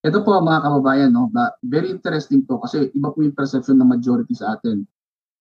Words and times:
Ito 0.00 0.24
po 0.24 0.40
mga 0.40 0.64
kababayan, 0.64 1.12
no, 1.12 1.28
very 1.60 1.92
interesting 1.92 2.40
po 2.48 2.56
kasi 2.64 2.88
iba 2.96 3.12
po 3.12 3.20
yung 3.20 3.36
perception 3.36 3.76
ng 3.76 3.88
majority 3.88 4.32
sa 4.32 4.56
atin. 4.56 4.88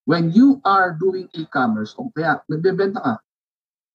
When 0.04 0.36
you 0.36 0.60
are 0.68 1.00
doing 1.00 1.32
e-commerce, 1.32 1.96
o 1.96 2.12
kaya 2.12 2.44
nagbebenta 2.52 3.00
ka, 3.00 3.14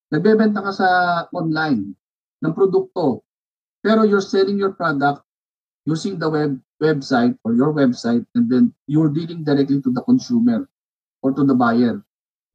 nagbebenta 0.08 0.64
ka 0.64 0.72
sa 0.72 0.88
online 1.36 1.92
ng 2.40 2.52
produkto, 2.56 3.20
pero 3.84 4.08
you're 4.08 4.24
selling 4.24 4.56
your 4.56 4.72
product 4.72 5.20
using 5.84 6.16
the 6.16 6.32
web 6.32 6.56
website 6.80 7.36
or 7.44 7.52
your 7.52 7.76
website 7.76 8.24
and 8.32 8.48
then 8.48 8.72
you're 8.88 9.12
dealing 9.12 9.44
directly 9.44 9.84
to 9.84 9.92
the 9.92 10.00
consumer 10.08 10.64
or 11.20 11.36
to 11.36 11.44
the 11.44 11.52
buyer. 11.52 12.00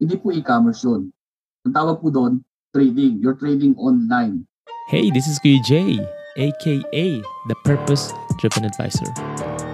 Hindi 0.02 0.18
po 0.18 0.34
e-commerce 0.34 0.82
yun. 0.82 1.14
Ang 1.62 1.74
tawag 1.78 2.02
po 2.02 2.10
doon, 2.10 2.42
trading. 2.74 3.22
You're 3.22 3.38
trading 3.38 3.78
online. 3.78 4.50
Hey, 4.90 5.14
this 5.14 5.30
is 5.30 5.38
Kuya 5.38 5.62
Jay. 5.62 6.02
Aka 6.36 7.22
the 7.48 7.54
Purpose 7.64 8.12
Driven 8.38 8.64
Advisor. 8.64 9.06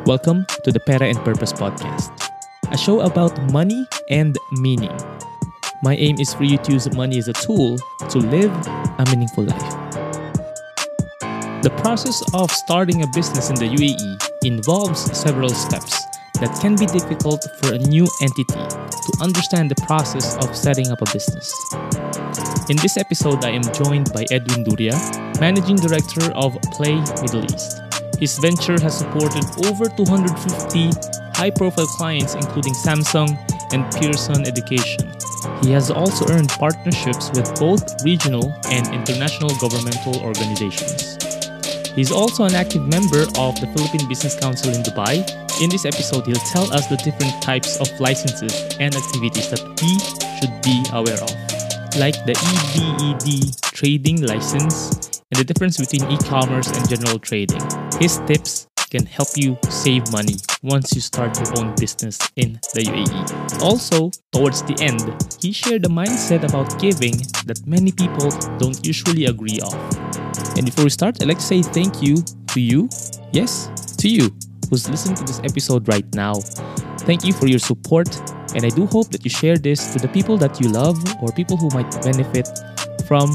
Welcome 0.07 0.47
to 0.65 0.73
the 0.73 0.81
Pera 0.81 1.07
and 1.07 1.19
Purpose 1.19 1.53
Podcast, 1.53 2.11
a 2.71 2.79
show 2.79 3.01
about 3.01 3.39
money 3.53 3.87
and 4.11 4.37
meaning. 4.53 4.95
My 5.83 5.95
aim 5.97 6.19
is 6.19 6.33
for 6.33 6.45
you 6.45 6.57
to 6.59 6.73
use 6.73 6.91
money 6.95 7.19
as 7.19 7.29
a 7.29 7.33
tool 7.35 7.79
to 8.09 8.19
live 8.19 8.53
a 8.99 9.05
meaningful 9.11 9.45
life. 9.45 9.73
The 11.63 11.75
process 11.79 12.23
of 12.33 12.51
starting 12.51 13.03
a 13.03 13.07
business 13.15 13.51
in 13.51 13.57
the 13.57 13.69
UAE 13.69 14.47
involves 14.47 15.01
several 15.17 15.51
steps 15.51 16.05
that 16.41 16.59
can 16.61 16.77
be 16.77 16.87
difficult 16.87 17.45
for 17.61 17.75
a 17.75 17.79
new 17.79 18.07
entity 18.23 18.45
to 18.55 19.13
understand 19.21 19.71
the 19.71 19.83
process 19.87 20.37
of 20.45 20.57
setting 20.57 20.91
up 20.91 21.03
a 21.03 21.13
business. 21.13 21.53
In 22.69 22.77
this 22.79 22.97
episode, 22.97 23.45
I 23.45 23.51
am 23.51 23.63
joined 23.63 24.13
by 24.13 24.27
Edwin 24.29 24.65
Duria, 24.65 24.99
Managing 25.39 25.77
Director 25.77 26.33
of 26.35 26.59
Play 26.75 26.97
Middle 27.23 27.45
East. 27.45 27.81
His 28.19 28.39
venture 28.39 28.75
has 28.83 28.99
supported 28.99 29.47
over 29.71 29.87
250 29.87 30.91
high 31.39 31.51
profile 31.51 31.87
clients, 31.87 32.35
including 32.35 32.75
Samsung 32.75 33.39
and 33.73 33.87
Pearson 33.95 34.45
Education. 34.45 35.15
He 35.63 35.71
has 35.71 35.93
also 35.93 36.27
earned 36.35 36.49
partnerships 36.59 37.31
with 37.31 37.55
both 37.55 38.03
regional 38.03 38.53
and 38.67 38.93
international 38.93 39.55
governmental 39.61 40.19
organizations. 40.27 41.23
He's 41.95 42.11
also 42.11 42.47
an 42.47 42.57
active 42.57 42.83
member 42.83 43.31
of 43.39 43.55
the 43.63 43.71
Philippine 43.77 44.09
Business 44.09 44.35
Council 44.35 44.75
in 44.75 44.83
Dubai. 44.83 45.23
In 45.63 45.71
this 45.71 45.85
episode, 45.85 46.27
he'll 46.27 46.47
tell 46.51 46.67
us 46.75 46.89
the 46.89 46.97
different 46.97 47.41
types 47.41 47.79
of 47.79 47.89
licenses 48.01 48.77
and 48.81 48.91
activities 48.97 49.51
that 49.51 49.63
we 49.63 49.95
should 50.43 50.53
be 50.67 50.83
aware 50.93 51.23
of, 51.23 51.56
like 51.99 52.15
the 52.27 52.35
EBED 52.35 53.61
trading 53.73 54.23
license 54.23 55.23
and 55.33 55.39
the 55.39 55.45
difference 55.45 55.79
between 55.79 56.11
e-commerce 56.11 56.71
and 56.71 56.89
general 56.89 57.19
trading. 57.19 57.61
His 57.99 58.19
tips 58.27 58.69
can 58.91 59.05
help 59.05 59.29
you 59.37 59.57
save 59.69 60.11
money 60.13 60.37
once 60.63 60.95
you 60.95 61.01
start 61.01 61.37
your 61.39 61.59
own 61.59 61.75
business 61.75 62.19
in 62.37 62.55
the 62.75 62.83
UAE. 62.85 63.63
Also, 63.63 64.11
towards 64.33 64.63
the 64.63 64.77
end, 64.81 65.03
he 65.41 65.53
shared 65.53 65.85
a 65.85 65.89
mindset 65.89 66.45
about 66.49 66.79
giving 66.79 67.17
that 67.47 67.61
many 67.67 67.93
people 67.93 68.31
don't 68.59 68.87
usually 68.87 69.27
agree 69.27 69.61
on. 69.61 69.75
And 70.57 70.65
before 70.65 70.85
we 70.85 70.91
start, 70.91 71.21
I'd 71.21 71.29
like 71.29 71.39
to 71.39 71.45
say 71.45 71.63
thank 71.63 72.03
you 72.03 72.23
to 72.53 72.61
you, 72.61 72.89
yes, 73.33 73.69
to 73.99 74.09
you, 74.09 74.31
who's 74.71 74.89
listening 74.89 75.17
to 75.17 75.25
this 75.25 75.41
episode 75.41 75.89
right 75.89 76.07
now. 76.15 76.35
Thank 77.09 77.25
you 77.25 77.33
for 77.33 77.47
your 77.47 77.59
support, 77.59 78.09
and 78.57 78.65
I 78.65 78.73
do 78.73 78.89
hope 78.89 79.13
that 79.13 79.21
you 79.21 79.29
share 79.29 79.61
this 79.61 79.93
to 79.93 80.01
the 80.01 80.09
people 80.09 80.41
that 80.41 80.57
you 80.65 80.73
love 80.73 80.97
or 81.21 81.29
people 81.37 81.61
who 81.61 81.69
might 81.77 81.93
benefit 82.01 82.49
from 83.05 83.29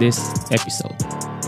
this 0.00 0.16
episode. 0.48 0.96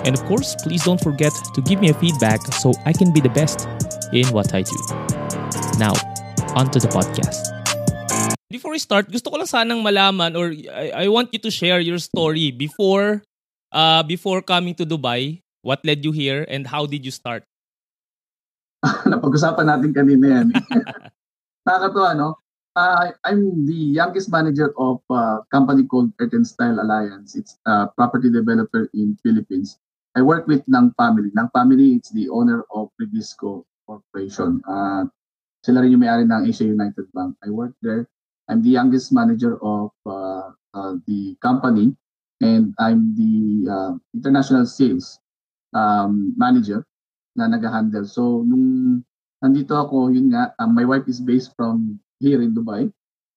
And 0.05 0.13
of 0.13 0.23
course, 0.29 0.55
please 0.61 0.85
don't 0.85 1.01
forget 1.01 1.33
to 1.57 1.61
give 1.65 1.81
me 1.81 1.89
a 1.89 1.97
feedback 1.97 2.45
so 2.53 2.77
I 2.85 2.93
can 2.93 3.17
be 3.17 3.25
the 3.25 3.33
best 3.33 3.67
in 4.13 4.29
what 4.37 4.53
I 4.53 4.61
do. 4.61 4.77
Now, 5.81 5.97
on 6.53 6.69
to 6.77 6.79
the 6.79 6.93
podcast. 6.93 7.57
Before 8.53 8.71
we 8.71 8.79
start, 8.79 9.09
gusto 9.11 9.33
ko 9.33 9.41
lang 9.41 9.49
sanang 9.49 9.81
malaman 9.81 10.37
or 10.37 10.53
I, 10.53 11.05
I 11.05 11.07
want 11.09 11.33
you 11.33 11.41
to 11.41 11.51
share 11.51 11.81
your 11.81 11.99
story 11.99 12.53
before 12.53 13.25
uh, 13.73 14.05
before 14.05 14.45
coming 14.45 14.77
to 14.77 14.85
Dubai, 14.85 15.41
what 15.65 15.81
led 15.89 16.05
you 16.05 16.13
here 16.13 16.45
and 16.53 16.69
how 16.69 16.85
did 16.85 17.03
you 17.03 17.11
start? 17.11 17.49
Napag-usapan 19.09 19.67
natin 19.67 19.91
kanina 19.97 20.27
yan. 20.29 20.47
Nakakatuwa, 21.67 22.15
no? 22.15 22.46
Uh, 22.77 23.09
I'm 23.25 23.65
the 23.65 23.97
youngest 23.97 24.29
manager 24.29 24.77
of 24.77 25.01
a 25.09 25.41
company 25.51 25.89
called 25.89 26.13
Earth 26.21 26.37
and 26.37 26.47
Style 26.47 26.77
Alliance. 26.77 27.35
It's 27.35 27.57
a 27.65 27.89
property 27.89 28.29
developer 28.29 28.93
in 28.93 29.17
Philippines. 29.25 29.81
I 30.13 30.21
work 30.21 30.47
with 30.47 30.61
Nang 30.69 30.93
Family. 31.01 31.33
Nang 31.33 31.49
Family, 31.57 31.97
it's 31.97 32.13
the 32.13 32.29
owner 32.29 32.69
of 32.69 32.93
Regisco 33.01 33.65
Corporation. 33.89 34.61
Uh, 34.69 35.09
sila 35.65 35.81
rin 35.81 35.97
yung 35.97 36.05
may-ari 36.05 36.29
ng 36.29 36.45
Asia 36.45 36.69
United 36.69 37.09
Bank. 37.17 37.33
I 37.41 37.49
work 37.49 37.73
there. 37.81 38.05
I'm 38.53 38.61
the 38.61 38.77
youngest 38.77 39.09
manager 39.09 39.57
of 39.65 39.97
uh, 40.05 40.53
uh, 40.77 41.01
the 41.09 41.33
company 41.41 41.97
and 42.45 42.77
I'm 42.77 43.17
the 43.17 43.73
uh, 43.73 43.93
international 44.13 44.69
sales 44.69 45.17
um, 45.73 46.37
manager 46.37 46.85
na 47.41 47.49
nag-handle. 47.49 48.05
So, 48.05 48.45
nung 48.45 49.01
nandito 49.41 49.81
ako, 49.81 50.13
yun 50.13 50.29
nga, 50.29 50.53
um, 50.61 50.77
my 50.77 50.85
wife 50.85 51.09
is 51.09 51.25
based 51.25 51.57
from 51.57 52.05
here 52.21 52.43
in 52.43 52.55
Dubai. 52.55 52.91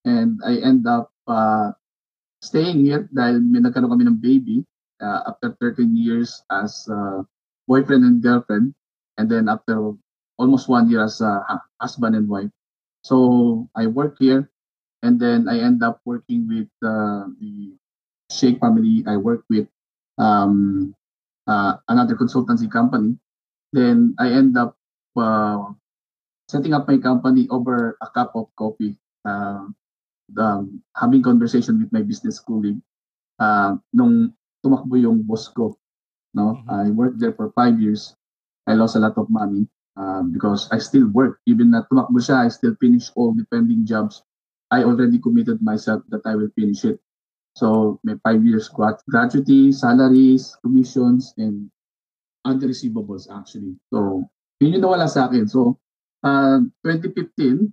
And 0.06 0.40
I 0.46 0.64
end 0.64 0.88
up 0.88 1.12
uh, 1.28 1.72
staying 2.40 2.86
here 2.86 3.08
dahil 3.12 3.44
may 3.44 3.60
nagkaroon 3.60 3.92
kami 3.92 4.08
ng 4.08 4.20
baby 4.20 4.64
uh, 5.04 5.28
after 5.28 5.56
13 5.60 5.92
years 5.96 6.42
as 6.50 6.88
uh, 6.88 7.24
boyfriend 7.68 8.08
and 8.08 8.24
girlfriend. 8.24 8.72
And 9.20 9.28
then 9.28 9.52
after 9.52 9.94
almost 10.40 10.72
one 10.72 10.88
year 10.88 11.04
as 11.04 11.20
a 11.20 11.44
husband 11.84 12.16
and 12.16 12.32
wife. 12.32 12.50
So 13.04 13.68
I 13.76 13.88
work 13.88 14.16
here 14.20 14.48
and 15.04 15.20
then 15.20 15.48
I 15.48 15.60
end 15.60 15.84
up 15.84 16.00
working 16.06 16.48
with 16.48 16.72
uh, 16.80 17.28
the 17.40 17.76
Sheikh 18.32 18.60
family. 18.60 19.04
I 19.08 19.18
work 19.18 19.44
with 19.50 19.68
um, 20.18 20.96
uh, 21.48 21.76
another 21.88 22.16
consultancy 22.16 22.72
company. 22.72 23.20
Then 23.72 24.16
I 24.20 24.32
end 24.32 24.58
up 24.58 24.76
uh, 25.16 25.76
setting 26.50 26.74
up 26.74 26.90
my 26.90 26.98
company 26.98 27.46
over 27.54 27.94
a 28.02 28.10
cup 28.10 28.34
of 28.34 28.50
coffee, 28.58 28.98
uh, 29.24 29.70
the, 30.34 30.66
having 30.98 31.22
conversation 31.22 31.78
with 31.78 31.94
my 31.94 32.02
business 32.02 32.42
colleague, 32.42 32.82
uh, 33.38 33.78
nung 33.94 34.34
tumakbo 34.66 34.98
yung 34.98 35.22
boss 35.22 35.46
ko. 35.54 35.78
No? 36.34 36.58
Mm-hmm. 36.58 36.74
I 36.74 36.90
worked 36.90 37.22
there 37.22 37.38
for 37.38 37.54
five 37.54 37.78
years. 37.78 38.18
I 38.66 38.74
lost 38.74 38.98
a 38.98 39.00
lot 39.00 39.14
of 39.22 39.30
money 39.30 39.70
uh, 39.94 40.26
because 40.26 40.66
I 40.74 40.82
still 40.82 41.06
work. 41.14 41.38
Even 41.46 41.70
na 41.70 41.86
tumakbo 41.86 42.18
siya, 42.18 42.46
I 42.46 42.50
still 42.50 42.74
finish 42.82 43.14
all 43.14 43.38
the 43.38 43.46
pending 43.54 43.86
jobs. 43.86 44.26
I 44.74 44.82
already 44.82 45.22
committed 45.22 45.62
myself 45.62 46.02
that 46.10 46.26
I 46.26 46.34
will 46.34 46.50
finish 46.58 46.82
it. 46.82 46.98
So 47.58 48.00
may 48.06 48.18
five 48.26 48.46
years 48.46 48.70
gratuity, 49.10 49.74
salaries, 49.74 50.58
commissions, 50.62 51.34
and 51.38 51.70
other 52.46 52.70
receivables 52.70 53.26
actually. 53.30 53.78
So 53.94 54.30
yun 54.62 54.78
yung 54.78 54.86
nawala 54.86 55.10
sa 55.10 55.26
akin. 55.30 55.50
So 55.50 55.82
uh, 56.24 56.60
2015, 56.84 57.70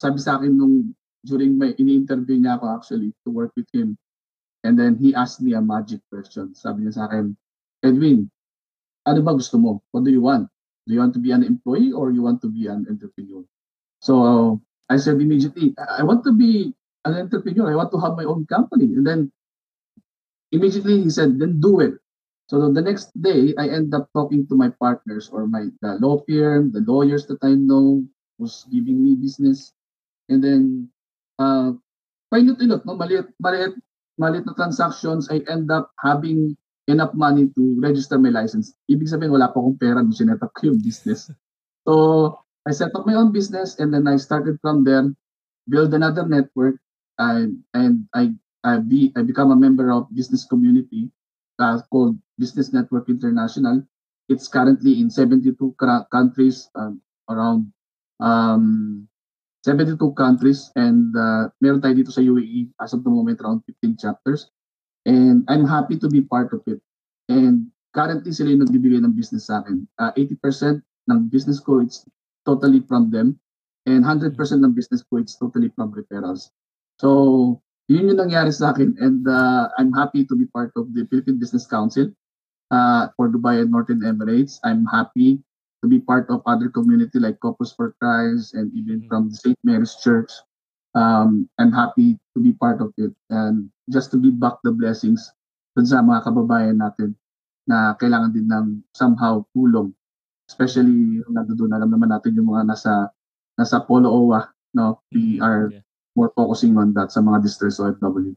sabi 0.00 0.18
sa 0.18 0.40
akin 0.40 0.52
nung 0.56 0.96
during 1.24 1.60
my 1.60 1.76
ini-interview 1.76 2.40
niya 2.40 2.56
ako 2.56 2.66
actually 2.72 3.12
to 3.24 3.28
work 3.28 3.52
with 3.56 3.68
him. 3.72 3.96
And 4.64 4.76
then 4.76 4.96
he 4.96 5.12
asked 5.16 5.40
me 5.40 5.56
a 5.56 5.60
magic 5.60 6.00
question. 6.08 6.52
Sabi 6.56 6.84
niya 6.84 6.96
sa 6.96 7.04
akin, 7.08 7.36
Edwin, 7.84 8.28
ano 9.08 9.20
ba 9.24 9.36
gusto 9.36 9.56
mo? 9.56 9.80
What 9.92 10.04
do 10.04 10.12
you 10.12 10.24
want? 10.24 10.48
Do 10.88 10.96
you 10.96 11.00
want 11.00 11.12
to 11.16 11.22
be 11.22 11.32
an 11.32 11.44
employee 11.44 11.92
or 11.92 12.12
you 12.12 12.24
want 12.24 12.40
to 12.44 12.48
be 12.48 12.68
an 12.68 12.84
entrepreneur? 12.88 13.44
So 14.00 14.60
I 14.88 14.96
said 14.96 15.20
immediately, 15.20 15.76
I 15.76 16.02
want 16.04 16.24
to 16.24 16.32
be 16.32 16.72
an 17.04 17.14
entrepreneur. 17.16 17.72
I 17.72 17.76
want 17.76 17.92
to 17.92 18.00
have 18.00 18.16
my 18.16 18.24
own 18.24 18.44
company. 18.48 18.96
And 18.96 19.06
then 19.06 19.32
immediately 20.52 21.04
he 21.04 21.10
said, 21.10 21.38
then 21.38 21.60
do 21.60 21.80
it. 21.80 22.00
So 22.50 22.66
the 22.66 22.82
next 22.82 23.14
day, 23.14 23.54
I 23.54 23.70
end 23.70 23.94
up 23.94 24.10
talking 24.10 24.42
to 24.50 24.58
my 24.58 24.74
partners 24.74 25.30
or 25.30 25.46
my 25.46 25.70
the 25.86 26.02
law 26.02 26.18
firm, 26.26 26.74
the 26.74 26.82
lawyers 26.82 27.22
that 27.30 27.38
I 27.46 27.54
know 27.54 28.02
was 28.42 28.66
giving 28.74 28.98
me 28.98 29.14
business. 29.14 29.70
And 30.26 30.42
then, 30.42 30.90
uh, 31.38 31.78
painot-inot, 32.34 32.82
no? 32.82 32.98
maliit, 32.98 33.30
maliit, 33.38 33.78
maliit 34.18 34.50
na 34.50 34.58
transactions, 34.58 35.30
I 35.30 35.46
end 35.46 35.70
up 35.70 35.94
having 36.02 36.58
enough 36.90 37.14
money 37.14 37.54
to 37.54 37.62
register 37.78 38.18
my 38.18 38.34
license. 38.34 38.74
Ibig 38.90 39.06
sabihin, 39.06 39.30
wala 39.30 39.54
pa 39.54 39.62
akong 39.62 39.78
pera 39.78 40.02
nung 40.02 40.10
sinet 40.10 40.42
up 40.42 40.50
ko 40.50 40.74
yung 40.74 40.82
business. 40.82 41.30
So, 41.86 42.34
I 42.66 42.74
set 42.74 42.90
up 42.98 43.06
my 43.06 43.14
own 43.14 43.30
business 43.30 43.78
and 43.78 43.94
then 43.94 44.10
I 44.10 44.18
started 44.18 44.58
from 44.58 44.82
there, 44.82 45.06
build 45.70 45.94
another 45.94 46.26
network, 46.26 46.82
and, 47.14 47.62
and 47.78 48.10
I, 48.10 48.34
I, 48.66 48.82
be, 48.82 49.14
I 49.14 49.22
become 49.22 49.54
a 49.54 49.58
member 49.58 49.94
of 49.94 50.10
business 50.10 50.42
community 50.42 51.14
uh, 51.60 51.78
called 51.92 52.16
Business 52.38 52.72
Network 52.72 53.08
International. 53.08 53.84
It's 54.28 54.48
currently 54.48 55.00
in 55.00 55.10
72 55.10 55.54
countries 56.10 56.70
um, 56.74 57.00
around 57.28 57.72
um, 58.20 59.06
72 59.62 60.00
countries 60.16 60.72
and 60.76 61.12
uh, 61.12 61.52
meron 61.60 61.84
tayo 61.84 61.92
dito 61.92 62.08
sa 62.08 62.24
UAE 62.24 62.72
as 62.80 62.96
of 62.96 63.04
the 63.04 63.12
moment 63.12 63.40
around 63.44 63.60
15 63.68 64.00
chapters. 64.00 64.48
And 65.04 65.44
I'm 65.48 65.68
happy 65.68 66.00
to 66.00 66.08
be 66.08 66.24
part 66.24 66.52
of 66.56 66.64
it. 66.64 66.80
And 67.28 67.68
currently 67.92 68.32
sila 68.32 68.56
yung 68.56 68.64
nagbibigay 68.64 69.04
ng 69.04 69.12
business 69.12 69.52
sa 69.52 69.60
akin. 69.60 69.84
Uh, 70.00 70.12
80% 70.16 70.80
ng 70.80 71.20
business 71.28 71.60
ko, 71.60 71.84
it's 71.84 72.08
totally 72.48 72.80
from 72.88 73.12
them. 73.12 73.36
And 73.84 74.04
100% 74.04 74.36
ng 74.36 74.72
business 74.72 75.04
ko, 75.04 75.20
it's 75.20 75.36
totally 75.36 75.68
from 75.76 75.92
referrals. 75.92 76.52
So, 77.00 77.60
yun 77.90 78.14
yung 78.14 78.22
nangyari 78.22 78.54
sa 78.54 78.70
akin. 78.70 78.94
And 79.02 79.26
uh, 79.26 79.66
I'm 79.74 79.90
happy 79.90 80.22
to 80.22 80.34
be 80.38 80.46
part 80.46 80.70
of 80.78 80.94
the 80.94 81.10
Philippine 81.10 81.42
Business 81.42 81.66
Council 81.66 82.14
uh, 82.70 83.10
for 83.18 83.26
Dubai 83.26 83.66
and 83.66 83.74
Northern 83.74 84.06
Emirates. 84.06 84.62
I'm 84.62 84.86
happy 84.86 85.42
to 85.82 85.90
be 85.90 85.98
part 85.98 86.30
of 86.30 86.46
other 86.46 86.70
community 86.70 87.18
like 87.18 87.42
Corpus 87.42 87.74
for 87.74 87.98
Christ 87.98 88.54
and 88.54 88.70
even 88.78 89.10
from 89.10 89.34
the 89.34 89.36
St. 89.36 89.58
Mary's 89.66 89.98
Church. 89.98 90.30
Um, 90.94 91.50
I'm 91.58 91.74
happy 91.74 92.14
to 92.34 92.38
be 92.38 92.54
part 92.54 92.78
of 92.78 92.94
it 92.94 93.10
and 93.30 93.70
just 93.90 94.14
to 94.14 94.22
give 94.22 94.38
back 94.38 94.62
the 94.62 94.70
blessings 94.70 95.26
dun 95.74 95.86
sa 95.86 96.02
mga 96.02 96.30
kababayan 96.30 96.78
natin 96.78 97.14
na 97.66 97.94
kailangan 97.98 98.34
din 98.34 98.46
ng 98.50 98.82
somehow 98.94 99.42
tulong. 99.54 99.94
Especially 100.50 101.22
nandoon, 101.30 101.74
alam 101.74 101.90
naman 101.90 102.10
natin 102.10 102.34
yung 102.34 102.50
mga 102.50 102.74
nasa 102.74 103.10
nasa 103.54 103.82
Polo 103.86 104.10
OWA, 104.10 104.50
no? 104.74 104.98
We 105.14 105.38
are 105.38 105.70
yeah. 105.70 105.86
More 106.16 106.30
focusing 106.34 106.74
on 106.76 106.94
that 106.94 107.14
sa 107.14 107.22
mga 107.22 107.42
distress 107.42 107.78
OFW. 107.78 108.34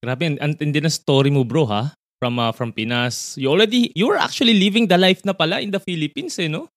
Grabe, 0.00 0.24
ang 0.40 0.56
tindi 0.56 0.80
na 0.80 0.88
story 0.88 1.28
mo 1.28 1.44
bro 1.44 1.68
ha? 1.68 1.92
From 2.20 2.36
uh, 2.36 2.52
from 2.52 2.72
Pinas. 2.72 3.36
You 3.40 3.48
already, 3.48 3.92
you 3.96 4.08
were 4.08 4.20
actually 4.20 4.56
living 4.56 4.88
the 4.88 5.00
life 5.00 5.24
na 5.24 5.32
pala 5.32 5.64
in 5.64 5.72
the 5.72 5.80
Philippines 5.80 6.36
eh, 6.36 6.52
no? 6.52 6.68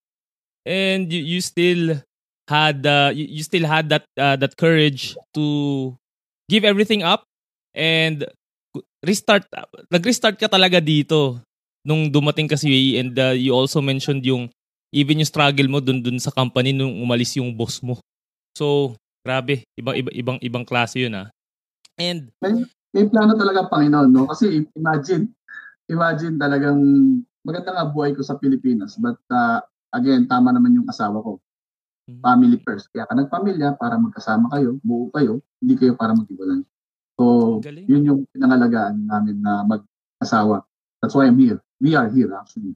And 0.64 1.12
you, 1.12 1.20
you 1.20 1.40
still 1.44 2.00
had 2.48 2.84
uh, 2.88 3.12
you, 3.12 3.40
you 3.40 3.44
still 3.44 3.68
had 3.68 3.92
that 3.92 4.08
uh, 4.16 4.36
that 4.40 4.56
courage 4.56 5.16
to 5.36 5.96
give 6.48 6.64
everything 6.64 7.04
up 7.04 7.24
and 7.76 8.24
restart 9.04 9.48
nag-restart 9.92 10.40
ka 10.40 10.48
talaga 10.48 10.80
dito 10.80 11.40
nung 11.84 12.08
dumating 12.08 12.48
ka 12.48 12.56
sa 12.56 12.68
UAE 12.68 13.00
and 13.00 13.14
uh, 13.20 13.36
you 13.36 13.52
also 13.52 13.84
mentioned 13.84 14.24
yung 14.24 14.48
even 14.96 15.20
yung 15.20 15.28
struggle 15.28 15.68
mo 15.68 15.84
dun 15.84 16.00
dun 16.00 16.20
sa 16.20 16.32
company 16.32 16.72
nung 16.72 16.96
umalis 17.04 17.36
yung 17.36 17.52
boss 17.52 17.84
mo. 17.84 18.00
So, 18.54 18.96
grabe, 19.24 19.64
ibang 19.80 19.96
iba, 19.96 20.10
ibang 20.12 20.38
ibang 20.44 20.66
klase 20.68 21.00
'yun 21.00 21.16
ah. 21.16 21.28
And 21.98 22.30
may, 22.44 22.68
may 22.92 23.06
plano 23.08 23.40
talaga 23.40 23.72
Panginoon, 23.72 24.12
no? 24.12 24.28
Kasi 24.28 24.68
imagine 24.76 25.32
imagine 25.88 26.36
talagang 26.38 26.80
maganda 27.44 27.72
nga 27.76 27.88
buhay 27.88 28.16
ko 28.16 28.22
sa 28.24 28.40
Pilipinas 28.40 29.00
but 29.00 29.20
uh, 29.32 29.64
again, 29.96 30.28
tama 30.28 30.52
naman 30.52 30.76
yung 30.76 30.90
asawa 30.90 31.22
ko. 31.22 31.40
Mm-hmm. 32.10 32.20
Family 32.20 32.58
first. 32.68 32.92
Kaya 32.92 33.08
ka 33.08 33.16
nagpamilya 33.16 33.80
para 33.80 33.96
magkasama 33.96 34.52
kayo, 34.52 34.76
buo 34.84 35.08
kayo, 35.16 35.40
hindi 35.64 35.80
kayo 35.80 35.96
para 35.96 36.12
maghiwalay. 36.12 36.66
So, 37.16 37.62
Galing. 37.62 37.86
yun 37.88 38.04
yung 38.04 38.22
pinangalagaan 38.34 39.06
namin 39.08 39.40
na 39.40 39.64
mag-asawa. 39.64 40.66
That's 41.00 41.14
why 41.14 41.30
I'm 41.30 41.40
here. 41.40 41.62
We 41.80 41.96
are 41.96 42.10
here 42.10 42.34
actually. 42.36 42.76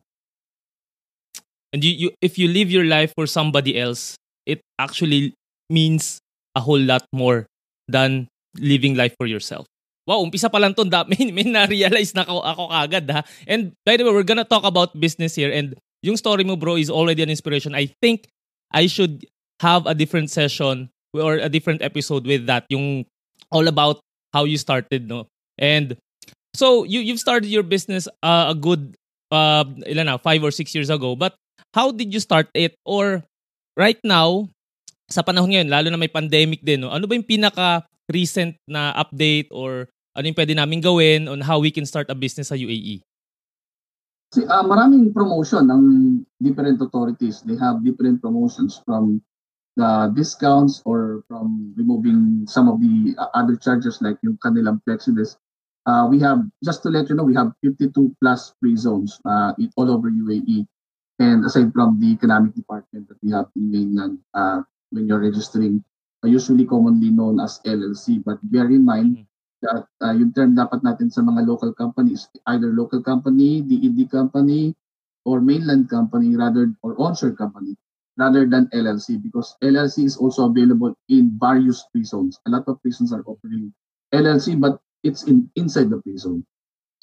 And 1.74 1.84
you, 1.84 1.92
you 1.92 2.10
if 2.24 2.40
you 2.40 2.48
live 2.48 2.72
your 2.72 2.88
life 2.88 3.12
for 3.18 3.28
somebody 3.28 3.76
else, 3.76 4.16
it 4.48 4.64
actually 4.80 5.36
means 5.68 6.24
a 6.58 6.62
whole 6.62 6.82
lot 6.82 7.06
more 7.14 7.46
than 7.86 8.26
living 8.58 8.98
life 8.98 9.14
for 9.22 9.30
yourself. 9.30 9.70
Wow, 10.10 10.26
umpisa 10.26 10.50
pa 10.50 10.58
lang 10.58 10.74
to, 10.74 10.88
da, 10.88 11.06
may, 11.12 11.30
na-realize 11.30 12.18
na 12.18 12.26
ako, 12.26 12.42
ako 12.42 12.64
kagad 12.74 13.06
ha. 13.14 13.22
And 13.46 13.78
by 13.86 14.00
the 14.00 14.04
way, 14.08 14.14
we're 14.16 14.26
gonna 14.26 14.48
talk 14.48 14.66
about 14.66 14.98
business 14.98 15.38
here 15.38 15.54
and 15.54 15.78
yung 16.02 16.18
story 16.18 16.44
mo 16.44 16.56
bro 16.56 16.80
is 16.80 16.90
already 16.90 17.22
an 17.22 17.30
inspiration. 17.30 17.76
I 17.76 17.92
think 18.02 18.26
I 18.72 18.88
should 18.88 19.28
have 19.62 19.86
a 19.86 19.94
different 19.94 20.30
session 20.30 20.90
or 21.14 21.38
a 21.38 21.50
different 21.50 21.82
episode 21.82 22.26
with 22.26 22.46
that, 22.48 22.66
yung 22.70 23.06
all 23.52 23.68
about 23.68 24.00
how 24.34 24.44
you 24.44 24.58
started, 24.58 25.08
no? 25.08 25.28
And 25.58 25.98
so 26.56 26.84
you 26.84 27.00
you've 27.02 27.20
started 27.20 27.50
your 27.50 27.64
business 27.64 28.08
uh, 28.22 28.54
a 28.54 28.56
good 28.56 28.96
uh 29.32 29.66
ilan 29.90 30.08
na, 30.08 30.18
five 30.18 30.44
or 30.44 30.52
six 30.52 30.76
years 30.76 30.90
ago. 30.90 31.16
But 31.16 31.36
how 31.74 31.92
did 31.92 32.14
you 32.14 32.20
start 32.20 32.48
it? 32.54 32.76
Or 32.86 33.24
right 33.76 34.00
now, 34.04 34.50
sa 35.08 35.24
panahon 35.24 35.50
ngayon, 35.52 35.72
lalo 35.72 35.88
na 35.88 36.00
may 36.00 36.12
pandemic 36.12 36.60
din, 36.60 36.84
no? 36.84 36.92
ano 36.92 37.08
ba 37.08 37.16
yung 37.16 37.28
pinaka 37.28 37.88
recent 38.12 38.60
na 38.68 38.92
update 38.96 39.48
or 39.56 39.88
ano 40.16 40.26
yung 40.28 40.38
pwede 40.38 40.54
namin 40.56 40.84
gawin 40.84 41.32
on 41.32 41.40
how 41.40 41.60
we 41.60 41.72
can 41.72 41.88
start 41.88 42.12
a 42.12 42.16
business 42.16 42.52
sa 42.52 42.60
UAE? 42.60 43.04
See, 44.36 44.44
uh, 44.44 44.66
maraming 44.68 45.16
promotion 45.16 45.72
ng 45.72 45.84
different 46.44 46.84
authorities. 46.84 47.40
They 47.48 47.56
have 47.56 47.80
different 47.80 48.20
promotions 48.20 48.84
from 48.84 49.24
the 49.80 50.12
discounts 50.12 50.84
or 50.84 51.24
from 51.32 51.72
removing 51.80 52.44
some 52.44 52.68
of 52.68 52.84
the 52.84 53.16
uh, 53.16 53.32
other 53.32 53.56
charges 53.56 54.04
like 54.04 54.20
yung 54.20 54.36
kanilang 54.44 54.84
flexibles. 54.84 55.40
Uh, 55.88 56.04
we 56.12 56.20
have, 56.20 56.44
just 56.60 56.84
to 56.84 56.92
let 56.92 57.08
you 57.08 57.16
know, 57.16 57.24
we 57.24 57.38
have 57.40 57.56
52 57.64 57.96
plus 58.20 58.52
free 58.60 58.76
zones 58.76 59.22
uh, 59.24 59.56
in, 59.56 59.72
all 59.80 59.88
over 59.88 60.12
UAE. 60.12 60.68
And 61.24 61.46
aside 61.48 61.72
from 61.72 62.04
the 62.04 62.12
economic 62.12 62.52
department 62.52 63.08
that 63.08 63.18
we 63.24 63.32
have 63.32 63.48
in 63.56 63.72
mainland, 63.72 64.20
uh, 64.36 64.68
when 64.92 65.08
you're 65.08 65.22
registering, 65.22 65.84
uh, 66.24 66.28
usually 66.28 66.66
commonly 66.66 67.10
known 67.10 67.40
as 67.40 67.60
LLC. 67.66 68.24
But 68.24 68.40
bear 68.44 68.68
in 68.68 68.86
mind 68.86 69.18
mm-hmm. 69.18 69.66
that 69.66 69.88
uh, 70.02 70.14
yung 70.14 70.34
term 70.34 70.56
dapat 70.56 70.84
natin 70.84 71.12
sa 71.12 71.22
mga 71.22 71.48
local 71.48 71.74
companies, 71.74 72.30
either 72.48 72.72
local 72.72 73.02
company, 73.02 73.62
DED 73.62 74.10
company, 74.12 74.76
or 75.28 75.44
mainland 75.44 75.92
company 75.92 76.36
rather 76.40 76.72
or 76.82 76.96
onshore 76.96 77.36
company 77.36 77.76
rather 78.18 78.48
than 78.48 78.72
LLC 78.74 79.22
because 79.22 79.56
LLC 79.62 80.06
is 80.06 80.18
also 80.18 80.50
available 80.50 80.96
in 81.10 81.38
various 81.38 81.86
prisons. 81.92 82.40
A 82.48 82.50
lot 82.50 82.64
of 82.68 82.82
prisons 82.82 83.14
are 83.14 83.24
offering 83.28 83.74
LLC, 84.14 84.60
but 84.60 84.80
it's 85.04 85.24
in 85.24 85.52
inside 85.56 85.92
the 85.92 86.02
prison. 86.02 86.48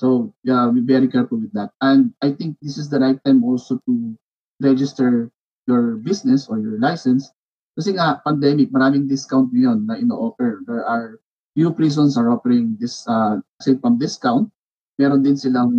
So 0.01 0.35
yeah, 0.43 0.71
be 0.75 0.81
very 0.81 1.07
careful 1.07 1.39
with 1.39 1.53
that. 1.53 1.71
And 1.81 2.13
I 2.23 2.33
think 2.33 2.57
this 2.61 2.79
is 2.79 2.91
the 2.91 2.99
right 2.99 3.21
time 3.25 3.45
also 3.45 3.79
to 3.87 4.19
register 4.61 5.31
your 5.67 5.97
business 6.03 6.49
or 6.49 6.59
your 6.59 6.81
license. 6.81 7.31
Kasi 7.75 7.91
nga, 7.99 8.23
pandemic, 8.23 8.71
maraming 8.71 9.11
discount 9.11 9.51
ngayon 9.51 9.83
na 9.87 9.99
ino-offer. 9.99 10.63
There 10.63 10.87
are 10.87 11.19
few 11.55 11.75
prisons 11.75 12.15
are 12.19 12.31
offering 12.31 12.79
this, 12.79 13.03
uh, 13.07 13.39
say 13.63 13.79
from 13.79 13.99
discount, 13.99 14.51
meron 14.99 15.23
din 15.23 15.35
silang 15.35 15.71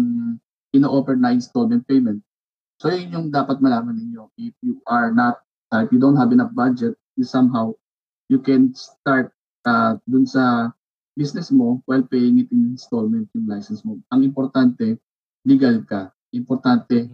ino-offer 0.75 1.15
na 1.15 1.31
installment 1.31 1.87
payment. 1.87 2.19
So 2.83 2.91
yun 2.91 3.11
yung 3.11 3.27
dapat 3.31 3.63
malaman 3.63 3.95
ninyo. 3.95 4.27
If 4.35 4.55
you 4.59 4.83
are 4.91 5.15
not, 5.15 5.39
uh, 5.71 5.87
if 5.87 5.89
you 5.95 5.99
don't 5.99 6.19
have 6.19 6.35
enough 6.35 6.51
budget, 6.51 6.99
you 7.15 7.23
somehow, 7.23 7.71
you 8.27 8.43
can 8.43 8.75
start 8.75 9.31
uh, 9.63 9.95
dun 10.03 10.27
sa 10.27 10.75
business 11.15 11.47
mo 11.47 11.79
while 11.87 12.03
paying 12.03 12.43
it 12.43 12.51
in 12.51 12.75
installment 12.75 13.31
yung 13.31 13.47
license 13.47 13.87
mo. 13.87 13.95
Ang 14.11 14.27
importante, 14.27 14.99
legal 15.47 15.79
ka. 15.87 16.11
Importante, 16.35 17.07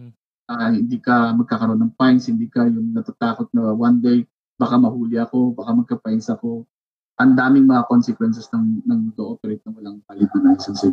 uh, 0.50 0.70
hindi 0.74 0.98
ka 0.98 1.30
magkakaroon 1.38 1.78
ng 1.78 1.94
fines, 1.94 2.26
hindi 2.26 2.50
ka 2.50 2.66
yung 2.66 2.90
natatakot 2.90 3.46
na 3.54 3.70
one 3.70 4.02
day, 4.02 4.26
baka 4.62 4.78
mahuli 4.78 5.18
ako, 5.18 5.58
baka 5.58 5.70
magka-fines 5.74 6.30
ako. 6.30 6.62
Ang 7.18 7.34
daming 7.34 7.66
mga 7.66 7.90
consequences 7.90 8.46
ng, 8.54 8.86
ng 8.86 9.00
to-operate 9.18 9.58
na 9.66 9.74
walang 9.74 9.98
palit 10.06 10.30
na 10.38 10.54
license. 10.54 10.86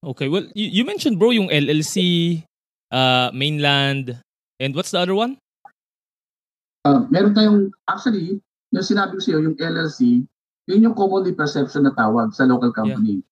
Okay, 0.00 0.32
well, 0.32 0.48
you, 0.56 0.80
you 0.80 0.84
mentioned 0.88 1.20
bro 1.20 1.36
yung 1.36 1.52
LLC, 1.52 2.40
uh, 2.88 3.28
mainland, 3.36 4.16
and 4.56 4.72
what's 4.72 4.90
the 4.96 5.00
other 5.00 5.14
one? 5.14 5.36
Uh, 6.88 7.04
meron 7.12 7.36
tayong, 7.36 7.68
actually, 7.84 8.40
yung 8.72 8.86
sinabi 8.88 9.20
ko 9.20 9.20
sa 9.20 9.30
iyo, 9.36 9.52
yung 9.52 9.56
LLC, 9.60 10.24
yun 10.64 10.84
yung 10.88 10.96
commonly 10.96 11.36
perception 11.36 11.84
na 11.84 11.92
tawag 11.92 12.32
sa 12.32 12.48
local 12.48 12.72
company. 12.72 13.20
Yeah. 13.20 13.26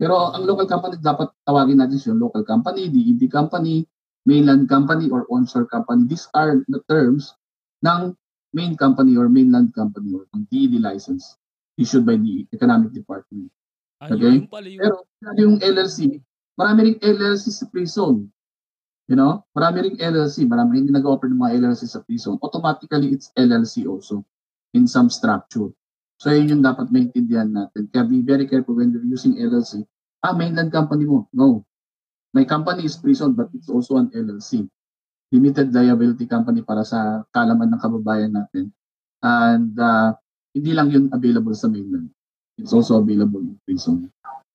Pero 0.00 0.32
ang 0.32 0.44
local 0.48 0.68
company, 0.68 0.96
dapat 1.00 1.32
tawagin 1.44 1.80
natin 1.80 2.00
yung 2.04 2.20
local 2.20 2.44
company, 2.44 2.88
DED 2.88 3.28
company, 3.28 3.84
mainland 4.24 4.68
company, 4.68 5.12
or 5.12 5.28
onshore 5.28 5.68
company. 5.68 6.08
These 6.08 6.28
are 6.32 6.60
the 6.68 6.80
terms 6.88 7.36
ng 7.84 8.14
main 8.52 8.74
company 8.76 9.16
or 9.16 9.28
mainland 9.30 9.72
company 9.74 10.12
or 10.12 10.26
ng 10.34 10.44
DED 10.50 10.80
license 10.82 11.38
issued 11.78 12.04
by 12.04 12.18
the 12.18 12.44
Economic 12.52 12.92
Department. 12.92 13.48
Okay? 14.00 14.44
Ayun, 14.44 14.48
Pero 14.48 14.96
yung 15.36 15.56
LLC, 15.60 16.20
marami 16.56 16.92
ring 16.92 16.98
LLC 17.00 17.52
sa 17.52 17.68
prison. 17.68 18.28
You 19.10 19.18
know, 19.18 19.42
marami 19.52 19.90
ring 19.90 19.98
LLC, 19.98 20.46
marami 20.46 20.80
rin 20.80 20.94
nag-offer 20.94 21.26
ng 21.26 21.40
mga 21.40 21.66
LLC 21.66 21.82
sa 21.90 22.00
prison. 22.06 22.38
Automatically, 22.40 23.10
it's 23.10 23.34
LLC 23.34 23.84
also 23.84 24.22
in 24.72 24.86
some 24.86 25.10
structure. 25.10 25.74
So, 26.20 26.30
yun 26.30 26.52
yung 26.52 26.62
dapat 26.62 26.92
maintindihan 26.92 27.48
natin. 27.50 27.88
Kaya 27.90 28.06
be 28.06 28.20
very 28.20 28.44
careful 28.44 28.76
when 28.76 28.92
you're 28.92 29.08
using 29.08 29.40
LLC. 29.40 29.82
Ah, 30.20 30.36
mainland 30.36 30.68
company 30.70 31.08
mo. 31.08 31.26
No. 31.32 31.64
My 32.30 32.44
company 32.46 32.86
is 32.86 32.94
prison 32.94 33.34
but 33.34 33.50
it's 33.56 33.72
also 33.72 33.98
an 33.98 34.12
LLC. 34.14 34.68
Limited 35.30 35.70
liability 35.70 36.26
company 36.26 36.66
para 36.66 36.82
sa 36.82 37.22
kalaman 37.30 37.70
ng 37.70 37.80
kababayan 37.80 38.34
natin. 38.34 38.74
And 39.22 39.72
uh, 39.78 40.14
hindi 40.50 40.74
lang 40.74 40.90
yun 40.90 41.06
available 41.14 41.54
sa 41.54 41.70
mainland. 41.70 42.10
It's 42.58 42.74
also 42.74 42.98
available 42.98 43.40
in 43.40 43.56
prison. 43.62 44.10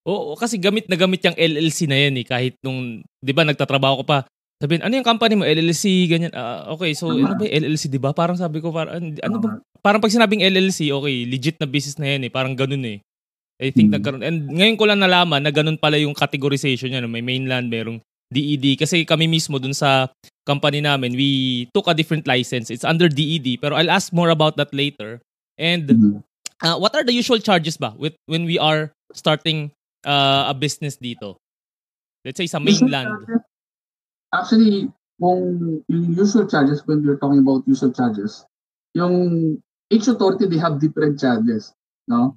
Oo, 0.06 0.38
kasi 0.38 0.62
gamit 0.62 0.86
na 0.86 1.00
gamit 1.00 1.26
yung 1.26 1.34
LLC 1.34 1.90
na 1.90 1.98
yan 1.98 2.22
eh. 2.22 2.26
Kahit 2.28 2.54
nung, 2.62 3.02
di 3.02 3.34
ba, 3.34 3.42
nagtatrabaho 3.42 4.04
ko 4.04 4.06
pa 4.06 4.20
Sabihin, 4.56 4.88
ano 4.88 4.96
yung 4.96 5.08
company 5.08 5.36
mo? 5.36 5.44
LLC, 5.44 6.08
ganyan. 6.08 6.32
Uh, 6.32 6.72
okay, 6.80 6.96
so 6.96 7.12
ano 7.12 7.36
ba 7.36 7.44
LLC, 7.44 7.92
di 7.92 8.00
ba? 8.00 8.16
Parang 8.16 8.40
sabi 8.40 8.64
ko, 8.64 8.72
parang, 8.72 9.12
ano 9.20 9.38
ba? 9.44 9.60
Parang 9.84 10.00
pag 10.00 10.10
sinabing 10.16 10.48
LLC, 10.48 10.96
okay, 10.96 11.28
legit 11.28 11.60
na 11.60 11.68
business 11.68 12.00
na 12.00 12.16
yan 12.16 12.26
eh. 12.26 12.32
Parang 12.32 12.56
ganun 12.56 12.82
eh. 12.88 13.04
I 13.60 13.76
think 13.76 13.92
hmm. 13.92 14.00
nagkaroon. 14.00 14.24
And 14.24 14.48
ngayon 14.48 14.80
ko 14.80 14.88
lang 14.88 15.04
nalaman 15.04 15.44
na 15.44 15.52
ganun 15.52 15.76
pala 15.76 16.00
yung 16.00 16.16
categorization 16.16 16.88
niya. 16.88 17.04
No? 17.04 17.12
May 17.12 17.20
mainland, 17.20 17.68
merong 17.68 18.00
DED 18.34 18.80
kasi 18.80 19.06
kami 19.06 19.30
mismo 19.30 19.62
dun 19.62 19.74
sa 19.74 20.10
company 20.46 20.82
namin, 20.82 21.14
we 21.14 21.66
took 21.74 21.88
a 21.88 21.94
different 21.94 22.26
license. 22.26 22.70
It's 22.70 22.86
under 22.86 23.10
DED 23.10 23.62
pero 23.62 23.76
I'll 23.76 23.92
ask 23.92 24.14
more 24.14 24.30
about 24.30 24.58
that 24.58 24.74
later. 24.74 25.22
And 25.58 25.88
mm-hmm. 25.88 26.18
uh, 26.66 26.78
what 26.78 26.96
are 26.96 27.04
the 27.04 27.14
usual 27.14 27.40
charges 27.40 27.78
ba 27.78 27.94
with 27.98 28.16
when 28.26 28.46
we 28.46 28.58
are 28.60 28.92
starting 29.14 29.72
uh, 30.06 30.50
a 30.50 30.54
business 30.54 30.98
dito? 30.98 31.38
Let's 32.26 32.42
say 32.42 32.50
sa 32.50 32.60
mainland. 32.60 33.14
Actually, 34.34 34.90
kung 35.22 35.82
yung 35.88 36.06
usual 36.18 36.50
charges 36.50 36.82
when 36.90 37.06
we're 37.06 37.22
talking 37.22 37.40
about 37.40 37.64
usual 37.70 37.94
charges, 37.94 38.44
yung 38.98 39.58
each 39.94 40.08
authority 40.10 40.50
they 40.50 40.58
have 40.58 40.82
different 40.82 41.20
charges, 41.22 41.72
no? 42.10 42.36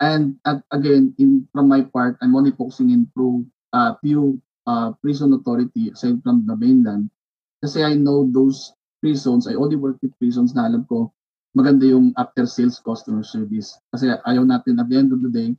And 0.00 0.36
at, 0.46 0.64
again, 0.72 1.16
in 1.18 1.48
from 1.52 1.68
my 1.68 1.82
part, 1.82 2.16
I'm 2.20 2.36
only 2.36 2.52
focusing 2.52 2.90
in 2.90 3.08
pro 3.16 3.44
uh, 3.72 3.96
few 4.00 4.40
uh, 4.70 4.94
prison 5.02 5.34
authority 5.34 5.90
aside 5.90 6.22
from 6.22 6.46
the 6.46 6.54
mainland. 6.54 7.10
Kasi 7.58 7.82
I 7.82 7.98
know 7.98 8.30
those 8.30 8.70
prisons, 9.02 9.50
I 9.50 9.58
only 9.58 9.74
work 9.74 9.98
with 9.98 10.14
prisons 10.22 10.54
na 10.54 10.70
alam 10.70 10.86
ko 10.86 11.10
maganda 11.50 11.82
yung 11.90 12.14
after 12.14 12.46
sales 12.46 12.78
customer 12.78 13.26
service. 13.26 13.74
Kasi 13.90 14.14
ayaw 14.14 14.46
natin 14.46 14.78
at 14.78 14.86
the 14.86 14.96
end 14.96 15.10
of 15.10 15.18
the 15.18 15.32
day, 15.32 15.50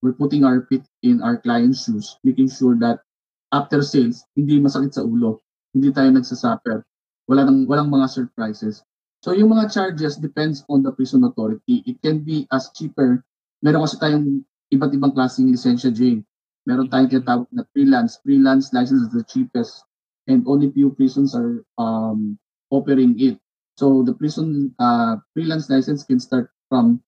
we're 0.00 0.16
putting 0.16 0.46
our 0.46 0.64
feet 0.70 0.86
in 1.02 1.18
our 1.20 1.36
client's 1.36 1.84
shoes, 1.84 2.16
making 2.22 2.48
sure 2.48 2.78
that 2.78 3.02
after 3.50 3.82
sales, 3.82 4.22
hindi 4.38 4.62
masakit 4.62 4.94
sa 4.94 5.02
ulo. 5.02 5.42
Hindi 5.74 5.90
tayo 5.90 6.08
nagsasuffer. 6.14 6.86
Wala 7.26 7.46
nang, 7.46 7.66
walang 7.66 7.90
mga 7.90 8.06
surprises. 8.10 8.82
So 9.20 9.36
yung 9.36 9.52
mga 9.52 9.68
charges 9.74 10.16
depends 10.16 10.64
on 10.70 10.80
the 10.80 10.94
prison 10.94 11.26
authority. 11.26 11.84
It 11.84 12.00
can 12.00 12.24
be 12.24 12.48
as 12.48 12.72
cheaper. 12.72 13.20
Meron 13.60 13.84
kasi 13.84 14.00
tayong 14.00 14.46
iba't 14.72 14.92
ibang 14.96 15.12
klaseng 15.12 15.50
lisensya, 15.50 15.92
Jay. 15.92 16.24
Meron 16.70 16.86
tayong 16.86 17.10
tinatawag 17.10 17.50
na 17.50 17.66
freelance. 17.74 18.22
Freelance 18.22 18.70
license 18.70 19.10
is 19.10 19.10
the 19.10 19.26
cheapest 19.26 19.82
and 20.30 20.46
only 20.46 20.70
few 20.70 20.94
prisons 20.94 21.34
are 21.34 21.66
um, 21.82 22.38
offering 22.70 23.18
it. 23.18 23.42
So 23.74 24.06
the 24.06 24.14
prison 24.14 24.70
uh, 24.78 25.18
freelance 25.34 25.66
license 25.66 26.06
can 26.06 26.22
start 26.22 26.46
from 26.70 27.02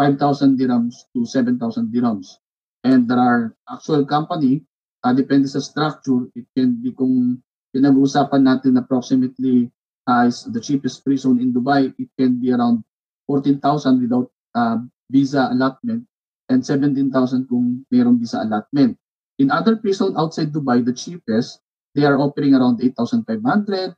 5,000 0.00 0.56
dirhams 0.56 1.04
to 1.12 1.28
7,000 1.28 1.92
dirhams. 1.92 2.40
And 2.88 3.04
there 3.04 3.20
are 3.20 3.52
actual 3.68 4.08
company, 4.08 4.64
uh, 5.04 5.12
depende 5.12 5.44
sa 5.44 5.60
structure, 5.60 6.32
it 6.32 6.48
can 6.56 6.80
be 6.80 6.96
kung 6.96 7.44
pinag-uusapan 7.76 8.48
natin 8.48 8.80
approximately 8.80 9.68
uh, 10.08 10.24
is 10.24 10.48
the 10.48 10.58
cheapest 10.58 11.04
prison 11.04 11.36
in 11.36 11.52
Dubai, 11.52 11.92
it 12.00 12.08
can 12.16 12.40
be 12.40 12.48
around 12.48 12.80
14,000 13.28 14.00
without 14.00 14.32
uh, 14.56 14.80
visa 15.12 15.52
allotment 15.52 16.08
and 16.48 16.64
17,000 16.64 17.12
kung 17.46 17.84
mayroong 17.92 18.18
visa 18.18 18.40
allotment. 18.40 18.96
In 19.42 19.50
other 19.50 19.74
prison 19.74 20.14
outside 20.14 20.54
Dubai, 20.54 20.86
the 20.86 20.94
cheapest, 20.94 21.58
they 21.98 22.06
are 22.06 22.14
offering 22.14 22.54
around 22.54 22.78
8,500, 22.78 23.42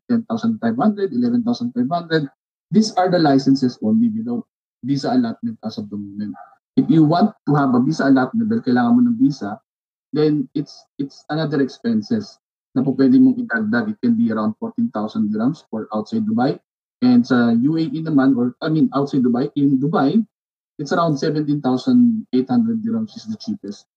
10,500, 0.08 1.12
11,500. 1.12 2.32
These 2.72 2.96
are 2.96 3.12
the 3.12 3.20
licenses 3.20 3.76
only 3.84 4.08
without 4.08 4.48
visa 4.80 5.12
allotment 5.12 5.60
as 5.60 5.76
of 5.76 5.92
the 5.92 6.00
moment. 6.00 6.32
If 6.80 6.88
you 6.88 7.04
want 7.04 7.36
to 7.44 7.52
have 7.60 7.76
a 7.76 7.80
visa 7.84 8.08
allotment 8.08 8.48
dahil 8.48 8.64
kailangan 8.64 8.92
mo 8.96 9.00
ng 9.04 9.20
visa, 9.20 9.60
then 10.16 10.48
it's 10.56 10.88
it's 10.96 11.28
another 11.28 11.60
expenses 11.60 12.40
na 12.72 12.80
po 12.80 12.96
pwede 12.96 13.20
mong 13.20 13.36
idagdag. 13.36 13.92
It 13.92 14.00
can 14.00 14.16
be 14.16 14.32
around 14.32 14.56
14,000 14.56 15.28
dirhams 15.28 15.68
for 15.68 15.92
outside 15.92 16.24
Dubai. 16.24 16.56
And 17.04 17.20
sa 17.20 17.52
UAE 17.52 18.00
naman, 18.00 18.32
or 18.32 18.56
I 18.64 18.72
mean 18.72 18.88
outside 18.96 19.20
Dubai, 19.20 19.52
in 19.60 19.76
Dubai, 19.76 20.24
it's 20.80 20.96
around 20.96 21.20
17,800 21.20 22.32
dirhams 22.80 23.12
is 23.12 23.28
the 23.28 23.36
cheapest 23.36 23.92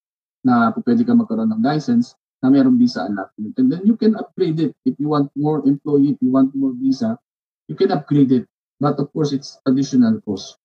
na 0.48 0.72
pwede 0.72 1.04
ka 1.04 1.12
magkaroon 1.12 1.52
ng 1.52 1.60
license 1.60 2.16
na 2.40 2.48
mayroong 2.48 2.80
visa 2.80 3.04
allotment. 3.04 3.54
And 3.60 3.68
then 3.68 3.84
you 3.84 4.00
can 4.00 4.16
upgrade 4.16 4.64
it. 4.64 4.72
If 4.88 4.96
you 4.96 5.12
want 5.12 5.34
more 5.36 5.60
employee, 5.68 6.16
if 6.16 6.20
you 6.24 6.32
want 6.32 6.56
more 6.56 6.72
visa, 6.72 7.20
you 7.68 7.76
can 7.76 7.92
upgrade 7.92 8.32
it. 8.32 8.48
But 8.80 8.96
of 9.02 9.12
course, 9.12 9.36
it's 9.36 9.60
additional 9.68 10.22
cost. 10.24 10.56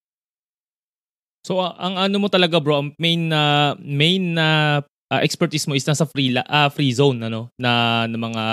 So 1.43 1.59
uh, 1.59 1.75
ang 1.75 1.99
ano 1.99 2.23
mo 2.23 2.31
talaga 2.31 2.63
bro, 2.63 2.79
ang 2.79 2.89
main 2.95 3.27
na 3.27 3.75
uh, 3.75 3.81
main 3.83 4.37
na 4.37 4.79
uh, 4.79 4.79
uh, 5.11 5.19
expertise 5.19 5.67
mo 5.67 5.75
is 5.75 5.83
nasa 5.83 6.07
free 6.07 6.31
uh, 6.31 6.69
free 6.71 6.95
zone 6.95 7.19
ano 7.19 7.51
na 7.59 8.05
ng 8.07 8.21
mga 8.21 8.43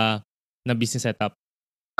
na 0.67 0.75
business 0.75 1.07
setup. 1.07 1.39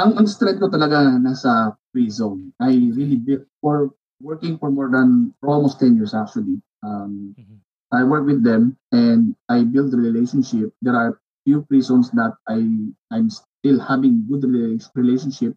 Ang 0.03 0.19
ang 0.19 0.27
strength 0.27 0.59
ko 0.59 0.67
talaga 0.67 1.15
nasa 1.21 1.79
free 1.95 2.11
zone. 2.11 2.51
I 2.59 2.91
really 2.91 3.21
built 3.21 3.47
for 3.63 3.95
working 4.19 4.59
for 4.59 4.73
more 4.73 4.91
than 4.91 5.31
for 5.39 5.55
almost 5.55 5.79
10 5.79 5.95
years 5.95 6.11
actually. 6.11 6.59
Um, 6.83 7.37
mm-hmm. 7.39 7.61
I 7.90 8.04
work 8.04 8.26
with 8.26 8.42
them 8.42 8.78
and 8.92 9.35
I 9.49 9.66
build 9.66 9.94
relationship. 9.94 10.70
There 10.82 10.94
are 10.94 11.18
few 11.44 11.66
prisons 11.66 12.11
that 12.14 12.38
I 12.47 12.62
I'm 13.11 13.28
still 13.30 13.80
having 13.82 14.26
good 14.30 14.47
relationship. 14.94 15.56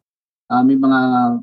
Uh, 0.49 0.63
may 0.63 0.75
mga 0.75 0.99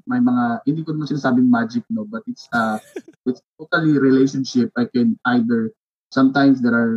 may 0.07 0.21
mga 0.21 0.67
hindi 0.67 0.83
ko 0.85 0.93
naman 0.95 1.09
sinasabing 1.09 1.49
magic 1.49 1.83
no 1.91 2.05
but 2.07 2.23
it's 2.31 2.47
uh 2.53 2.79
it's 3.29 3.43
totally 3.59 3.97
relationship 3.97 4.71
I 4.77 4.87
can 4.87 5.19
either 5.27 5.73
sometimes 6.13 6.61
there 6.61 6.77
are 6.77 6.95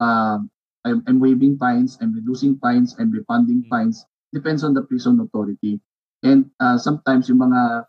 uh, 0.00 0.38
I'm, 0.84 1.04
I'm 1.06 1.20
waiving 1.20 1.58
fines, 1.58 1.98
I'm 2.00 2.14
reducing 2.14 2.58
fines, 2.58 2.96
I'm 2.98 3.12
refunding 3.12 3.62
mm-hmm. 3.62 3.72
fines. 3.72 4.04
Depends 4.32 4.64
on 4.64 4.74
the 4.74 4.82
prison 4.82 5.20
authority. 5.20 5.80
And 6.22 6.50
uh, 6.60 6.78
sometimes 6.78 7.28
yung 7.28 7.40
mga 7.40 7.84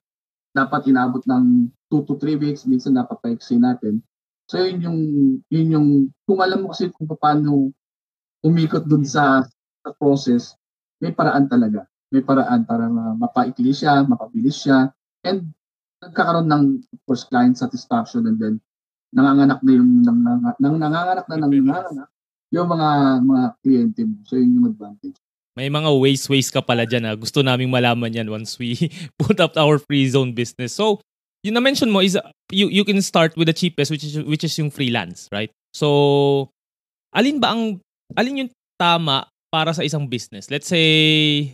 dapat 0.56 0.88
inabot 0.88 1.24
ng 1.28 1.72
2 1.92 2.08
to 2.08 2.14
3 2.20 2.36
weeks, 2.36 2.68
minsan 2.68 3.00
napapaiksi 3.00 3.56
natin. 3.60 4.04
So 4.52 4.60
yun 4.60 4.84
yung, 4.84 5.00
yun 5.48 5.68
yung, 5.72 5.88
kung 6.28 6.44
alam 6.44 6.68
mo 6.68 6.76
kasi 6.76 6.92
kung 6.92 7.08
paano 7.08 7.72
umikot 8.44 8.84
dun 8.84 9.08
sa, 9.08 9.48
sa 9.80 9.90
process, 9.96 10.60
may 11.00 11.16
paraan 11.16 11.48
talaga. 11.48 11.88
May 12.12 12.20
paraan 12.20 12.68
para 12.68 12.92
mapaikli 13.16 13.72
siya, 13.72 14.04
mapabilis 14.04 14.60
siya, 14.60 14.92
and 15.24 15.56
nagkakaroon 16.04 16.52
ng, 16.52 16.84
of 16.84 17.00
course, 17.08 17.24
client 17.24 17.56
satisfaction 17.56 18.28
and 18.28 18.36
then 18.44 18.60
nanganganak 19.16 19.64
na 19.64 19.72
yung 19.72 20.04
nang, 20.04 20.20
nang, 20.20 20.40
nang 20.60 20.76
nanganganak 20.76 21.26
na 21.32 21.36
nang 21.40 21.52
nanganganak 21.56 22.10
yung 22.52 22.68
mga 22.68 22.90
mga 23.24 23.44
kliyente 23.64 24.02
mo. 24.04 24.20
So 24.28 24.36
yun 24.36 24.60
yung 24.60 24.68
advantage. 24.76 25.16
May 25.56 25.72
mga 25.72 25.92
ways 25.96 26.28
ways 26.28 26.52
ka 26.52 26.60
pala 26.60 26.84
diyan 26.84 27.08
ha. 27.08 27.14
Gusto 27.16 27.40
naming 27.40 27.72
malaman 27.72 28.12
yan 28.12 28.28
once 28.28 28.60
we 28.60 28.76
put 29.22 29.40
up 29.40 29.56
our 29.56 29.80
free 29.80 30.12
zone 30.12 30.36
business. 30.36 30.76
So, 30.76 31.00
yung 31.42 31.56
na-mention 31.58 31.90
mo 31.90 32.02
is 32.02 32.18
you 32.54 32.70
you 32.70 32.86
can 32.86 33.02
start 33.02 33.34
with 33.34 33.50
the 33.50 33.56
cheapest 33.56 33.90
which 33.90 34.06
is 34.06 34.18
which 34.26 34.46
is 34.46 34.54
yung 34.58 34.70
freelance, 34.70 35.26
right? 35.34 35.50
So, 35.74 36.50
alin 37.16 37.42
ba 37.42 37.54
ang 37.56 37.82
alin 38.14 38.46
yung 38.46 38.52
tama 38.78 39.26
para 39.50 39.74
sa 39.74 39.82
isang 39.82 40.06
business? 40.06 40.50
Let's 40.54 40.70
say 40.70 40.88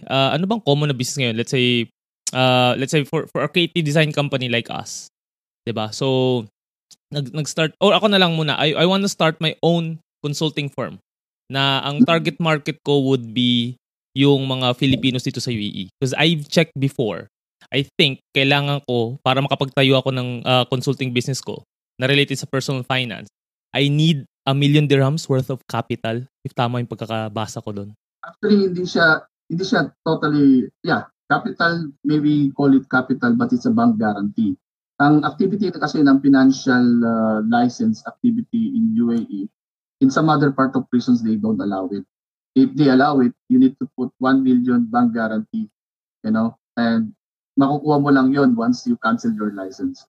uh, 0.07 0.35
ano 0.35 0.45
bang 0.45 0.63
common 0.63 0.91
na 0.91 0.97
business 0.97 1.19
ngayon? 1.23 1.37
Let's 1.39 1.53
say 1.53 1.87
uh, 2.35 2.75
let's 2.75 2.91
say 2.91 3.07
for 3.07 3.25
for 3.31 3.43
a 3.43 3.49
creative 3.51 3.87
design 3.87 4.11
company 4.11 4.51
like 4.51 4.67
us. 4.67 5.07
'Di 5.63 5.71
ba? 5.71 5.91
So, 5.95 6.43
nag, 7.11 7.31
nag-start, 7.31 7.75
or 7.79 7.95
ako 7.95 8.07
na 8.11 8.19
lang 8.19 8.35
muna, 8.35 8.55
I, 8.59 8.75
I 8.75 8.85
want 8.85 9.03
to 9.03 9.11
start 9.11 9.39
my 9.39 9.55
own 9.63 9.99
consulting 10.23 10.67
firm 10.67 10.99
na 11.47 11.79
ang 11.83 12.03
target 12.03 12.39
market 12.39 12.79
ko 12.83 12.99
would 13.07 13.31
be 13.31 13.79
yung 14.17 14.49
mga 14.49 14.75
Filipinos 14.75 15.23
dito 15.23 15.39
sa 15.39 15.53
UAE. 15.53 15.93
Because 15.95 16.11
I've 16.17 16.49
checked 16.51 16.75
before, 16.75 17.31
I 17.73 17.83
think 17.99 18.23
kailangan 18.31 18.83
ko, 18.87 19.19
para 19.19 19.43
makapagtayo 19.43 19.99
ako 19.99 20.15
ng 20.15 20.29
uh, 20.47 20.63
consulting 20.71 21.11
business 21.11 21.43
ko 21.43 21.67
na 21.99 22.07
related 22.07 22.39
sa 22.39 22.47
personal 22.47 22.87
finance, 22.87 23.27
I 23.75 23.91
need 23.91 24.23
a 24.47 24.55
million 24.55 24.87
dirhams 24.87 25.27
worth 25.27 25.51
of 25.51 25.59
capital 25.67 26.23
if 26.47 26.55
tama 26.55 26.79
yung 26.79 26.87
pagkakabasa 26.87 27.59
ko 27.59 27.69
doon. 27.75 27.89
Actually, 28.23 28.71
hindi 28.71 28.83
siya, 28.87 29.27
hindi 29.51 29.63
siya 29.67 29.91
totally, 30.07 30.71
yeah, 30.87 31.11
capital, 31.27 31.91
maybe 32.07 32.55
call 32.55 32.71
it 32.71 32.87
capital, 32.87 33.35
but 33.35 33.51
it's 33.51 33.67
a 33.67 33.73
bank 33.75 33.99
guarantee. 33.99 34.55
Ang 35.03 35.27
activity 35.27 35.69
kasi 35.69 36.01
ng 36.01 36.23
financial 36.23 36.85
uh, 37.03 37.43
license 37.51 38.01
activity 38.07 38.73
in 38.73 38.95
UAE, 38.95 39.51
in 39.99 40.09
some 40.09 40.31
other 40.31 40.49
part 40.55 40.73
of 40.79 40.87
prisons, 40.89 41.21
they 41.21 41.35
don't 41.35 41.59
allow 41.59 41.91
it. 41.91 42.07
If 42.57 42.73
they 42.73 42.89
allow 42.89 43.19
it, 43.19 43.35
you 43.51 43.59
need 43.59 43.77
to 43.77 43.85
put 43.93 44.09
1 44.17 44.41
million 44.41 44.89
bank 44.89 45.13
guarantee, 45.13 45.69
you 46.23 46.31
know, 46.33 46.57
and 46.73 47.13
makukuha 47.57 47.97
mo 47.99 48.09
lang 48.13 48.29
yon 48.31 48.53
once 48.53 48.85
you 48.85 48.95
cancel 49.01 49.33
your 49.33 49.51
license. 49.51 50.05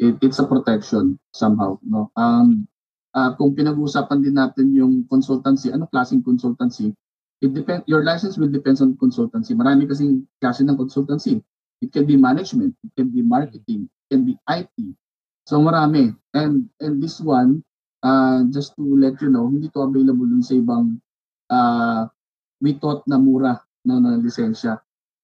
It, 0.00 0.16
it's 0.24 0.40
a 0.40 0.48
protection 0.48 1.20
somehow, 1.36 1.76
no? 1.84 2.08
Um, 2.16 2.66
uh, 3.12 3.36
kung 3.36 3.52
pinag-uusapan 3.52 4.24
din 4.24 4.40
natin 4.40 4.72
yung 4.72 5.04
consultancy, 5.06 5.68
ano 5.68 5.86
klaseng 5.92 6.24
consultancy? 6.24 6.96
It 7.40 7.52
depend, 7.52 7.84
your 7.84 8.04
license 8.04 8.36
will 8.36 8.52
depend 8.52 8.80
on 8.80 8.96
consultancy. 9.00 9.52
Marami 9.56 9.88
kasing 9.88 10.24
klase 10.40 10.64
ng 10.64 10.76
consultancy. 10.76 11.40
It 11.80 11.92
can 11.92 12.04
be 12.04 12.16
management, 12.16 12.76
it 12.84 12.92
can 12.96 13.08
be 13.08 13.24
marketing, 13.24 13.88
can 14.12 14.28
be 14.28 14.36
IT. 14.48 14.76
So 15.48 15.62
marami. 15.64 16.12
And 16.36 16.68
and 16.84 17.00
this 17.00 17.18
one, 17.18 17.64
uh, 18.04 18.44
just 18.52 18.76
to 18.76 18.84
let 18.84 19.16
you 19.24 19.32
know, 19.32 19.48
hindi 19.48 19.72
to 19.72 19.80
available 19.80 20.28
dun 20.28 20.44
sa 20.44 20.54
ibang 20.60 21.00
uh, 21.48 22.04
we 22.60 22.76
thought 22.76 23.06
na 23.08 23.16
mura 23.16 23.56
no, 23.88 23.96
na 23.98 24.20
lisensya. 24.20 24.76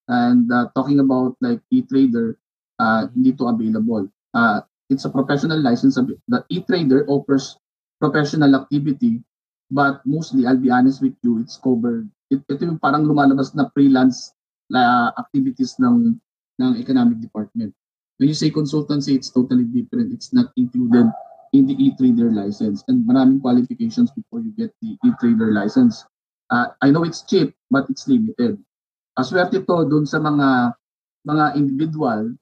And 0.09 0.51
uh, 0.53 0.71
talking 0.75 1.01
about 1.01 1.37
like 1.41 1.61
e-trader, 1.71 2.39
uh, 2.79 3.09
hindi 3.15 3.33
to 3.35 3.49
available. 3.51 4.09
Uh, 4.35 4.61
it's 4.89 5.05
a 5.05 5.11
professional 5.11 5.59
license. 5.61 5.97
The 5.97 6.45
e-trader 6.49 7.07
offers 7.09 7.59
professional 7.99 8.55
activity, 8.55 9.23
but 9.71 10.05
mostly, 10.07 10.47
I'll 10.47 10.61
be 10.61 10.71
honest 10.71 11.03
with 11.03 11.17
you, 11.23 11.41
it's 11.41 11.57
covered 11.59 12.09
it, 12.31 12.43
ito 12.51 12.63
yung 12.67 12.79
parang 12.83 13.07
lumalabas 13.07 13.55
na 13.55 13.71
freelance 13.71 14.35
la 14.71 15.15
activities 15.15 15.79
ng 15.79 16.19
ng 16.59 16.73
economic 16.81 17.23
department. 17.23 17.71
When 18.19 18.33
you 18.33 18.39
say 18.39 18.51
consultancy, 18.51 19.15
it's 19.15 19.31
totally 19.31 19.69
different. 19.69 20.11
It's 20.11 20.33
not 20.33 20.51
included 20.57 21.13
in 21.53 21.69
the 21.69 21.77
e-trader 21.77 22.33
license 22.33 22.83
and 22.89 23.05
maraming 23.05 23.45
qualifications 23.45 24.11
before 24.11 24.41
you 24.41 24.51
get 24.57 24.73
the 24.81 24.97
e-trader 25.05 25.53
license. 25.53 26.03
Uh, 26.49 26.73
I 26.81 26.91
know 26.91 27.05
it's 27.05 27.23
cheap, 27.23 27.55
but 27.71 27.87
it's 27.93 28.09
limited. 28.09 28.59
Aswerte 29.17 29.65
to 29.65 29.77
doon 29.89 30.05
sa 30.05 30.21
mga 30.21 30.77
mga 31.27 31.45
individual 31.57 32.37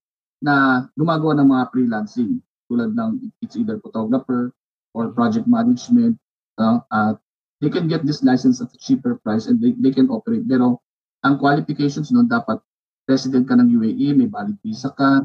na 0.44 0.84
gumagawa 0.98 1.40
ng 1.40 1.48
mga 1.48 1.64
freelancing. 1.72 2.42
Tulad 2.68 2.92
ng 2.92 3.32
it's 3.40 3.56
either 3.56 3.80
photographer 3.80 4.52
or 4.92 5.14
project 5.14 5.48
management 5.48 6.18
uh, 6.58 6.78
uh, 6.90 7.12
they 7.60 7.70
can 7.70 7.88
get 7.88 8.04
this 8.04 8.22
license 8.22 8.60
at 8.60 8.70
a 8.70 8.78
cheaper 8.78 9.16
price 9.24 9.46
and 9.46 9.58
they, 9.58 9.72
they 9.80 9.90
can 9.90 10.10
operate. 10.10 10.44
Pero 10.44 10.84
ang 11.24 11.40
qualifications 11.40 12.12
noon 12.12 12.28
dapat 12.28 12.60
resident 13.08 13.48
ka 13.48 13.56
ng 13.56 13.72
UAE 13.72 14.12
may 14.12 14.28
valid 14.28 14.56
visa 14.60 14.92
ka 14.92 15.24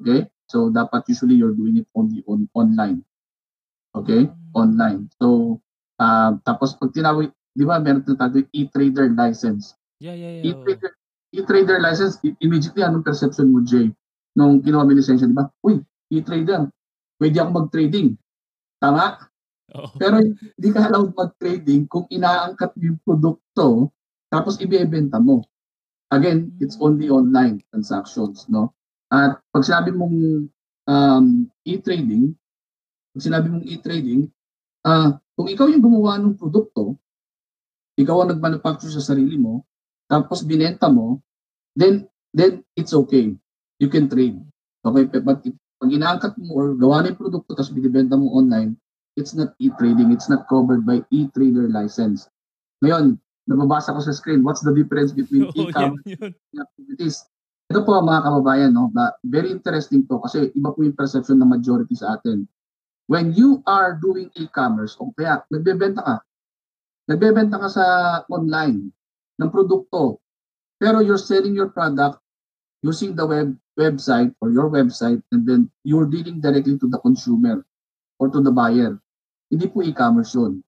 okay? 0.00 0.24
So 0.48 0.72
dapat 0.72 1.04
usually 1.12 1.36
you're 1.36 1.56
doing 1.56 1.84
it 1.84 1.88
only 1.92 2.24
on 2.24 2.48
online 2.56 3.04
okay? 3.92 4.28
Online. 4.56 5.08
So 5.20 5.60
uh, 6.00 6.40
tapos 6.44 6.76
pag 6.80 6.96
tinawag 6.96 7.32
di 7.56 7.64
ba 7.64 7.80
meron 7.80 8.04
tinatawag 8.04 8.48
e-trader 8.52 9.12
license 9.12 9.75
yeah 10.00 10.16
yeah 10.16 10.32
yeah 10.40 10.44
e-trader 10.52 10.92
e-trader 11.32 11.78
license 11.80 12.20
immediately 12.40 12.82
anong 12.84 13.04
perception 13.04 13.52
mo 13.52 13.60
Jay 13.64 13.92
nung 14.36 14.60
kinuha 14.60 14.84
mo 14.84 14.92
lisensya 14.92 15.28
di 15.28 15.36
ba 15.36 15.48
uy 15.64 15.80
e-trader 16.12 16.68
pwede 17.20 17.36
ako 17.40 17.50
mag-trading. 17.64 18.08
Tama? 18.80 19.20
Oh. 19.74 19.90
Pero 19.98 20.22
hindi 20.22 20.68
ka 20.70 20.88
allowed 20.88 21.12
mag-trading 21.16 21.88
kung 21.90 22.06
inaangkat 22.12 22.70
mo 22.76 22.82
yung 22.92 23.00
produkto 23.02 23.90
tapos 24.30 24.60
ibebenta 24.60 25.18
mo. 25.18 25.44
Again, 26.14 26.54
it's 26.62 26.78
only 26.78 27.10
online 27.10 27.58
transactions, 27.72 28.46
no? 28.46 28.70
At 29.10 29.42
pag 29.50 29.66
sinabi 29.66 29.90
mong 29.90 30.46
um, 30.86 31.26
e-trading, 31.66 32.30
pag 33.10 33.22
sinabi 33.26 33.50
mong 33.50 33.66
e-trading, 33.66 34.30
uh, 34.86 35.18
kung 35.34 35.50
ikaw 35.50 35.66
yung 35.66 35.82
gumawa 35.82 36.22
ng 36.22 36.38
produkto, 36.38 36.94
ikaw 37.98 38.22
ang 38.22 38.38
nag-manufacture 38.38 38.92
sa 38.92 39.02
sarili 39.02 39.34
mo, 39.34 39.66
tapos 40.06 40.46
binenta 40.46 40.86
mo, 40.86 41.18
then 41.74 42.06
then 42.30 42.62
it's 42.78 42.94
okay. 42.94 43.34
You 43.82 43.88
can 43.90 44.08
trade. 44.08 44.38
Okay, 44.86 45.20
but 45.20 45.42
if 45.42 45.54
pag 45.76 45.92
inaangkat 45.92 46.32
mo 46.40 46.56
or 46.56 46.66
gawa 46.78 47.04
na 47.04 47.12
yung 47.12 47.20
produkto 47.20 47.52
tapos 47.52 47.74
binibenta 47.74 48.16
mo 48.16 48.32
online, 48.32 48.78
it's 49.18 49.36
not 49.36 49.52
e-trading. 49.60 50.08
It's 50.14 50.30
not 50.32 50.48
covered 50.48 50.88
by 50.88 51.04
e-trader 51.12 51.68
license. 51.68 52.30
Ngayon, 52.80 53.20
nababasa 53.44 53.92
ko 53.92 54.00
sa 54.00 54.16
screen, 54.16 54.40
what's 54.40 54.64
the 54.64 54.72
difference 54.72 55.12
between 55.12 55.48
oh, 55.50 55.56
e-commerce 55.56 56.16
and 56.16 56.34
activities? 56.56 57.24
Ito 57.66 57.82
po 57.82 57.98
mga 57.98 58.24
kababayan, 58.24 58.72
no? 58.72 58.88
very 59.26 59.50
interesting 59.50 60.06
to 60.06 60.22
kasi 60.22 60.54
iba 60.54 60.70
po 60.70 60.86
yung 60.86 60.94
perception 60.94 61.42
ng 61.42 61.50
majority 61.50 61.98
sa 61.98 62.16
atin. 62.16 62.46
When 63.10 63.34
you 63.34 63.60
are 63.66 63.98
doing 63.98 64.30
e-commerce, 64.38 64.94
o 64.98 65.10
kaya 65.12 65.42
nagbebenta 65.50 66.00
ka, 66.02 66.16
nagbebenta 67.10 67.58
ka 67.58 67.68
sa 67.70 67.84
online 68.30 68.95
ng 69.40 69.50
produkto, 69.52 70.20
pero 70.76 71.00
you're 71.00 71.20
selling 71.20 71.56
your 71.56 71.72
product 71.72 72.20
using 72.84 73.16
the 73.16 73.24
web 73.24 73.56
website 73.76 74.32
or 74.40 74.52
your 74.52 74.68
website 74.68 75.20
and 75.32 75.44
then 75.44 75.68
you're 75.84 76.08
dealing 76.08 76.40
directly 76.40 76.76
to 76.80 76.88
the 76.88 77.00
consumer 77.00 77.64
or 78.18 78.28
to 78.32 78.40
the 78.40 78.52
buyer. 78.52 78.96
Hindi 79.52 79.68
po 79.68 79.84
e-commerce 79.84 80.32
yun. 80.34 80.60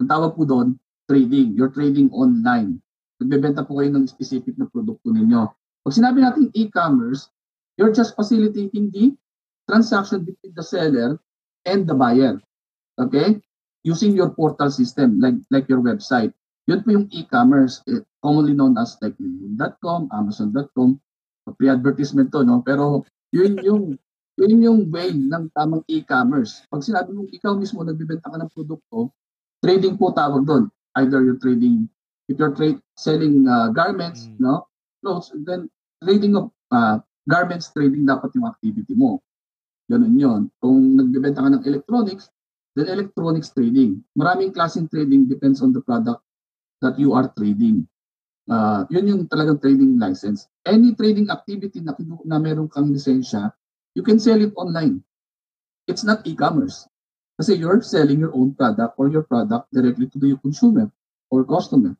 Ang 0.00 0.08
tawag 0.08 0.36
po 0.36 0.44
doon, 0.44 0.76
trading. 1.10 1.56
You're 1.58 1.72
trading 1.72 2.08
online. 2.14 2.78
Nagbebenta 3.20 3.66
po 3.66 3.82
kayo 3.82 3.90
ng 3.92 4.06
specific 4.08 4.56
na 4.56 4.70
produkto 4.70 5.12
ninyo. 5.12 5.50
Pag 5.84 5.92
sinabi 5.96 6.22
natin 6.22 6.48
e-commerce, 6.54 7.28
you're 7.76 7.92
just 7.92 8.16
facilitating 8.16 8.92
the 8.92 9.12
transaction 9.68 10.24
between 10.24 10.52
the 10.54 10.64
seller 10.64 11.20
and 11.66 11.84
the 11.84 11.96
buyer. 11.96 12.40
Okay? 12.96 13.40
Using 13.84 14.12
your 14.12 14.32
portal 14.32 14.68
system 14.68 15.20
like 15.20 15.36
like 15.48 15.64
your 15.68 15.80
website. 15.80 16.36
Yun 16.68 16.80
po 16.84 16.88
yung 16.92 17.06
e-commerce, 17.14 17.80
eh, 17.88 18.04
commonly 18.20 18.52
known 18.52 18.76
as 18.76 18.98
like 19.00 19.16
.com, 19.80 20.10
Amazon.com, 20.12 21.00
pre-advertisement 21.56 22.28
to, 22.34 22.44
no? 22.44 22.60
Pero 22.60 23.06
yun 23.32 23.56
yung 23.64 23.84
yun 24.40 24.64
yung 24.64 24.80
way 24.88 25.12
ng 25.12 25.52
tamang 25.52 25.84
e-commerce. 25.88 26.64
Pag 26.72 26.84
sinabi 26.84 27.12
mo 27.12 27.28
ikaw 27.28 27.56
mismo 27.56 27.84
nagbebenta 27.84 28.32
ka 28.32 28.38
ng 28.40 28.52
produkto, 28.52 29.12
trading 29.60 30.00
po 30.00 30.12
tawag 30.16 30.44
doon. 30.48 30.64
Either 30.96 31.22
you're 31.22 31.38
trading 31.38 31.86
if 32.30 32.38
you're 32.38 32.54
trade 32.54 32.78
selling 32.94 33.44
uh, 33.50 33.74
garments, 33.74 34.30
mm. 34.30 34.38
no? 34.38 34.70
Clothes, 35.02 35.34
then 35.42 35.66
trading 35.98 36.38
of 36.38 36.54
uh, 36.70 37.02
garments 37.26 37.74
trading 37.74 38.06
dapat 38.06 38.30
yung 38.38 38.46
activity 38.46 38.94
mo. 38.94 39.18
Ganun 39.90 40.14
yon. 40.14 40.40
Kung 40.62 40.94
nagbebenta 40.94 41.42
ka 41.42 41.50
ng 41.50 41.66
electronics, 41.66 42.30
then 42.78 42.86
electronics 42.86 43.50
trading. 43.50 43.98
Maraming 44.14 44.54
klaseng 44.54 44.86
trading 44.86 45.26
depends 45.26 45.58
on 45.58 45.74
the 45.74 45.82
product 45.82 46.22
that 46.80 46.98
you 46.98 47.12
are 47.12 47.28
trading. 47.36 47.86
Uh, 48.50 48.82
yun 48.90 49.06
yung 49.06 49.22
talagang 49.30 49.60
trading 49.62 50.00
license. 50.00 50.48
Any 50.66 50.96
trading 50.98 51.30
activity 51.30 51.80
na, 51.80 51.94
na 52.26 52.42
meron 52.42 52.66
kang 52.66 52.90
lisensya, 52.90 53.54
you 53.94 54.02
can 54.02 54.18
sell 54.18 54.40
it 54.40 54.52
online. 54.56 55.04
It's 55.86 56.02
not 56.02 56.26
e-commerce. 56.26 56.88
Kasi 57.40 57.56
you're 57.56 57.80
selling 57.80 58.20
your 58.20 58.34
own 58.36 58.52
product 58.52 59.00
or 59.00 59.08
your 59.08 59.24
product 59.24 59.72
directly 59.72 60.12
to 60.12 60.18
the 60.20 60.36
consumer 60.44 60.92
or 61.32 61.46
customer. 61.46 61.96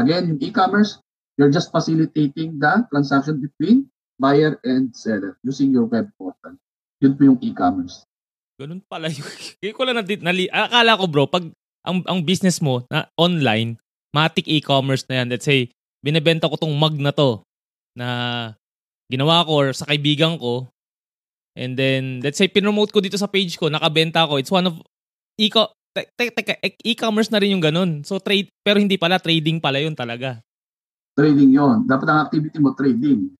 Again, 0.00 0.32
yung 0.32 0.40
e-commerce, 0.40 1.02
you're 1.36 1.52
just 1.52 1.68
facilitating 1.68 2.56
the 2.56 2.86
transaction 2.88 3.42
between 3.42 3.90
buyer 4.16 4.56
and 4.64 4.94
seller 4.96 5.36
using 5.44 5.74
your 5.74 5.84
web 5.86 6.08
portal. 6.16 6.56
Yun 7.02 7.14
po 7.14 7.22
yung 7.28 7.38
e-commerce. 7.42 8.06
Ganun 8.58 8.82
pala 8.86 9.06
yung... 9.10 9.26
Kaya 9.62 9.72
ko 9.74 9.82
lang 9.86 10.02
nali, 10.02 10.14
nali, 10.18 10.44
akala 10.50 10.98
ko 10.98 11.04
bro, 11.06 11.24
pag 11.30 11.46
ang, 11.86 12.02
ang 12.04 12.20
business 12.26 12.58
mo 12.58 12.82
na 12.90 13.06
online, 13.14 13.78
matic 14.14 14.46
e-commerce 14.48 15.04
na 15.08 15.22
yan. 15.22 15.28
Let's 15.32 15.46
say, 15.46 15.68
binebenta 16.04 16.48
ko 16.48 16.56
tong 16.56 16.74
mug 16.74 16.96
na 16.96 17.12
to 17.12 17.42
na 17.98 18.08
ginawa 19.10 19.44
ko 19.44 19.52
or 19.64 19.68
sa 19.74 19.88
kaibigan 19.88 20.38
ko. 20.38 20.68
And 21.58 21.74
then, 21.74 22.22
let's 22.22 22.38
say, 22.38 22.46
pinromote 22.46 22.94
ko 22.94 23.02
dito 23.02 23.18
sa 23.18 23.26
page 23.26 23.58
ko, 23.58 23.66
nakabenta 23.66 24.28
ko. 24.30 24.38
It's 24.38 24.52
one 24.52 24.70
of, 24.70 24.78
e-co- 25.34 25.74
teka, 25.90 26.54
e-commerce 26.86 27.34
na 27.34 27.42
rin 27.42 27.58
yung 27.58 27.64
ganun. 27.64 28.06
So, 28.06 28.22
trade, 28.22 28.52
pero 28.62 28.78
hindi 28.78 28.94
pala, 28.94 29.18
trading 29.18 29.58
pala 29.58 29.82
yun 29.82 29.98
talaga. 29.98 30.38
Trading 31.18 31.50
yon 31.50 31.82
Dapat 31.90 32.06
ang 32.06 32.22
activity 32.30 32.62
mo, 32.62 32.78
trading. 32.78 33.34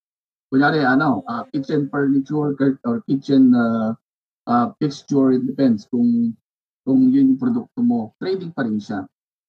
Kunyari, 0.50 0.82
ano, 0.82 1.22
uh, 1.30 1.46
kitchen 1.54 1.86
furniture 1.86 2.58
or 2.82 2.98
kitchen 3.06 3.54
uh, 3.54 3.94
uh, 4.50 4.66
fixture, 4.82 5.36
it 5.36 5.46
depends 5.46 5.86
kung 5.86 6.34
kung 6.82 7.12
yun 7.12 7.36
yung 7.36 7.40
produkto 7.40 7.84
mo. 7.84 8.16
Trading 8.16 8.50
pa 8.50 8.64
rin 8.64 8.80
siya. 8.80 9.04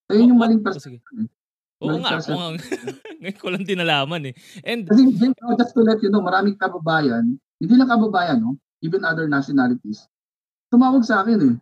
So, 0.09 0.17
yun 0.17 0.25
oh, 0.25 0.29
yung 0.33 0.41
maling 0.41 0.65
perception. 0.65 1.29
Oh, 1.77 1.93
Oo 1.93 2.01
nga, 2.01 2.17
oo 2.17 2.57
nga. 2.57 2.65
Ngayon 3.21 3.37
ko 3.37 3.47
lang 3.53 3.63
din 3.63 3.77
nalaman 3.77 4.33
eh. 4.33 4.35
And, 4.65 4.89
Kasi 4.89 5.05
just 5.13 5.73
to 5.77 5.85
let 5.85 6.01
you 6.01 6.09
know, 6.09 6.25
maraming 6.25 6.57
kababayan, 6.57 7.37
hindi 7.61 7.73
lang 7.77 7.93
kababayan, 7.93 8.41
no? 8.41 8.57
even 8.81 9.05
other 9.05 9.29
nationalities, 9.29 10.09
tumawag 10.73 11.05
sa 11.05 11.21
akin 11.21 11.39
eh. 11.45 11.55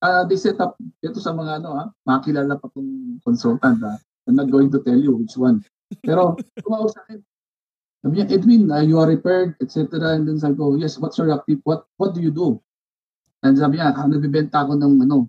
Uh, 0.00 0.24
they 0.24 0.40
set 0.40 0.56
up, 0.64 0.80
ito 1.04 1.20
sa 1.20 1.36
mga 1.36 1.60
ano, 1.60 1.76
ha? 1.76 1.84
makilala 2.08 2.56
pa 2.56 2.72
tong 2.72 3.20
consultant. 3.20 3.84
Ha? 3.84 4.00
I'm 4.24 4.40
not 4.40 4.48
going 4.48 4.72
to 4.72 4.80
tell 4.80 4.96
you 4.96 5.20
which 5.20 5.36
one. 5.36 5.60
Pero 6.00 6.40
tumawag 6.64 6.96
sa 6.96 7.04
akin. 7.04 7.20
Sabi 8.00 8.12
niya, 8.16 8.32
Edwin, 8.32 8.64
uh, 8.72 8.80
you 8.80 8.96
are 8.96 9.12
repaired, 9.12 9.60
etc. 9.60 10.16
And 10.16 10.24
then 10.24 10.40
sabi 10.40 10.56
ko, 10.56 10.72
yes, 10.80 10.96
what's 10.96 11.20
your 11.20 11.28
active? 11.36 11.60
What, 11.68 11.84
what 12.00 12.16
do 12.16 12.24
you 12.24 12.32
do? 12.32 12.56
And 13.44 13.60
sabi 13.60 13.76
niya, 13.76 13.92
ah, 13.92 14.08
nagbibenta 14.08 14.64
ako 14.64 14.80
ng, 14.80 15.04
ano, 15.04 15.28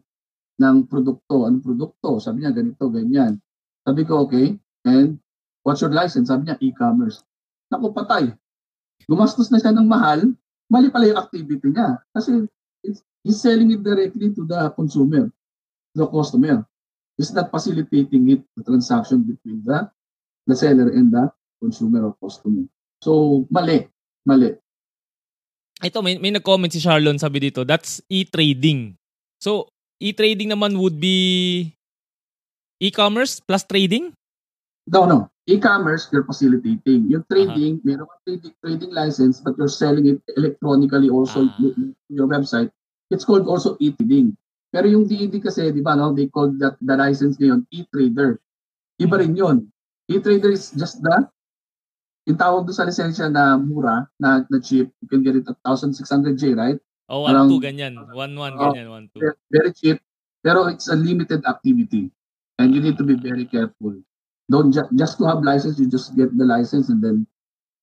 ng 0.62 0.86
produkto. 0.86 1.50
Anong 1.50 1.66
produkto? 1.66 2.22
Sabi 2.22 2.46
niya, 2.46 2.54
ganito, 2.54 2.86
ganyan. 2.94 3.42
Sabi 3.82 4.06
ko, 4.06 4.30
okay. 4.30 4.54
And 4.86 5.18
what's 5.66 5.82
your 5.82 5.90
license? 5.90 6.30
Sabi 6.30 6.46
niya, 6.46 6.62
e-commerce. 6.62 7.26
Naku, 7.74 7.90
patay. 7.90 8.30
Gumastos 9.10 9.50
na 9.50 9.58
siya 9.58 9.74
ng 9.74 9.90
mahal. 9.90 10.30
Mali 10.70 10.94
pala 10.94 11.10
yung 11.10 11.20
activity 11.20 11.74
niya. 11.74 11.98
Kasi 12.14 12.46
he's 13.26 13.42
selling 13.42 13.74
it 13.74 13.82
directly 13.82 14.30
to 14.34 14.46
the 14.46 14.70
consumer, 14.78 15.30
the 15.98 16.06
customer. 16.06 16.62
He's 17.18 17.34
not 17.34 17.50
facilitating 17.50 18.30
it, 18.30 18.42
the 18.58 18.64
transaction 18.64 19.26
between 19.26 19.66
the, 19.66 19.90
the 20.48 20.56
seller 20.56 20.90
and 20.94 21.12
the 21.12 21.30
consumer 21.62 22.10
or 22.10 22.14
customer. 22.22 22.66
So, 23.02 23.46
mali. 23.50 23.90
Mali. 24.26 24.54
Ito, 25.82 26.06
may, 26.06 26.22
may 26.22 26.30
nag-comment 26.30 26.70
si 26.70 26.78
Charlon, 26.78 27.18
sabi 27.18 27.42
dito, 27.42 27.66
that's 27.66 28.06
e-trading. 28.06 28.94
So, 29.42 29.74
e-trading 30.02 30.50
naman 30.50 30.82
would 30.82 30.98
be 30.98 31.70
E-commerce 32.82 33.38
plus 33.38 33.62
trading? 33.62 34.10
No, 34.90 35.06
no. 35.06 35.30
E-commerce, 35.46 36.10
you're 36.10 36.26
facilitating. 36.26 37.06
Yung 37.14 37.22
trading, 37.30 37.78
uh-huh. 37.78 37.86
meron 37.86 38.10
kang 38.10 38.24
trading, 38.26 38.54
trading 38.66 38.92
license 38.98 39.38
but 39.38 39.54
you're 39.54 39.70
selling 39.70 40.10
it 40.10 40.20
electronically 40.34 41.14
also 41.14 41.46
uh-huh. 41.46 41.94
your 42.10 42.26
website. 42.26 42.74
It's 43.14 43.22
called 43.22 43.46
also 43.46 43.78
e-trading. 43.78 44.34
Pero 44.74 44.90
yung 44.90 45.06
DED 45.06 45.38
kasi, 45.46 45.70
di 45.70 45.86
ba, 45.86 45.94
no, 45.94 46.10
they 46.10 46.26
call 46.26 46.50
that 46.58 46.82
the 46.82 46.98
license 46.98 47.38
ngayon 47.38 47.70
e-trader. 47.70 48.42
Iba 48.98 49.22
rin 49.22 49.38
yun. 49.38 49.70
E-trader 50.10 50.50
is 50.50 50.74
just 50.74 51.06
the 51.06 51.30
yung 52.30 52.38
tawag 52.38 52.70
doon 52.70 52.78
sa 52.78 52.86
lisensya 52.86 53.28
na 53.34 53.58
mura, 53.58 54.06
na, 54.22 54.46
na 54.46 54.58
cheap, 54.62 54.94
you 55.02 55.08
can 55.10 55.26
get 55.26 55.34
it 55.34 55.46
at 55.50 55.58
1,600J, 55.66 56.54
right? 56.54 56.78
Oh, 57.12 57.28
1-2 57.28 57.60
ganyan. 57.60 58.00
1-1 58.16 58.56
ganyan, 58.56 58.88
1-2. 58.88 59.20
Very 59.52 59.72
cheap. 59.76 60.00
Pero 60.40 60.72
it's 60.72 60.88
a 60.88 60.96
limited 60.96 61.44
activity. 61.44 62.08
And 62.56 62.72
you 62.72 62.80
need 62.80 62.96
to 62.96 63.04
be 63.04 63.20
very 63.20 63.44
careful. 63.44 64.00
Don't 64.48 64.72
ju- 64.72 64.88
just 64.96 65.20
to 65.20 65.28
have 65.28 65.44
license, 65.44 65.76
you 65.76 65.92
just 65.92 66.16
get 66.16 66.32
the 66.32 66.48
license 66.48 66.88
and 66.88 67.04
then 67.04 67.28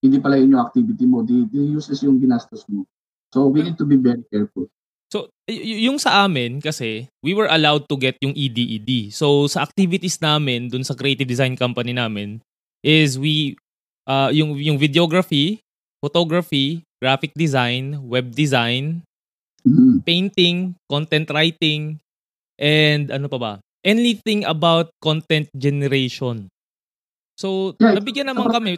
hindi 0.01 0.17
pala 0.19 0.41
yun 0.41 0.57
yung 0.57 0.65
activity 0.65 1.05
mo. 1.05 1.23
The, 1.23 1.45
the 1.53 1.61
uses 1.61 2.01
yung 2.01 2.17
ginastos 2.17 2.65
mo. 2.73 2.89
So 3.35 3.53
we 3.53 3.63
need 3.63 3.77
to 3.77 3.85
be 3.85 4.01
very 4.01 4.25
careful. 4.33 4.73
So, 5.09 5.33
y- 5.49 5.89
yung 5.89 5.97
sa 5.97 6.25
amin 6.29 6.61
kasi, 6.61 7.09
we 7.25 7.33
were 7.33 7.49
allowed 7.49 7.89
to 7.89 7.97
get 7.97 8.21
yung 8.21 8.37
EDED. 8.37 9.09
So, 9.13 9.49
sa 9.49 9.65
activities 9.65 10.21
namin 10.21 10.69
dun 10.69 10.85
sa 10.85 10.93
creative 10.93 11.25
design 11.25 11.57
company 11.57 11.97
namin 11.97 12.45
is 12.85 13.17
we 13.17 13.57
uh, 14.05 14.29
yung 14.29 14.61
yung 14.61 14.77
videography, 14.77 15.65
photography, 16.05 16.85
graphic 17.01 17.33
design, 17.33 18.05
web 18.05 18.37
design, 18.37 19.08
Mhm. 19.67 20.03
painting, 20.05 20.57
content 20.87 21.27
writing, 21.31 21.99
and 22.59 23.11
ano 23.11 23.27
pa 23.27 23.39
ba? 23.39 23.53
Anything 23.83 24.43
about 24.45 24.91
content 24.99 25.47
generation. 25.55 26.51
So, 27.39 27.79
Yeah, 27.79 27.95
nabigyan 27.95 28.27
naman 28.29 28.51
kami. 28.51 28.75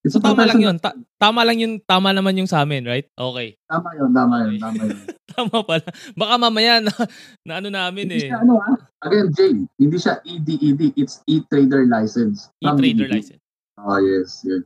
It's 0.00 0.14
So, 0.14 0.22
tama 0.22 0.46
lang 0.46 0.62
yun. 0.62 0.78
Ta- 0.78 0.96
tama 1.18 1.42
lang 1.42 1.58
yun. 1.58 1.82
Tama 1.82 2.14
naman 2.14 2.38
yung 2.38 2.46
sa 2.48 2.62
amin, 2.62 2.86
right? 2.86 3.04
Okay. 3.12 3.58
Tama 3.66 3.90
yun, 3.98 4.10
tama 4.14 4.34
yun, 4.46 4.56
tama 4.56 4.80
yun. 4.86 4.98
Tama 5.36 5.60
pala. 5.68 5.84
Baka 6.16 6.34
mamaya 6.40 6.80
na, 6.80 6.88
na 7.44 7.52
ano 7.60 7.68
namin 7.68 8.08
Hindi 8.08 8.24
eh. 8.24 8.28
siya 8.32 8.40
ano 8.40 8.56
ah, 8.56 8.72
again, 9.04 9.28
Jay, 9.36 9.52
hindi 9.76 9.96
siya 10.00 10.16
EDED, 10.24 10.96
it's 10.96 11.20
e-trader 11.28 11.84
license. 11.84 12.48
E-trader 12.64 13.04
EDED. 13.04 13.12
license. 13.20 13.42
Oh, 13.76 14.00
yes, 14.00 14.40
yes. 14.48 14.64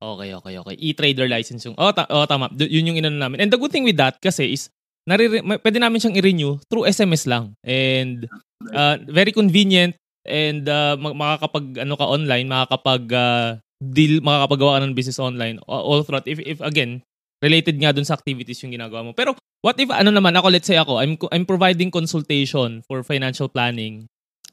Okay, 0.00 0.32
okay, 0.32 0.54
okay. 0.56 0.76
E-trader 0.80 1.28
license 1.28 1.68
yung... 1.68 1.76
Oh, 1.76 1.92
ta- 1.92 2.08
oh 2.08 2.24
tama. 2.24 2.48
D- 2.48 2.72
yun 2.72 2.88
yung 2.88 2.98
inano 3.04 3.20
namin. 3.20 3.44
And 3.44 3.52
the 3.52 3.60
good 3.60 3.68
thing 3.68 3.84
with 3.84 4.00
that 4.00 4.16
kasi 4.16 4.56
is 4.56 4.72
narire- 5.04 5.44
pwede 5.44 5.76
namin 5.76 6.00
siyang 6.00 6.16
i-renew 6.16 6.56
through 6.72 6.88
SMS 6.88 7.28
lang. 7.28 7.52
And 7.60 8.24
uh, 8.72 8.96
very 9.12 9.36
convenient 9.36 10.00
and 10.24 10.64
uh, 10.64 10.96
ma- 10.96 11.12
makakapag 11.12 11.84
ano 11.84 12.00
ka 12.00 12.06
online, 12.08 12.48
makakapag 12.48 13.04
uh, 13.12 13.48
deal, 13.76 14.24
makakapagawa 14.24 14.80
ka 14.80 14.88
ng 14.88 14.96
business 14.96 15.20
online 15.20 15.60
all 15.68 16.00
throughout. 16.00 16.24
If, 16.24 16.40
if 16.48 16.64
again, 16.64 17.04
related 17.44 17.76
nga 17.80 17.92
dun 17.92 18.08
sa 18.08 18.16
activities 18.16 18.60
yung 18.64 18.72
ginagawa 18.72 19.04
mo. 19.04 19.12
Pero 19.12 19.36
what 19.60 19.76
if 19.80 19.88
ano 19.92 20.12
naman 20.12 20.36
ako, 20.36 20.48
let's 20.52 20.68
say 20.68 20.80
ako, 20.80 21.00
I'm 21.00 21.16
I'm 21.32 21.48
providing 21.48 21.92
consultation 21.92 22.84
for 22.84 23.04
financial 23.04 23.48
planning 23.48 24.08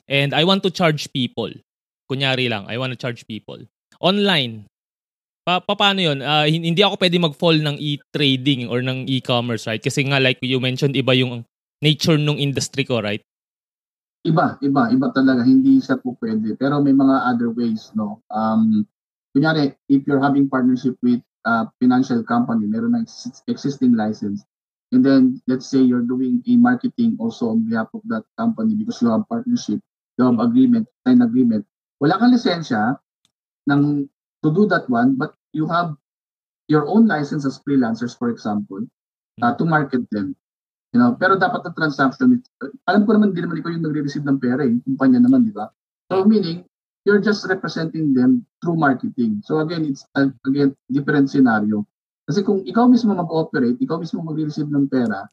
and 0.08 0.32
I 0.32 0.48
want 0.48 0.64
to 0.68 0.72
charge 0.72 1.12
people. 1.12 1.52
Kunyari 2.08 2.48
lang, 2.48 2.64
I 2.72 2.80
want 2.80 2.96
to 2.96 3.00
charge 3.00 3.28
people 3.28 3.60
online. 4.00 4.68
Pa, 5.48 5.64
pa 5.64 5.80
paano? 5.80 6.04
Ah, 6.28 6.44
hin- 6.44 6.68
hindi 6.68 6.84
ako 6.84 7.00
pwede 7.00 7.24
mag-fall 7.24 7.64
ng 7.64 7.80
e-trading 7.80 8.68
or 8.68 8.84
ng 8.84 9.08
e-commerce, 9.08 9.64
right? 9.64 9.80
Kasi 9.80 10.04
nga 10.04 10.20
like 10.20 10.44
you 10.44 10.60
mentioned, 10.60 10.92
iba 11.00 11.16
yung 11.16 11.48
nature 11.80 12.20
ng 12.20 12.36
industry 12.36 12.84
ko, 12.84 13.00
right? 13.00 13.24
Iba, 14.28 14.60
iba, 14.60 14.92
iba 14.92 15.08
talaga. 15.16 15.48
Hindi 15.48 15.80
siya 15.80 16.04
po 16.04 16.20
pwede. 16.20 16.60
Pero 16.60 16.84
may 16.84 16.92
mga 16.92 17.32
other 17.32 17.48
ways, 17.56 17.96
no? 17.96 18.20
Um, 18.28 18.84
kunyari, 19.32 19.72
if 19.88 20.04
you're 20.04 20.20
having 20.20 20.52
partnership 20.52 21.00
with 21.00 21.24
a 21.48 21.72
financial 21.80 22.28
company, 22.28 22.68
meron 22.68 23.00
exis- 23.00 23.40
existing 23.48 23.96
license, 23.96 24.44
and 24.92 25.00
then 25.00 25.40
let's 25.48 25.72
say 25.72 25.80
you're 25.80 26.04
doing 26.04 26.44
a 26.44 26.60
marketing 26.60 27.16
also 27.24 27.56
on 27.56 27.64
behalf 27.64 27.88
of 27.96 28.04
that 28.12 28.28
company 28.36 28.76
because 28.76 29.00
you 29.00 29.08
have 29.08 29.24
partnership, 29.32 29.80
you 30.20 30.28
have 30.28 30.44
agreement, 30.44 30.92
sign 31.08 31.24
agreement, 31.24 31.64
wala 32.04 32.20
kang 32.20 32.36
lisensya 32.36 33.00
ng 33.72 34.12
to 34.48 34.56
do 34.56 34.64
that 34.72 34.88
one, 34.88 35.20
but 35.20 35.36
you 35.52 35.68
have 35.68 36.00
your 36.72 36.88
own 36.88 37.04
license 37.04 37.44
as 37.44 37.60
freelancers, 37.60 38.16
for 38.16 38.32
example, 38.32 38.80
uh, 39.44 39.52
to 39.60 39.68
market 39.68 40.08
them. 40.16 40.36
You 40.96 41.04
know, 41.04 41.20
pero 41.20 41.36
dapat 41.36 41.68
ang 41.68 41.76
transaction, 41.76 42.40
alam 42.88 43.04
ko 43.04 43.12
naman, 43.12 43.36
di 43.36 43.44
naman 43.44 43.60
ikaw 43.60 43.76
yung 43.76 43.84
nagre-receive 43.84 44.24
ng 44.24 44.40
pera 44.40 44.64
eh, 44.64 44.72
yung 44.72 44.84
kumpanya 44.88 45.20
naman, 45.20 45.44
di 45.44 45.52
ba? 45.52 45.68
So 46.08 46.24
meaning, 46.24 46.64
you're 47.04 47.20
just 47.20 47.44
representing 47.44 48.16
them 48.16 48.48
through 48.64 48.80
marketing. 48.80 49.44
So 49.44 49.60
again, 49.60 49.84
it's 49.84 50.08
uh, 50.16 50.32
again 50.48 50.76
different 50.88 51.28
scenario. 51.28 51.84
Kasi 52.28 52.44
kung 52.44 52.64
ikaw 52.64 52.88
mismo 52.88 53.16
mag-operate, 53.16 53.80
ikaw 53.84 54.00
mismo 54.00 54.24
mag-receive 54.24 54.72
ng 54.72 54.88
pera, 54.88 55.28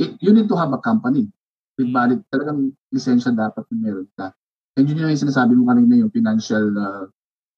it, 0.00 0.16
you 0.20 0.32
need 0.32 0.48
to 0.48 0.56
have 0.56 0.72
a 0.72 0.80
company 0.80 1.28
with 1.76 1.92
valid, 1.92 2.24
talagang 2.32 2.72
lisensya 2.92 3.32
dapat 3.36 3.64
na 3.72 3.76
meron 3.76 4.08
ka. 4.16 4.32
And 4.76 4.88
yun 4.88 5.08
yung 5.08 5.16
sinasabi 5.16 5.56
mo 5.56 5.72
kanina 5.72 5.96
yung 5.96 6.12
financial 6.12 6.72
uh, 6.76 7.04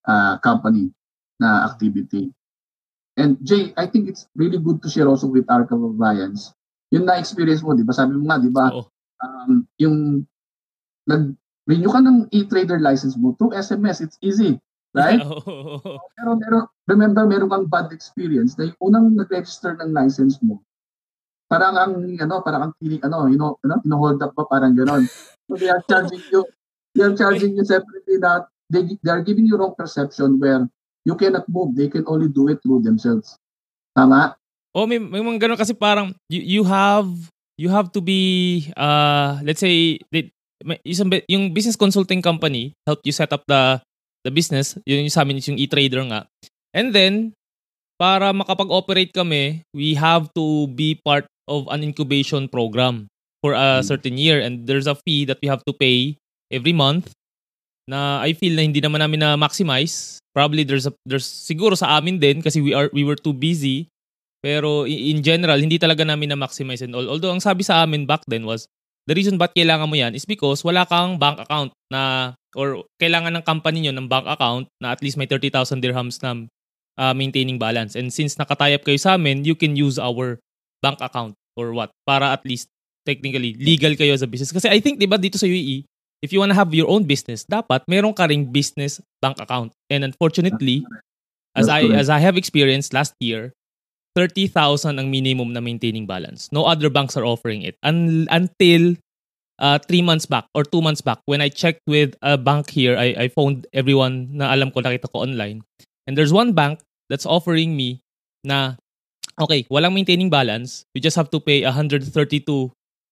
uh, 0.06 0.38
company 0.38 0.92
na 1.40 1.66
activity. 1.66 2.30
And 3.18 3.38
Jay, 3.42 3.74
I 3.74 3.90
think 3.90 4.06
it's 4.06 4.30
really 4.38 4.62
good 4.62 4.78
to 4.82 4.88
share 4.90 5.10
also 5.10 5.26
with 5.26 5.50
our 5.50 5.66
kababayans. 5.66 6.54
Yung 6.94 7.06
na-experience 7.06 7.66
mo, 7.66 7.74
di 7.74 7.82
ba? 7.82 7.90
Sabi 7.90 8.14
mo 8.14 8.30
nga, 8.30 8.38
di 8.38 8.50
ba? 8.50 8.70
Oo. 8.70 8.86
Um, 9.18 9.66
yung 9.82 10.22
nag-renew 11.10 11.90
ka 11.90 11.98
ng 11.98 12.30
e-trader 12.30 12.78
license 12.78 13.18
mo 13.18 13.34
through 13.34 13.58
SMS, 13.58 13.98
it's 14.06 14.18
easy. 14.22 14.62
Right? 14.94 15.18
Pero 16.16 16.30
meron, 16.38 16.64
remember, 16.86 17.26
meron 17.26 17.50
kang 17.50 17.66
bad 17.66 17.90
experience 17.90 18.54
na 18.54 18.70
yung 18.70 18.78
unang 18.80 19.06
nag-register 19.18 19.74
ng 19.82 19.90
license 19.90 20.38
mo, 20.40 20.62
parang 21.50 21.74
ang, 21.74 21.92
ano, 21.98 22.34
parang 22.40 22.70
ang 22.70 22.72
feeling, 22.78 23.02
ano, 23.02 23.26
you 23.26 23.36
know, 23.36 23.58
ano, 23.66 23.82
hold 23.98 24.22
up 24.22 24.32
pa, 24.38 24.46
parang 24.46 24.78
gano'n. 24.78 25.04
So 25.48 25.58
they 25.58 25.68
are 25.68 25.82
charging 25.90 26.22
you, 26.30 26.46
they 26.94 27.02
are 27.02 27.16
charging 27.16 27.56
you 27.56 27.64
separately 27.66 28.20
that 28.22 28.46
they, 28.70 28.96
they 29.02 29.10
are 29.10 29.24
giving 29.24 29.46
you 29.46 29.56
wrong 29.56 29.74
perception 29.76 30.38
where 30.38 30.68
you 31.04 31.14
cannot 31.16 31.48
move, 31.48 31.76
they 31.76 31.88
can 31.88 32.04
only 32.06 32.28
do 32.28 32.48
it 32.48 32.60
through 32.62 32.84
themselves. 32.84 33.36
Tama? 33.96 34.36
Oh, 34.76 34.86
may, 34.86 35.00
may 35.00 35.20
mga 35.20 35.48
ganun 35.48 35.58
kasi 35.58 35.72
parang 35.74 36.14
you, 36.28 36.40
you 36.40 36.62
have 36.64 37.08
you 37.58 37.72
have 37.72 37.90
to 37.90 37.98
be 37.98 38.68
uh 38.78 39.40
let's 39.42 39.58
say 39.58 39.98
they, 40.12 40.30
isang 40.86 41.10
yung 41.26 41.50
business 41.50 41.74
consulting 41.74 42.22
company 42.22 42.76
help 42.86 43.00
you 43.02 43.10
set 43.10 43.32
up 43.32 43.42
the 43.48 43.80
the 44.22 44.30
business, 44.30 44.76
yun 44.84 45.08
yung 45.08 45.14
sa 45.14 45.22
amin 45.24 45.40
yung 45.42 45.58
e-trader 45.58 46.04
nga. 46.06 46.28
And 46.76 46.92
then 46.94 47.32
para 47.98 48.30
makapag-operate 48.30 49.10
kami, 49.10 49.66
we 49.74 49.98
have 49.98 50.30
to 50.38 50.70
be 50.78 51.00
part 51.02 51.26
of 51.50 51.66
an 51.72 51.82
incubation 51.82 52.46
program 52.46 53.10
for 53.42 53.54
a 53.54 53.82
Mm. 53.82 53.86
certain 53.86 54.16
year 54.18 54.38
and 54.38 54.66
there's 54.70 54.86
a 54.86 54.94
fee 54.94 55.24
that 55.26 55.38
we 55.42 55.48
have 55.50 55.64
to 55.66 55.74
pay 55.74 56.14
every 56.52 56.74
month 56.74 57.10
na 57.88 58.20
I 58.20 58.36
feel 58.36 58.52
na 58.52 58.68
hindi 58.68 58.84
naman 58.84 59.00
namin 59.00 59.24
na 59.24 59.34
maximize. 59.40 60.20
Probably 60.36 60.62
there's 60.62 60.84
a, 60.84 60.92
there's 61.08 61.24
siguro 61.24 61.72
sa 61.72 61.96
amin 61.96 62.20
din 62.20 62.44
kasi 62.44 62.60
we 62.60 62.76
are 62.76 62.92
we 62.92 63.02
were 63.02 63.16
too 63.16 63.32
busy 63.32 63.88
pero 64.38 64.86
in 64.86 65.18
general, 65.22 65.58
hindi 65.58 65.82
talaga 65.82 66.06
namin 66.06 66.30
na-maximize 66.30 66.86
and 66.86 66.94
all. 66.94 67.06
Although 67.10 67.34
ang 67.34 67.42
sabi 67.42 67.66
sa 67.66 67.82
amin 67.82 68.06
back 68.06 68.22
then 68.30 68.46
was, 68.46 68.70
the 69.10 69.14
reason 69.14 69.34
ba't 69.34 69.50
kailangan 69.50 69.90
mo 69.90 69.98
yan 69.98 70.14
is 70.14 70.22
because 70.22 70.62
wala 70.62 70.86
kang 70.86 71.18
bank 71.18 71.42
account 71.42 71.74
na, 71.90 72.34
or 72.54 72.86
kailangan 73.02 73.34
ng 73.34 73.44
company 73.44 73.82
nyo 73.82 73.92
ng 73.98 74.06
bank 74.06 74.30
account 74.30 74.70
na 74.78 74.94
at 74.94 75.02
least 75.02 75.18
may 75.18 75.26
30,000 75.26 75.82
dirhams 75.82 76.22
na 76.22 76.46
uh, 77.02 77.14
maintaining 77.14 77.58
balance. 77.58 77.98
And 77.98 78.14
since 78.14 78.38
nakatayap 78.38 78.86
kayo 78.86 78.98
sa 79.00 79.18
amin, 79.18 79.42
you 79.42 79.58
can 79.58 79.74
use 79.74 79.98
our 79.98 80.38
bank 80.86 81.02
account 81.02 81.34
or 81.58 81.74
what 81.74 81.90
para 82.06 82.30
at 82.30 82.46
least 82.46 82.70
technically 83.02 83.58
legal 83.58 83.90
kayo 83.98 84.14
as 84.14 84.22
a 84.22 84.30
business. 84.30 84.54
Kasi 84.54 84.70
I 84.70 84.78
think, 84.78 85.02
di 85.02 85.10
ba, 85.10 85.18
dito 85.18 85.34
sa 85.34 85.50
UAE, 85.50 85.82
if 86.22 86.32
you 86.32 86.38
wanna 86.40 86.54
have 86.54 86.74
your 86.74 86.88
own 86.88 87.04
business, 87.04 87.44
dapat 87.46 87.86
meron 87.86 88.14
ka 88.14 88.26
ring 88.26 88.50
business 88.50 89.00
bank 89.22 89.38
account. 89.40 89.72
And 89.90 90.04
unfortunately, 90.04 90.84
as 91.54 91.68
I 91.68 91.82
as 91.94 92.08
I 92.10 92.18
have 92.18 92.36
experienced 92.36 92.92
last 92.94 93.14
year, 93.20 93.52
30,000 94.18 94.98
ang 94.98 95.10
minimum 95.10 95.54
na 95.54 95.62
maintaining 95.62 96.06
balance. 96.06 96.50
No 96.50 96.66
other 96.66 96.90
banks 96.90 97.14
are 97.14 97.22
offering 97.24 97.62
it. 97.62 97.78
Un- 97.86 98.26
until 98.30 98.98
uh, 99.62 99.78
three 99.78 100.02
months 100.02 100.26
back 100.26 100.46
or 100.54 100.64
two 100.64 100.82
months 100.82 101.00
back, 101.00 101.22
when 101.26 101.40
I 101.40 101.48
checked 101.48 101.86
with 101.86 102.18
a 102.22 102.38
bank 102.38 102.70
here, 102.70 102.98
I, 102.98 103.14
I 103.14 103.28
phoned 103.28 103.66
everyone 103.72 104.34
na 104.34 104.54
alam 104.54 104.70
ko, 104.70 104.80
nakita 104.80 105.06
ko 105.12 105.22
online. 105.22 105.62
And 106.06 106.18
there's 106.18 106.32
one 106.32 106.50
bank 106.50 106.80
that's 107.10 107.26
offering 107.26 107.76
me 107.76 108.00
na, 108.42 108.74
okay, 109.40 109.66
walang 109.70 109.94
maintaining 109.94 110.30
balance. 110.30 110.82
You 110.94 111.00
just 111.00 111.14
have 111.14 111.30
to 111.30 111.38
pay 111.38 111.62
132 111.62 112.10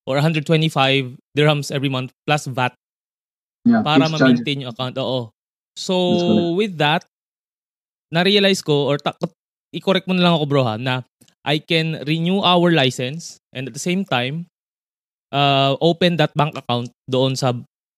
or 0.06 0.14
125 0.14 1.14
dirhams 1.36 1.70
every 1.70 1.88
month 1.88 2.10
plus 2.26 2.46
VAT 2.46 2.74
Yeah, 3.66 3.82
para 3.82 4.06
ma-maintain 4.06 4.62
yung 4.62 4.70
account. 4.70 4.94
Oo. 5.02 5.34
So, 5.74 5.94
with 6.54 6.78
that, 6.78 7.04
na-realize 8.14 8.62
ko, 8.62 8.86
or 8.86 8.96
ta- 9.02 9.18
i-correct 9.74 10.06
mo 10.06 10.14
na 10.14 10.24
lang 10.24 10.34
ako 10.38 10.44
bro 10.46 10.62
ha, 10.64 10.78
na 10.78 11.02
I 11.42 11.58
can 11.58 12.00
renew 12.06 12.40
our 12.42 12.70
license 12.70 13.38
and 13.52 13.68
at 13.68 13.74
the 13.74 13.82
same 13.82 14.06
time, 14.06 14.46
uh, 15.34 15.76
open 15.82 16.16
that 16.16 16.34
bank 16.34 16.56
account 16.56 16.90
doon 17.10 17.36
sa, 17.36 17.52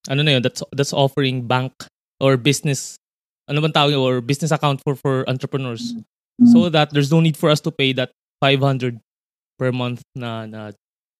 ano 0.08 0.20
na 0.24 0.36
yun, 0.36 0.42
that's, 0.42 0.64
that's 0.72 0.92
offering 0.92 1.46
bank 1.46 1.72
or 2.20 2.36
business, 2.36 2.96
ano 3.46 3.60
bang 3.60 3.72
tawag 3.72 3.92
yun, 3.92 4.02
or 4.02 4.20
business 4.20 4.50
account 4.50 4.80
for 4.82 4.96
for 4.96 5.28
entrepreneurs. 5.28 5.94
Mm. 6.40 6.52
So 6.52 6.68
that 6.68 6.90
there's 6.90 7.10
no 7.10 7.20
need 7.20 7.36
for 7.36 7.48
us 7.48 7.60
to 7.62 7.70
pay 7.70 7.92
that 7.94 8.10
500 8.40 9.00
per 9.58 9.72
month 9.72 10.02
na, 10.14 10.46
na 10.46 10.70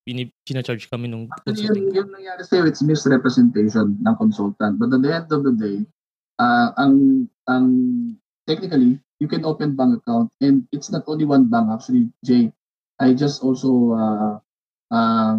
pini, 0.09 0.33
charge 0.65 0.89
kami 0.89 1.13
nung 1.13 1.29
Actually, 1.45 1.69
yun, 1.69 1.93
consulting. 1.93 1.93
yun 1.93 2.09
nangyari 2.09 2.43
sa'yo, 2.49 2.65
it's 2.65 2.81
misrepresentation 2.81 4.01
ng 4.01 4.17
consultant. 4.17 4.81
But 4.81 4.97
at 4.97 5.05
the 5.05 5.13
end 5.13 5.29
of 5.29 5.45
the 5.45 5.53
day, 5.53 5.85
uh, 6.41 6.73
ang 6.81 7.27
ang 7.45 7.67
technically 8.49 8.97
you 9.21 9.29
can 9.29 9.45
open 9.45 9.77
bank 9.77 10.01
account 10.01 10.31
and 10.41 10.65
it's 10.73 10.89
not 10.89 11.05
only 11.11 11.27
one 11.27 11.51
bank 11.51 11.69
actually 11.69 12.09
Jay 12.25 12.49
I 12.99 13.13
just 13.13 13.43
also 13.43 13.93
uh, 13.93 14.35
uh, 14.95 15.37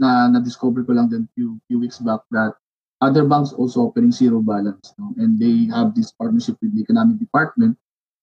na 0.00 0.10
na 0.32 0.40
discover 0.40 0.82
ko 0.82 0.96
lang 0.96 1.12
din 1.12 1.28
few 1.36 1.60
few 1.68 1.78
weeks 1.78 2.00
back 2.00 2.24
that 2.32 2.56
other 3.04 3.28
banks 3.28 3.52
also 3.52 3.88
offering 3.88 4.10
zero 4.10 4.40
balance 4.40 4.96
no? 4.98 5.12
and 5.20 5.38
they 5.38 5.68
have 5.70 5.94
this 5.94 6.10
partnership 6.16 6.56
with 6.64 6.74
the 6.74 6.82
economic 6.82 7.20
department 7.20 7.76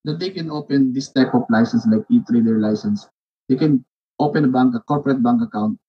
that 0.04 0.18
they 0.18 0.30
can 0.30 0.50
open 0.50 0.92
this 0.92 1.08
type 1.14 1.32
of 1.32 1.46
license 1.48 1.86
like 1.86 2.04
e-trader 2.10 2.58
license 2.58 3.06
they 3.48 3.56
can 3.56 3.84
open 4.20 4.44
a 4.44 4.50
bank 4.52 4.76
a 4.76 4.80
corporate 4.84 5.24
bank 5.24 5.40
account 5.40 5.80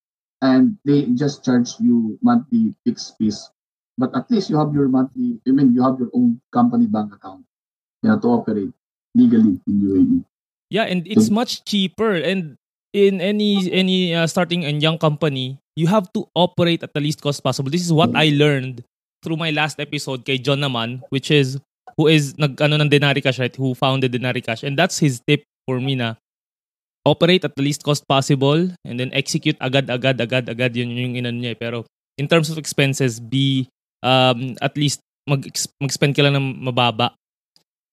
and 0.41 0.79
they 0.87 1.05
just 1.13 1.45
charge 1.45 1.77
you 1.77 2.17
monthly 2.23 2.73
fixed 2.87 3.19
fees. 3.19 3.51
But 3.99 4.15
at 4.15 4.31
least 4.31 4.49
you 4.49 4.57
have 4.57 4.73
your 4.73 4.87
monthly 4.87 5.37
I 5.45 5.51
mean 5.51 5.75
you 5.75 5.83
have 5.83 5.99
your 5.99 6.09
own 6.15 6.41
company 6.49 6.87
bank 6.87 7.13
account 7.13 7.45
you 8.01 8.09
know, 8.09 8.17
to 8.17 8.27
operate 8.27 8.71
legally 9.13 9.59
in 9.67 9.75
UAE 9.83 10.25
yeah 10.71 10.87
and 10.87 11.05
it's 11.05 11.29
much 11.29 11.67
cheaper. 11.67 12.15
And 12.15 12.57
in 12.95 13.21
any 13.21 13.69
any 13.71 14.15
uh, 14.15 14.25
starting 14.25 14.65
a 14.65 14.71
young 14.71 14.97
company 14.97 15.59
you 15.75 15.87
have 15.87 16.11
to 16.13 16.27
operate 16.35 16.83
at 16.83 16.95
the 16.95 16.99
least 16.99 17.21
cost 17.21 17.43
possible. 17.43 17.69
This 17.69 17.83
is 17.85 17.93
what 17.93 18.15
I 18.15 18.31
learned 18.33 18.83
through 19.21 19.37
my 19.37 19.51
last 19.51 19.79
episode 19.79 20.25
kay 20.25 20.39
John 20.39 20.59
naman 20.59 21.03
which 21.11 21.29
is 21.29 21.59
who 21.95 22.07
is 22.07 22.33
nag 22.39 22.59
ano 22.59 22.79
ng 22.79 22.89
Denari 22.89 23.21
Cash 23.21 23.37
right? 23.37 23.53
Who 23.55 23.75
founded 23.75 24.11
Denari 24.15 24.41
Cash. 24.43 24.63
And 24.63 24.79
that's 24.79 24.97
his 24.97 25.21
tip 25.21 25.43
for 25.67 25.79
me 25.79 25.95
na 25.95 26.15
operate 27.05 27.43
at 27.45 27.55
the 27.55 27.63
least 27.63 27.83
cost 27.83 28.05
possible 28.05 28.69
and 28.85 28.95
then 28.99 29.09
execute 29.13 29.57
agad 29.61 29.89
agad 29.89 30.21
agad 30.21 30.45
agad. 30.49 30.71
Yun 30.77 30.93
yung 30.93 31.15
inan 31.17 31.41
niya 31.41 31.53
eh. 31.53 31.57
pero 31.57 31.85
in 32.17 32.27
terms 32.29 32.49
of 32.49 32.57
expenses 32.57 33.17
be 33.17 33.65
um, 34.05 34.53
at 34.61 34.77
least 34.77 35.01
mag 35.25 35.45
mag-spend 35.81 36.13
ka 36.13 36.21
lang 36.21 36.37
ng 36.37 36.61
mababa. 36.61 37.13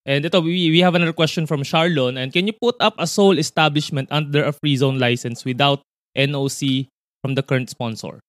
And 0.09 0.25
ito 0.25 0.41
we, 0.41 0.73
we 0.73 0.81
have 0.81 0.97
another 0.97 1.13
question 1.13 1.45
from 1.45 1.61
Charlon. 1.65 2.17
And 2.17 2.33
can 2.33 2.49
you 2.49 2.57
put 2.57 2.77
up 2.81 2.97
a 2.97 3.07
sole 3.07 3.37
establishment 3.37 4.09
under 4.09 4.45
a 4.45 4.57
free 4.57 4.77
zone 4.77 4.97
license 4.97 5.45
without 5.45 5.85
NOC 6.17 6.89
from 7.21 7.37
the 7.37 7.45
current 7.45 7.69
sponsor? 7.69 8.21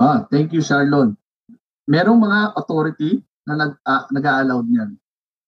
Ah 0.00 0.24
thank 0.32 0.52
you 0.52 0.60
Charlon. 0.60 1.16
Merong 1.88 2.20
mga 2.20 2.56
authority 2.56 3.20
na 3.48 3.56
nag 3.56 3.72
uh, 3.84 4.04
nag-allow 4.12 4.60
niyan 4.60 5.00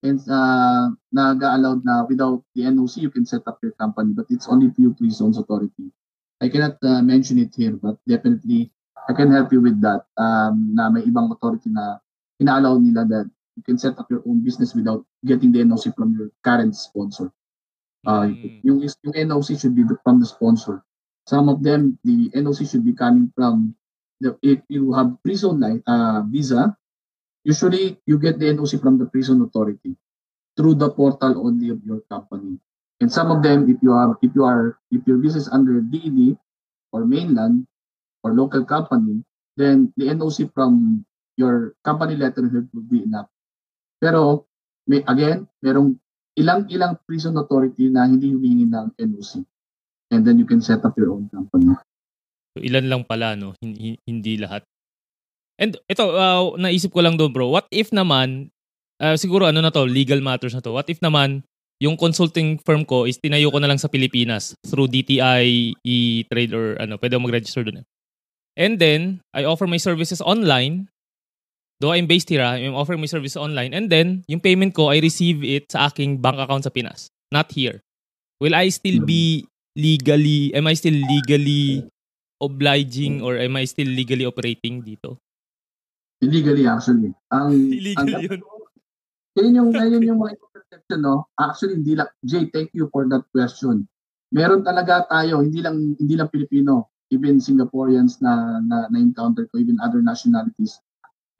and 0.02 0.20
uh, 0.28 0.90
nag-allowed 1.12 1.84
na 1.84 2.04
without 2.08 2.42
the 2.54 2.62
NOC, 2.64 3.04
you 3.04 3.10
can 3.10 3.26
set 3.26 3.44
up 3.46 3.58
your 3.62 3.72
company, 3.76 4.12
but 4.16 4.26
it's 4.30 4.48
only 4.48 4.70
few 4.72 4.94
free 4.96 5.10
zones 5.10 5.38
authority. 5.38 5.92
I 6.40 6.48
cannot 6.48 6.80
uh, 6.82 7.02
mention 7.02 7.38
it 7.38 7.52
here, 7.54 7.76
but 7.76 8.00
definitely 8.08 8.72
I 9.08 9.12
can 9.12 9.30
help 9.30 9.52
you 9.52 9.60
with 9.60 9.80
that. 9.82 10.08
Um, 10.16 10.72
na 10.72 10.88
may 10.88 11.04
ibang 11.04 11.28
authority 11.32 11.68
na 11.68 12.00
ina-allow 12.40 12.80
nila 12.80 13.04
that 13.12 13.28
you 13.56 13.62
can 13.62 13.76
set 13.76 13.98
up 14.00 14.08
your 14.08 14.24
own 14.24 14.40
business 14.40 14.72
without 14.72 15.04
getting 15.24 15.52
the 15.52 15.60
NOC 15.60 15.92
from 15.92 16.16
your 16.16 16.32
current 16.40 16.72
sponsor. 16.72 17.28
Uh, 18.08 18.32
mm. 18.32 18.64
yung, 18.64 18.80
yung 18.80 19.14
NOC 19.28 19.60
should 19.60 19.76
be 19.76 19.84
from 20.04 20.20
the 20.20 20.24
sponsor. 20.24 20.80
Some 21.28 21.52
of 21.52 21.62
them, 21.62 22.00
the 22.04 22.32
NOC 22.32 22.64
should 22.64 22.84
be 22.84 22.96
coming 22.96 23.28
from 23.36 23.76
the, 24.20 24.38
if 24.40 24.64
you 24.68 24.96
have 24.96 25.12
free 25.20 25.36
zone 25.36 25.60
like, 25.60 25.84
uh, 25.86 26.24
visa, 26.24 26.76
Usually, 27.44 27.96
you 28.04 28.18
get 28.18 28.38
the 28.38 28.52
NOC 28.52 28.80
from 28.80 28.98
the 28.98 29.06
prison 29.06 29.40
authority 29.40 29.96
through 30.56 30.76
the 30.76 30.90
portal 30.90 31.40
only 31.46 31.72
of 31.72 31.80
your 31.84 32.04
company. 32.12 32.60
And 33.00 33.08
some 33.08 33.32
of 33.32 33.40
them, 33.40 33.64
if 33.64 33.80
you 33.80 33.96
are, 33.96 34.12
if 34.20 34.32
you 34.36 34.44
are, 34.44 34.76
if 34.92 35.00
your 35.08 35.16
business 35.16 35.48
under 35.48 35.80
DED 35.80 36.36
or 36.92 37.08
mainland 37.08 37.64
or 38.22 38.36
local 38.36 38.64
company, 38.68 39.24
then 39.56 39.92
the 39.96 40.12
NOC 40.12 40.52
from 40.52 41.04
your 41.40 41.72
company 41.80 42.16
letterhead 42.16 42.68
will 42.76 42.84
be 42.84 43.00
enough. 43.08 43.32
Pero, 43.96 44.44
may, 44.84 45.00
again, 45.08 45.48
merong 45.64 45.96
ilang-ilang 46.36 47.00
prison 47.08 47.36
authority 47.40 47.88
na 47.88 48.04
hindi 48.04 48.36
humingi 48.36 48.68
ng 48.68 48.92
NOC. 49.00 49.40
And 50.12 50.26
then 50.26 50.36
you 50.36 50.44
can 50.44 50.60
set 50.60 50.84
up 50.84 50.92
your 51.00 51.16
own 51.16 51.32
company. 51.32 51.72
So, 52.52 52.60
ilan 52.60 52.90
lang 52.90 53.02
pala, 53.08 53.32
no? 53.32 53.56
Hindi, 53.64 53.96
hindi 54.04 54.36
lahat. 54.36 54.66
And 55.60 55.76
ito, 55.92 56.04
uh, 56.16 56.56
naisip 56.56 56.88
ko 56.88 57.04
lang 57.04 57.20
doon 57.20 57.36
bro, 57.36 57.52
what 57.52 57.68
if 57.68 57.92
naman, 57.92 58.48
uh, 58.96 59.12
siguro 59.20 59.44
ano 59.44 59.60
na 59.60 59.68
to, 59.68 59.84
legal 59.84 60.24
matters 60.24 60.56
na 60.56 60.64
to, 60.64 60.72
what 60.72 60.88
if 60.88 61.04
naman, 61.04 61.44
yung 61.80 62.00
consulting 62.00 62.56
firm 62.64 62.84
ko 62.84 63.04
is 63.04 63.20
tinayo 63.20 63.52
ko 63.52 63.60
na 63.60 63.68
lang 63.68 63.80
sa 63.80 63.88
Pilipinas 63.88 64.56
through 64.64 64.88
DTI 64.88 65.76
e-trade 65.84 66.52
or 66.56 66.80
ano, 66.80 66.96
pwede 66.96 67.20
mag-register 67.20 67.64
doon. 67.64 67.84
Eh. 67.84 67.86
And 68.56 68.76
then, 68.76 69.24
I 69.32 69.44
offer 69.48 69.64
my 69.64 69.80
services 69.80 70.20
online. 70.20 70.92
Though 71.80 71.96
I'm 71.96 72.04
based 72.04 72.28
here, 72.28 72.44
I'm 72.44 72.76
offering 72.76 73.00
my 73.00 73.08
services 73.08 73.40
online. 73.40 73.72
And 73.72 73.88
then, 73.88 74.28
yung 74.28 74.44
payment 74.44 74.76
ko, 74.76 74.92
I 74.92 75.00
receive 75.00 75.40
it 75.40 75.72
sa 75.72 75.88
aking 75.88 76.20
bank 76.20 76.36
account 76.36 76.68
sa 76.68 76.72
Pinas. 76.72 77.08
Not 77.32 77.48
here. 77.56 77.80
Will 78.36 78.52
I 78.52 78.68
still 78.68 79.00
be 79.00 79.48
legally, 79.72 80.52
am 80.52 80.68
I 80.68 80.76
still 80.76 80.96
legally 80.96 81.88
obliging 82.36 83.24
or 83.24 83.40
am 83.40 83.56
I 83.56 83.64
still 83.64 83.88
legally 83.88 84.28
operating 84.28 84.84
dito? 84.84 85.16
Illegally 86.20 86.68
actually. 86.68 87.12
Ang, 87.32 87.52
Illegal 87.80 88.04
ang, 88.04 88.24
yun. 88.24 88.40
Yun 89.38 89.56
yung, 89.56 89.70
yun 89.72 90.04
yung 90.04 90.20
mga 90.20 90.36
perception, 90.52 91.00
no? 91.00 91.26
Actually, 91.38 91.80
hindi 91.80 91.94
lang, 91.96 92.10
Jay, 92.26 92.50
thank 92.52 92.70
you 92.76 92.90
for 92.92 93.06
that 93.08 93.24
question. 93.32 93.86
Meron 94.30 94.62
talaga 94.62 95.06
tayo, 95.08 95.40
hindi 95.42 95.62
lang, 95.64 95.96
hindi 95.96 96.14
lang 96.14 96.28
Pilipino, 96.28 96.90
even 97.10 97.42
Singaporeans 97.42 98.22
na, 98.22 98.62
na, 98.62 98.86
na-encounter 98.90 99.46
ko, 99.50 99.58
even 99.58 99.78
other 99.82 100.02
nationalities. 100.02 100.78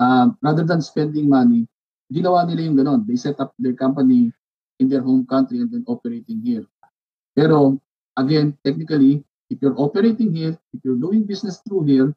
Uh, 0.01 0.33
rather 0.43 0.65
than 0.65 0.81
spending 0.81 1.29
money, 1.29 1.69
ginawa 2.11 2.43
nila 2.47 2.67
yung 2.67 2.79
ganon. 2.79 3.01
They 3.07 3.21
set 3.21 3.39
up 3.39 3.55
their 3.59 3.79
company 3.79 4.35
in 4.83 4.89
their 4.89 5.03
home 5.03 5.29
country 5.29 5.63
and 5.63 5.71
then 5.71 5.85
operating 5.87 6.43
here. 6.43 6.67
Pero, 7.37 7.79
again, 8.19 8.59
technically, 8.67 9.23
if 9.51 9.63
you're 9.63 9.79
operating 9.79 10.35
here, 10.35 10.59
if 10.75 10.81
you're 10.83 10.99
doing 10.99 11.27
business 11.27 11.63
through 11.63 11.87
here, 11.87 12.11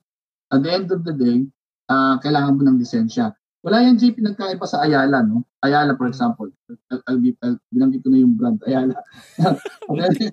at 0.49 0.63
the 0.63 0.71
end 0.71 0.89
of 0.89 1.05
the 1.05 1.13
day, 1.13 1.45
uh, 1.89 2.15
kailangan 2.19 2.55
mo 2.55 2.61
ng 2.63 2.79
lisensya. 2.79 3.33
Wala 3.63 3.79
yan, 3.79 3.95
JP, 3.95 4.19
nagkaiba 4.19 4.67
sa 4.67 4.83
Ayala, 4.83 5.23
no? 5.23 5.47
Ayala, 5.63 5.95
for 5.95 6.11
example. 6.11 6.51
I'll, 6.91 7.03
I'll, 7.07 7.19
I'll, 7.47 7.57
binanggit 7.71 8.03
ko 8.03 8.11
na 8.11 8.19
yung 8.19 8.35
brand, 8.35 8.59
Ayala. 8.67 8.99
okay? 9.91 10.31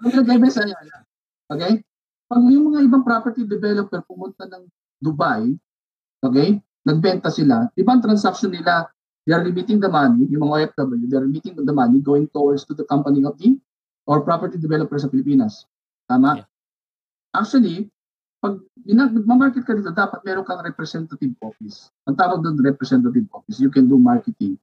nagkaiba 0.00 0.48
sa 0.48 0.64
Ayala. 0.64 1.04
Okay? 1.52 1.84
Pag 2.32 2.42
yung 2.48 2.72
mga 2.72 2.88
ibang 2.88 3.04
property 3.04 3.44
developer 3.44 4.00
pumunta 4.08 4.48
ng 4.48 4.64
Dubai, 5.04 5.52
okay? 6.24 6.56
Nagbenta 6.88 7.28
sila, 7.28 7.68
ibang 7.76 8.00
transaction 8.00 8.48
nila, 8.48 8.88
they 9.28 9.36
are 9.36 9.44
remitting 9.44 9.76
the 9.76 9.92
money, 9.92 10.24
yung 10.32 10.48
mga 10.48 10.72
OFW, 10.72 11.04
they 11.12 11.20
are 11.20 11.28
remitting 11.28 11.52
the 11.52 11.76
money 11.76 12.00
going 12.00 12.24
towards 12.32 12.64
to 12.64 12.72
the 12.72 12.88
company 12.88 13.20
of 13.20 13.36
the 13.36 13.52
or 14.08 14.24
property 14.24 14.56
developer 14.56 14.96
sa 14.96 15.12
Pilipinas. 15.12 15.68
Tama? 16.08 16.40
Yeah. 16.40 16.46
Actually, 17.36 17.92
pag 18.42 18.58
nagma-market 18.82 19.62
ka 19.62 19.78
dito, 19.78 19.94
dapat 19.94 20.18
meron 20.26 20.42
kang 20.42 20.58
representative 20.66 21.30
office. 21.38 21.94
Ang 22.10 22.18
tawag 22.18 22.42
doon 22.42 22.58
representative 22.58 23.30
office, 23.30 23.62
you 23.62 23.70
can 23.70 23.86
do 23.86 23.94
marketing. 24.02 24.58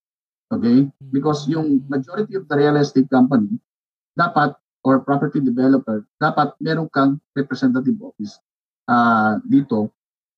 Okay? 0.51 0.91
Because 1.15 1.47
yung 1.47 1.87
majority 1.87 2.35
of 2.35 2.43
the 2.51 2.55
real 2.59 2.75
estate 2.75 3.07
company, 3.07 3.55
dapat, 4.19 4.51
or 4.83 4.99
property 4.99 5.39
developer, 5.39 6.03
dapat 6.19 6.51
meron 6.59 6.91
kang 6.91 7.23
representative 7.39 7.95
office 8.03 8.35
uh, 8.91 9.39
dito. 9.47 9.87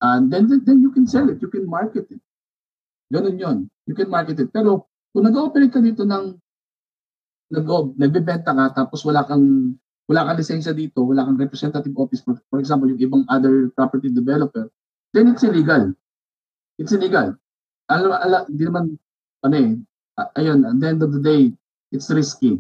And 0.06 0.30
then, 0.30 0.46
then 0.62 0.86
you 0.86 0.94
can 0.94 1.10
sell 1.10 1.26
it, 1.26 1.42
you 1.42 1.50
can 1.50 1.66
market 1.66 2.14
it. 2.14 2.22
Ganun 3.10 3.42
yon 3.42 3.58
You 3.90 3.98
can 3.98 4.10
market 4.14 4.38
it. 4.38 4.54
Pero 4.54 4.86
kung 5.10 5.26
nag-operate 5.26 5.74
ka 5.74 5.82
dito 5.82 6.06
ng 6.06 6.38
nag 7.52 7.68
nagbebenta 8.00 8.56
ka 8.56 8.86
tapos 8.86 9.04
wala 9.04 9.28
kang 9.28 9.76
wala 10.10 10.28
kang 10.28 10.40
lisensya 10.40 10.74
dito, 10.74 11.04
wala 11.06 11.26
kang 11.28 11.38
representative 11.38 11.94
office, 11.98 12.22
for, 12.24 12.40
for 12.50 12.58
example, 12.58 12.90
yung 12.90 13.02
ibang 13.02 13.24
other 13.30 13.70
property 13.76 14.10
developer, 14.10 14.70
then 15.14 15.30
it's 15.30 15.44
illegal. 15.44 15.94
It's 16.80 16.92
illegal. 16.96 17.36
Alam, 17.92 18.12
ala, 18.16 18.38
hindi 18.48 18.64
naman, 18.66 18.86
ano 19.46 19.56
eh, 19.56 19.72
ayun, 20.40 20.64
at 20.66 20.76
the 20.80 20.88
end 20.88 21.02
of 21.04 21.12
the 21.12 21.22
day, 21.22 21.52
it's 21.92 22.10
risky. 22.10 22.60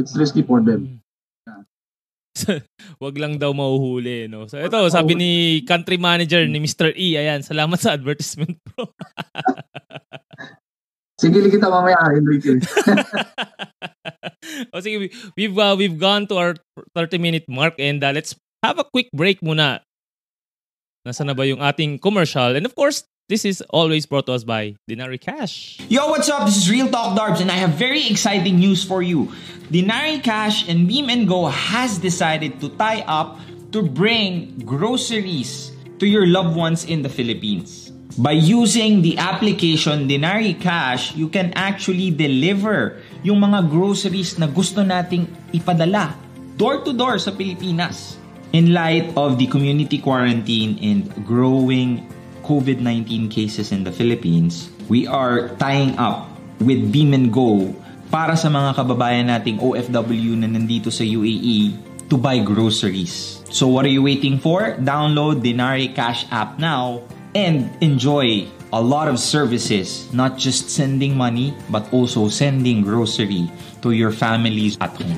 It's 0.00 0.16
risky 0.16 0.42
for 0.42 0.64
them. 0.64 1.00
Yeah. 1.46 1.62
Wag 3.02 3.14
lang 3.20 3.36
daw 3.36 3.52
mahuhuli, 3.52 4.24
no? 4.28 4.48
So 4.48 4.56
ito, 4.56 4.80
sabi 4.88 5.12
ni 5.12 5.30
country 5.68 6.00
manager 6.00 6.40
ni 6.48 6.58
Mr. 6.64 6.96
E, 6.96 7.20
ayan, 7.20 7.44
salamat 7.44 7.76
sa 7.76 7.92
advertisement, 7.92 8.56
bro. 8.72 8.88
Sige, 11.22 11.38
kita 11.46 11.70
mamaya, 11.70 12.18
Enrique. 12.18 12.58
o 14.74 14.82
sige, 14.82 15.06
we've, 15.38 15.54
uh, 15.54 15.78
we've 15.78 15.94
gone 15.94 16.26
to 16.26 16.34
our 16.34 16.58
30 16.98 17.22
minute 17.22 17.46
mark 17.46 17.78
and 17.78 18.02
uh, 18.02 18.10
let's 18.10 18.34
have 18.66 18.82
a 18.82 18.86
quick 18.90 19.06
break 19.14 19.38
muna. 19.38 19.86
Nasa 21.06 21.22
na 21.22 21.30
ba 21.30 21.46
yung 21.46 21.62
ating 21.62 22.02
commercial? 22.02 22.58
And 22.58 22.66
of 22.66 22.74
course, 22.74 23.06
this 23.30 23.46
is 23.46 23.62
always 23.70 24.02
brought 24.02 24.26
to 24.26 24.34
us 24.34 24.42
by 24.42 24.74
Dinari 24.90 25.22
Cash. 25.22 25.78
Yo, 25.86 26.10
what's 26.10 26.26
up? 26.26 26.42
This 26.42 26.58
is 26.58 26.66
Real 26.66 26.90
Talk 26.90 27.14
Darbs 27.14 27.38
and 27.38 27.54
I 27.54 27.58
have 27.62 27.78
very 27.78 28.02
exciting 28.10 28.58
news 28.58 28.82
for 28.82 28.98
you. 28.98 29.30
Dinari 29.70 30.18
Cash 30.26 30.66
and 30.66 30.90
Beam 30.90 31.06
and 31.06 31.30
Go 31.30 31.46
has 31.46 32.02
decided 32.02 32.58
to 32.58 32.66
tie 32.74 33.06
up 33.06 33.38
to 33.70 33.78
bring 33.78 34.58
groceries 34.66 35.70
to 36.02 36.10
your 36.10 36.26
loved 36.26 36.58
ones 36.58 36.82
in 36.82 37.06
the 37.06 37.08
Philippines. 37.08 37.91
By 38.12 38.36
using 38.36 39.00
the 39.00 39.16
application 39.16 40.04
Denari 40.04 40.52
Cash, 40.60 41.16
you 41.16 41.32
can 41.32 41.48
actually 41.56 42.12
deliver 42.12 43.00
yung 43.24 43.40
mga 43.40 43.72
groceries 43.72 44.36
na 44.36 44.44
gusto 44.44 44.84
nating 44.84 45.24
ipadala 45.56 46.12
door 46.60 46.84
to 46.84 46.92
door 46.92 47.16
sa 47.16 47.32
Pilipinas. 47.32 48.20
In 48.52 48.76
light 48.76 49.08
of 49.16 49.40
the 49.40 49.48
community 49.48 49.96
quarantine 49.96 50.76
and 50.84 51.08
growing 51.24 52.04
COVID-19 52.44 53.32
cases 53.32 53.72
in 53.72 53.80
the 53.80 53.88
Philippines, 53.88 54.68
we 54.92 55.08
are 55.08 55.56
tying 55.56 55.96
up 55.96 56.28
with 56.60 56.92
Beam 56.92 57.16
and 57.16 57.32
Go 57.32 57.72
para 58.12 58.36
sa 58.36 58.52
mga 58.52 58.76
kababayan 58.76 59.32
nating 59.32 59.56
OFW 59.56 60.36
na 60.36 60.52
nandito 60.52 60.92
sa 60.92 61.00
UAE 61.00 61.72
to 62.12 62.20
buy 62.20 62.36
groceries. 62.44 63.40
So 63.48 63.72
what 63.72 63.88
are 63.88 63.94
you 63.94 64.04
waiting 64.04 64.36
for? 64.36 64.76
Download 64.84 65.40
Denari 65.40 65.88
Cash 65.96 66.28
app 66.28 66.60
now 66.60 67.00
and 67.34 67.70
enjoy 67.82 68.46
a 68.72 68.80
lot 68.80 69.08
of 69.08 69.18
services, 69.18 70.12
not 70.12 70.36
just 70.36 70.70
sending 70.70 71.16
money, 71.16 71.54
but 71.70 71.90
also 71.92 72.28
sending 72.28 72.82
grocery 72.82 73.50
to 73.80 73.92
your 73.92 74.12
families 74.12 74.76
at 74.80 74.90
home. 74.96 75.16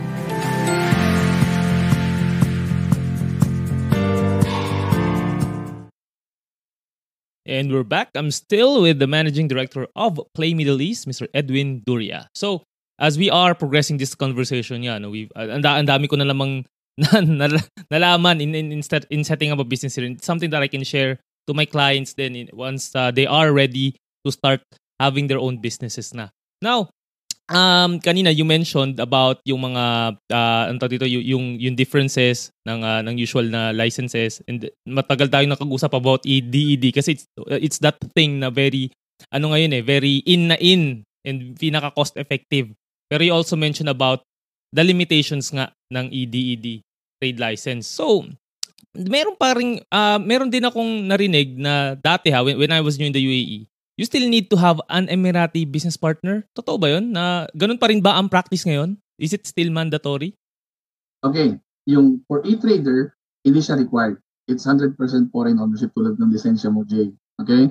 And 7.47 7.71
we're 7.71 7.85
back. 7.85 8.11
I'm 8.15 8.31
still 8.31 8.83
with 8.83 8.99
the 8.99 9.07
managing 9.07 9.49
director 9.49 9.87
of 9.95 10.19
Play 10.35 10.55
Middle 10.55 10.81
East, 10.81 11.07
Mr. 11.07 11.29
Edwin 11.35 11.83
Duria. 11.87 12.27
So, 12.35 12.63
as 12.99 13.19
we 13.19 13.29
are 13.29 13.55
progressing 13.55 13.99
this 13.99 14.15
conversation, 14.15 14.83
yeah, 14.83 14.99
no, 14.99 15.11
we've, 15.11 15.31
uh, 15.37 15.51
ang, 15.51 15.67
ang 15.67 15.87
dami 15.87 16.09
ko 16.09 16.17
na 16.17 16.25
lamang 16.25 16.65
na, 16.99 17.21
na, 17.21 17.59
nalaman 17.93 18.41
in, 18.41 18.55
in, 18.55 18.73
in, 18.73 18.83
in 19.11 19.25
setting 19.25 19.53
up 19.53 19.59
a 19.59 19.65
business 19.65 19.95
here. 19.95 20.07
It's 20.07 20.25
something 20.25 20.51
that 20.51 20.63
I 20.63 20.69
can 20.69 20.85
share 20.85 21.19
to 21.47 21.53
my 21.53 21.65
clients 21.65 22.15
then 22.15 22.49
once 22.53 22.95
uh, 22.97 23.11
they 23.11 23.27
are 23.27 23.53
ready 23.53 23.97
to 24.25 24.33
start 24.33 24.61
having 25.01 25.27
their 25.27 25.39
own 25.39 25.61
businesses 25.61 26.15
na. 26.15 26.33
Now, 26.63 26.89
um 27.53 28.01
kanina 28.01 28.33
you 28.33 28.45
mentioned 28.45 28.97
about 28.97 29.41
yung 29.45 29.69
mga 29.69 30.17
uh, 30.33 30.65
ano 30.73 30.81
dito 30.89 31.05
yung 31.05 31.61
yung 31.61 31.77
differences 31.77 32.49
ng 32.65 32.81
uh, 32.81 33.05
ng 33.05 33.21
usual 33.21 33.45
na 33.53 33.69
licenses 33.77 34.41
and 34.49 34.73
matagal 34.89 35.29
tayong 35.29 35.53
nakag-usap 35.53 35.93
about 35.93 36.25
EDED 36.25 36.89
kasi 36.97 37.21
it's 37.21 37.25
it's 37.61 37.79
that 37.85 38.01
thing 38.17 38.41
na 38.41 38.49
very 38.49 38.89
ano 39.29 39.53
ngayon 39.53 39.77
eh 39.77 39.83
very 39.85 40.25
in 40.25 40.49
na 40.49 40.57
in 40.57 41.05
and 41.29 41.57
pinaka 41.61 41.93
cost 41.93 42.17
effective 42.17 42.73
pero 43.13 43.21
you 43.21 43.33
also 43.37 43.61
mentioned 43.61 43.93
about 43.93 44.25
the 44.73 44.81
limitations 44.81 45.53
nga 45.53 45.69
ng 45.93 46.09
EDED 46.09 46.81
trade 47.21 47.39
license 47.41 47.85
so 47.85 48.25
meron 48.95 49.35
pa 49.35 49.59
ring 49.59 49.83
uh, 49.91 50.19
meron 50.23 50.51
din 50.51 50.65
akong 50.65 51.07
narinig 51.11 51.59
na 51.59 51.99
dati 51.99 52.31
ha 52.31 52.47
when, 52.47 52.59
when 52.59 52.73
I 52.73 52.81
was 52.81 52.97
new 52.97 53.11
in 53.11 53.15
the 53.15 53.23
UAE 53.23 53.67
you 53.97 54.05
still 54.05 54.27
need 54.27 54.51
to 54.51 54.57
have 54.59 54.83
an 54.91 55.07
Emirati 55.07 55.63
business 55.71 55.97
partner. 55.97 56.47
Totoo 56.55 56.79
ba 56.79 56.99
yun? 56.99 57.15
Na 57.15 57.47
ganun 57.55 57.79
pa 57.79 57.91
rin 57.91 58.03
ba 58.03 58.19
ang 58.19 58.27
practice 58.27 58.67
ngayon? 58.67 58.99
Is 59.19 59.31
it 59.31 59.47
still 59.47 59.71
mandatory? 59.71 60.35
Okay. 61.23 61.59
Yung 61.87 62.23
for 62.27 62.43
e-trader, 62.43 63.15
hindi 63.47 63.61
siya 63.63 63.79
required. 63.79 64.19
It's 64.51 64.67
100% 64.67 64.99
foreign 65.31 65.63
ownership 65.63 65.95
tulad 65.95 66.19
ng 66.19 66.33
lisensya 66.33 66.75
mo, 66.75 66.83
Jay. 66.85 67.15
Okay? 67.41 67.71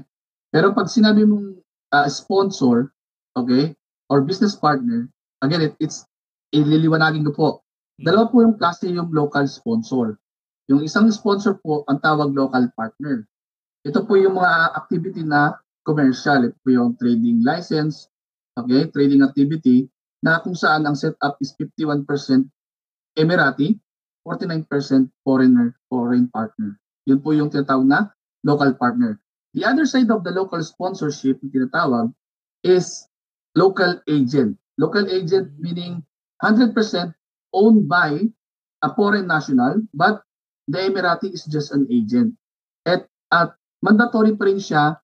Pero 0.49 0.71
pag 0.71 0.87
sinabi 0.89 1.27
mong 1.27 1.59
uh, 1.93 2.07
sponsor, 2.09 2.93
okay, 3.37 3.73
or 4.09 4.25
business 4.25 4.57
partner, 4.57 5.09
again, 5.41 5.69
it, 5.69 5.73
it's, 5.77 6.05
ililiwanagin 6.53 7.25
ko 7.29 7.31
po. 7.33 7.49
Dalawa 8.01 8.29
po 8.29 8.41
yung 8.41 8.57
klase 8.57 8.89
yung 8.89 9.09
local 9.13 9.45
sponsor. 9.45 10.17
Yung 10.71 10.79
isang 10.83 11.11
sponsor 11.11 11.59
po, 11.59 11.83
ang 11.91 11.99
tawag 11.99 12.31
local 12.31 12.63
partner. 12.77 13.27
Ito 13.83 14.07
po 14.07 14.15
yung 14.15 14.39
mga 14.39 14.79
activity 14.79 15.27
na 15.27 15.59
commercial. 15.83 16.47
Ito 16.47 16.55
po 16.63 16.69
yung 16.71 16.95
trading 16.95 17.43
license, 17.43 18.07
okay, 18.55 18.87
trading 18.87 19.19
activity, 19.23 19.91
na 20.23 20.39
kung 20.39 20.55
saan 20.55 20.87
ang 20.87 20.95
setup 20.95 21.35
is 21.43 21.51
51% 21.59 22.07
Emirati, 23.19 23.75
49% 24.25 24.65
foreigner, 25.27 25.75
foreign 25.91 26.31
partner. 26.31 26.79
Yun 27.05 27.19
po 27.19 27.35
yung 27.35 27.51
tinatawag 27.51 27.85
na 27.85 27.99
local 28.47 28.71
partner. 28.79 29.19
The 29.53 29.67
other 29.67 29.85
side 29.85 30.09
of 30.09 30.23
the 30.23 30.31
local 30.31 30.63
sponsorship, 30.63 31.43
yung 31.43 31.51
tinatawag, 31.51 32.09
is 32.63 33.05
local 33.53 33.99
agent. 34.07 34.57
Local 34.79 35.05
agent 35.11 35.53
meaning 35.59 36.01
100% 36.41 36.73
owned 37.53 37.85
by 37.85 38.23
a 38.81 38.89
foreign 38.95 39.27
national, 39.27 39.83
but 39.93 40.25
the 40.67 40.79
Emirati 40.79 41.33
is 41.33 41.43
just 41.45 41.71
an 41.71 41.87
agent. 41.91 42.35
At, 42.87 43.07
at 43.31 43.55
mandatory 43.83 44.35
pa 44.35 44.47
rin 44.47 44.59
siya 44.59 44.99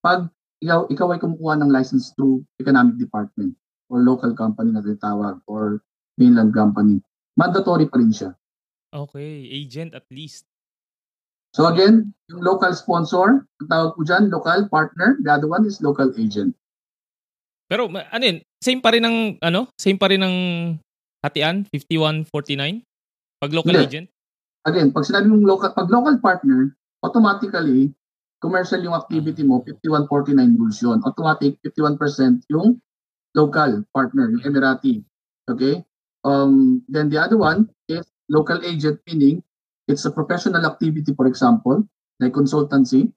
pag 0.00 0.28
ikaw, 0.62 0.86
ikaw 0.88 1.12
ay 1.12 1.20
kumukuha 1.20 1.58
ng 1.60 1.70
license 1.72 2.14
through 2.14 2.46
economic 2.62 2.96
department 2.96 3.54
or 3.90 4.00
local 4.00 4.32
company 4.32 4.72
na 4.72 4.80
tinatawag 4.80 5.42
or 5.50 5.82
mainland 6.16 6.54
company, 6.54 7.02
mandatory 7.36 7.88
pa 7.90 7.98
rin 7.98 8.14
siya. 8.14 8.32
Okay, 8.92 9.48
agent 9.48 9.96
at 9.96 10.04
least. 10.12 10.44
So 11.52 11.68
again, 11.68 12.16
yung 12.32 12.40
local 12.40 12.72
sponsor, 12.72 13.44
ang 13.60 13.68
tawag 13.68 13.92
po 13.96 14.00
dyan, 14.04 14.32
local 14.32 14.68
partner. 14.72 15.20
The 15.20 15.36
other 15.36 15.48
one 15.48 15.68
is 15.68 15.84
local 15.84 16.08
agent. 16.16 16.56
Pero 17.68 17.88
ano 17.88 18.24
yun, 18.24 18.40
same 18.60 18.80
pa 18.80 18.92
rin 18.92 19.04
ng, 19.04 19.40
ano, 19.40 19.68
same 19.76 20.00
pa 20.00 20.08
rin 20.08 20.20
ng 20.24 20.36
hatian, 21.24 21.68
5149? 21.68 22.84
Pag 23.40 23.52
local 23.52 23.76
Hindi. 23.76 23.84
agent? 23.84 24.06
Again, 24.62 24.94
pag 24.94 25.02
sinabi 25.02 25.26
mong 25.26 25.46
local, 25.46 25.70
pag 25.74 25.90
local 25.90 26.16
partner, 26.22 26.70
automatically, 27.02 27.90
commercial 28.38 28.78
yung 28.82 28.94
activity 28.94 29.42
mo, 29.42 29.62
5149 29.66 30.58
rules 30.58 30.78
yun. 30.82 30.98
Automatic, 31.02 31.58
51% 31.62 32.46
yung 32.50 32.78
local 33.34 33.82
partner, 33.90 34.30
yung 34.30 34.42
Emirati. 34.46 35.02
Okay? 35.50 35.82
Um, 36.22 36.82
then 36.86 37.10
the 37.10 37.18
other 37.18 37.38
one 37.38 37.70
is 37.90 38.06
local 38.30 38.62
agent, 38.62 39.02
meaning 39.06 39.42
it's 39.90 40.06
a 40.06 40.14
professional 40.14 40.62
activity, 40.62 41.10
for 41.14 41.26
example, 41.26 41.82
like 42.22 42.34
consultancy. 42.34 43.10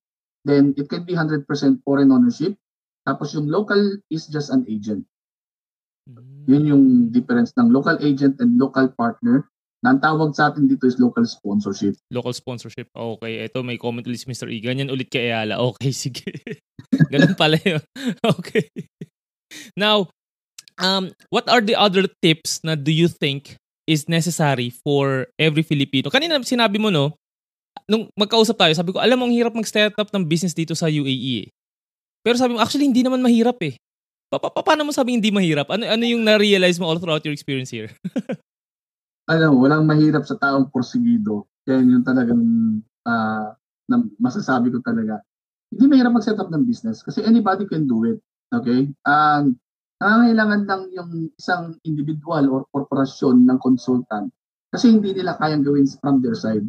Then 0.45 0.73
it 0.77 0.89
can 0.89 1.05
be 1.05 1.13
100% 1.13 1.45
foreign 1.85 2.09
ownership. 2.09 2.57
Tapos 3.05 3.33
yung 3.37 3.49
local 3.49 4.01
is 4.09 4.25
just 4.25 4.49
an 4.49 4.65
agent. 4.65 5.05
Hmm. 6.09 6.45
Yun 6.49 6.63
yung 6.65 6.85
difference 7.13 7.53
ng 7.57 7.69
local 7.69 7.97
agent 8.01 8.41
and 8.41 8.57
local 8.57 8.89
partner 8.97 9.45
ang 9.85 9.99
tawag 10.01 10.33
sa 10.33 10.49
atin 10.49 10.65
dito 10.65 10.89
is 10.89 10.97
local 10.97 11.23
sponsorship. 11.23 11.95
Local 12.09 12.33
sponsorship. 12.33 12.89
Okay, 12.91 13.45
ito 13.45 13.61
may 13.61 13.77
comment 13.77 14.05
ulit 14.05 14.21
si 14.23 14.27
Mr. 14.27 14.49
E. 14.49 14.57
Ganyan 14.59 14.89
ulit 14.89 15.07
kay 15.07 15.29
Ayala. 15.29 15.61
Okay, 15.61 15.91
sige. 16.05 16.31
Ganun 17.13 17.37
pala 17.37 17.61
yun. 17.61 17.81
okay. 18.37 18.69
Now, 19.77 20.09
um, 20.81 21.11
what 21.29 21.47
are 21.47 21.61
the 21.61 21.75
other 21.77 22.09
tips 22.21 22.63
na 22.63 22.75
do 22.75 22.91
you 22.91 23.07
think 23.07 23.55
is 23.85 24.09
necessary 24.09 24.73
for 24.73 25.29
every 25.37 25.61
Filipino? 25.61 26.09
Kanina 26.09 26.39
sinabi 26.41 26.81
mo, 26.81 26.89
no, 26.89 27.13
nung 27.85 28.09
magkausap 28.17 28.57
tayo, 28.57 28.73
sabi 28.73 28.95
ko, 28.95 28.99
alam 29.03 29.19
mo, 29.19 29.29
ang 29.29 29.35
hirap 29.35 29.53
mag-start 29.53 29.93
up 29.99 30.09
ng 30.09 30.25
business 30.25 30.55
dito 30.55 30.73
sa 30.73 30.89
UAE 30.89 31.45
eh. 31.45 31.47
Pero 32.25 32.39
sabi 32.41 32.57
mo, 32.57 32.63
actually, 32.63 32.89
hindi 32.89 33.05
naman 33.05 33.21
mahirap 33.21 33.61
eh. 33.61 33.77
Pa- 34.33 34.41
pa- 34.41 34.65
paano 34.65 34.89
mo 34.89 34.91
sabi 34.91 35.13
hindi 35.13 35.29
mahirap? 35.29 35.69
Ano, 35.69 35.85
ano 35.85 36.03
yung 36.03 36.25
na-realize 36.25 36.81
mo 36.81 36.89
all 36.89 36.97
throughout 36.97 37.21
your 37.21 37.35
experience 37.35 37.69
here? 37.69 37.93
ano, 39.25 39.47
walang 39.57 39.89
mahirap 39.89 40.25
sa 40.25 40.37
taong 40.37 40.69
porsigido. 40.69 41.49
Kaya 41.65 41.81
yun 41.81 42.05
talagang 42.05 42.43
uh, 43.05 43.49
na 43.89 43.95
masasabi 44.21 44.69
ko 44.69 44.81
talaga. 44.85 45.21
Hindi 45.73 45.85
mahirap 45.89 46.13
mag-set 46.13 46.37
up 46.37 46.49
ng 46.53 46.65
business 46.65 47.01
kasi 47.01 47.25
anybody 47.25 47.65
can 47.65 47.89
do 47.89 48.05
it. 48.05 48.21
Okay? 48.53 48.89
And 49.05 49.57
nangangailangan 49.97 50.61
lang 50.69 50.81
yung 50.93 51.11
isang 51.37 51.77
individual 51.87 52.45
or 52.53 52.61
korporasyon 52.69 53.49
ng 53.49 53.57
consultant 53.61 54.29
kasi 54.69 54.93
hindi 54.93 55.15
nila 55.15 55.39
kayang 55.41 55.65
gawin 55.65 55.87
from 56.01 56.21
their 56.21 56.37
side 56.37 56.65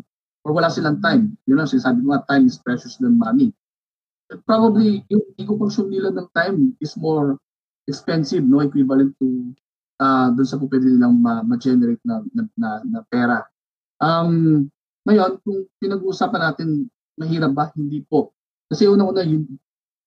or 0.47 0.55
wala 0.55 0.71
silang 0.71 1.03
time. 1.03 1.35
You 1.51 1.59
know, 1.59 1.67
sinasabi 1.67 2.07
ko 2.07 2.15
nga, 2.15 2.23
time 2.31 2.47
is 2.47 2.63
precious 2.63 2.97
than 3.03 3.19
money. 3.19 3.51
Probably, 4.47 5.03
yung 5.11 5.27
i-consume 5.39 5.91
nila 5.91 6.15
ng 6.15 6.31
time 6.31 6.79
is 6.79 6.95
more 6.95 7.35
expensive, 7.91 8.47
no? 8.47 8.63
Equivalent 8.63 9.15
to 9.19 9.51
uh, 10.01 10.29
doon 10.33 10.49
sa 10.49 10.57
po 10.61 10.69
pwede 10.69 10.89
nilang 10.89 11.17
ma- 11.21 11.45
ma-generate 11.45 12.01
na, 12.05 12.23
na, 12.33 12.43
na, 12.57 12.69
na 12.85 13.01
pera. 13.07 13.45
Um, 14.01 14.67
ngayon, 15.07 15.41
kung 15.47 15.71
pinag-uusapan 15.81 16.43
natin, 16.43 16.69
mahirap 17.17 17.53
ba? 17.55 17.65
Hindi 17.73 18.03
po. 18.05 18.35
Kasi 18.69 18.91
una-una, 18.91 19.23
yung, 19.23 19.47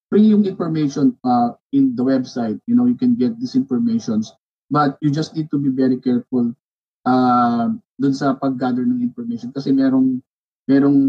free 0.09 0.33
yung 0.33 0.43
information 0.43 1.13
uh, 1.21 1.53
in 1.71 1.93
the 1.93 2.03
website. 2.03 2.57
You 2.65 2.73
know, 2.73 2.89
you 2.89 2.97
can 2.97 3.13
get 3.13 3.37
these 3.37 3.53
informations. 3.53 4.33
But 4.69 4.97
you 5.01 5.09
just 5.09 5.37
need 5.37 5.49
to 5.53 5.57
be 5.57 5.69
very 5.69 5.97
careful 5.97 6.53
uh, 7.05 7.73
dun 7.97 8.13
sa 8.13 8.37
pag-gather 8.37 8.85
ng 8.85 9.01
information. 9.01 9.53
Kasi 9.53 9.73
merong, 9.73 10.21
merong 10.69 10.99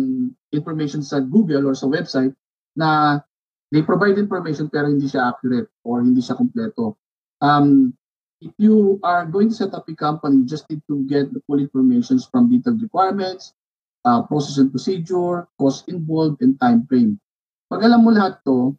information 0.53 1.05
sa 1.05 1.21
Google 1.21 1.69
or 1.69 1.77
sa 1.77 1.89
website 1.89 2.33
na 2.77 3.21
they 3.69 3.85
provide 3.85 4.17
information 4.17 4.73
pero 4.73 4.89
hindi 4.89 5.07
siya 5.07 5.29
accurate 5.29 5.69
or 5.85 6.01
hindi 6.01 6.25
siya 6.25 6.39
kompleto. 6.39 6.97
Um, 7.41 7.93
if 8.41 8.53
you 8.57 8.99
are 9.05 9.29
going 9.29 9.53
to 9.53 9.55
set 9.55 9.75
up 9.77 9.89
a 9.89 9.95
company, 9.95 10.41
you 10.43 10.47
just 10.49 10.69
need 10.71 10.81
to 10.89 11.05
get 11.05 11.33
the 11.33 11.41
full 11.47 11.61
information 11.61 12.19
from 12.33 12.49
detailed 12.49 12.81
requirements, 12.81 13.53
uh, 14.05 14.23
process 14.25 14.57
and 14.57 14.73
procedure, 14.73 15.47
cost 15.61 15.89
involved, 15.89 16.41
and 16.41 16.59
time 16.61 16.89
frame. 16.89 17.21
Pag 17.69 17.85
alam 17.85 18.01
mo 18.01 18.11
lahat 18.11 18.41
to, 18.49 18.75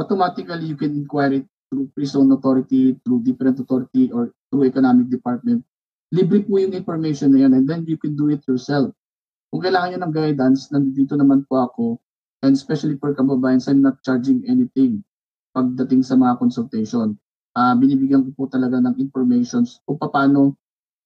automatically 0.00 0.72
you 0.72 0.76
can 0.76 0.96
inquire 0.96 1.44
it 1.44 1.46
through 1.68 1.86
prison 1.92 2.32
authority, 2.32 2.96
through 3.04 3.20
different 3.22 3.60
authority, 3.60 4.08
or 4.10 4.32
through 4.48 4.64
economic 4.64 5.12
department. 5.12 5.60
Libre 6.10 6.40
po 6.40 6.56
yung 6.58 6.72
information 6.72 7.34
na 7.34 7.44
yan 7.44 7.52
and 7.58 7.66
then 7.68 7.84
you 7.84 8.00
can 8.00 8.16
do 8.16 8.32
it 8.32 8.40
yourself. 8.48 8.90
Kung 9.52 9.62
kailangan 9.62 9.94
nyo 9.94 10.00
ng 10.08 10.14
guidance, 10.14 10.72
nandito 10.72 11.14
naman 11.14 11.46
po 11.46 11.62
ako 11.62 11.84
and 12.42 12.56
especially 12.56 12.96
for 12.98 13.12
kababayan, 13.12 13.60
I'm 13.68 13.84
not 13.84 14.00
charging 14.02 14.42
anything 14.48 15.04
pagdating 15.54 16.02
sa 16.02 16.18
mga 16.18 16.42
consultation. 16.42 17.18
Uh, 17.54 17.74
binibigyan 17.78 18.26
ko 18.26 18.30
po 18.34 18.42
talaga 18.50 18.82
ng 18.82 18.98
informations 18.98 19.78
kung 19.86 19.96
paano 19.96 20.58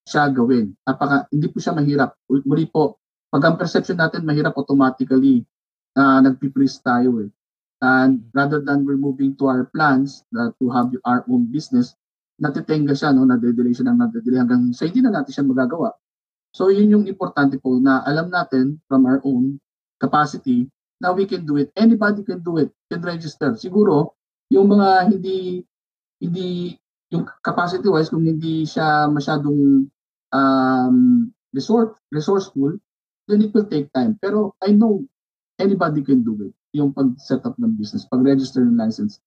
siya 0.08 0.32
gawin. 0.32 0.72
Napaka, 0.88 1.28
hindi 1.28 1.52
po 1.52 1.60
siya 1.60 1.76
mahirap. 1.76 2.16
Muli 2.24 2.64
po, 2.64 2.96
pag 3.28 3.44
ang 3.44 3.60
perception 3.60 4.00
natin 4.00 4.24
mahirap 4.24 4.56
automatically, 4.56 5.44
uh, 5.92 6.24
nagpipris 6.24 6.80
tayo 6.80 7.20
eh. 7.20 7.28
And 7.84 8.26
rather 8.34 8.58
than 8.64 8.82
we're 8.88 8.98
moving 8.98 9.36
to 9.38 9.52
our 9.52 9.68
plans 9.70 10.24
uh, 10.34 10.50
to 10.58 10.66
have 10.72 10.90
our 11.04 11.22
own 11.28 11.52
business, 11.52 11.94
natitenga 12.40 12.96
siya, 12.96 13.12
no? 13.14 13.28
nadedelay 13.28 13.76
siya 13.76 13.92
ng 13.92 13.98
nadedelay 14.00 14.40
hanggang 14.40 14.72
sa 14.74 14.88
hindi 14.88 15.04
na 15.04 15.12
natin 15.12 15.30
siya 15.30 15.46
magagawa. 15.46 15.94
So 16.56 16.72
yun 16.72 16.90
yung 16.90 17.04
importante 17.06 17.60
po 17.60 17.76
na 17.78 18.02
alam 18.02 18.32
natin 18.32 18.80
from 18.88 19.04
our 19.04 19.20
own 19.22 19.60
capacity 20.00 20.66
na 20.98 21.14
we 21.14 21.28
can 21.28 21.46
do 21.46 21.60
it. 21.60 21.70
Anybody 21.78 22.24
can 22.26 22.42
do 22.42 22.58
it, 22.58 22.74
can 22.90 23.04
register. 23.04 23.54
Siguro, 23.54 24.18
yung 24.50 24.74
mga 24.74 25.12
hindi, 25.12 25.62
hindi, 26.20 26.78
yung 27.10 27.24
capacity 27.42 27.88
wise, 27.88 28.10
kung 28.10 28.26
hindi 28.26 28.66
siya 28.66 29.08
masyadong 29.08 29.88
um, 30.32 30.96
resource, 31.54 31.96
resourceful, 32.12 32.76
then 33.28 33.42
it 33.42 33.54
will 33.54 33.66
take 33.66 33.92
time. 33.92 34.18
Pero 34.20 34.54
I 34.62 34.72
know 34.72 35.04
anybody 35.58 36.02
can 36.02 36.22
do 36.22 36.36
it 36.42 36.54
yung 36.76 36.92
pag-set 36.92 37.44
up 37.48 37.56
ng 37.58 37.76
business, 37.80 38.04
pag-register 38.06 38.60
ng 38.60 38.76
license. 38.76 39.20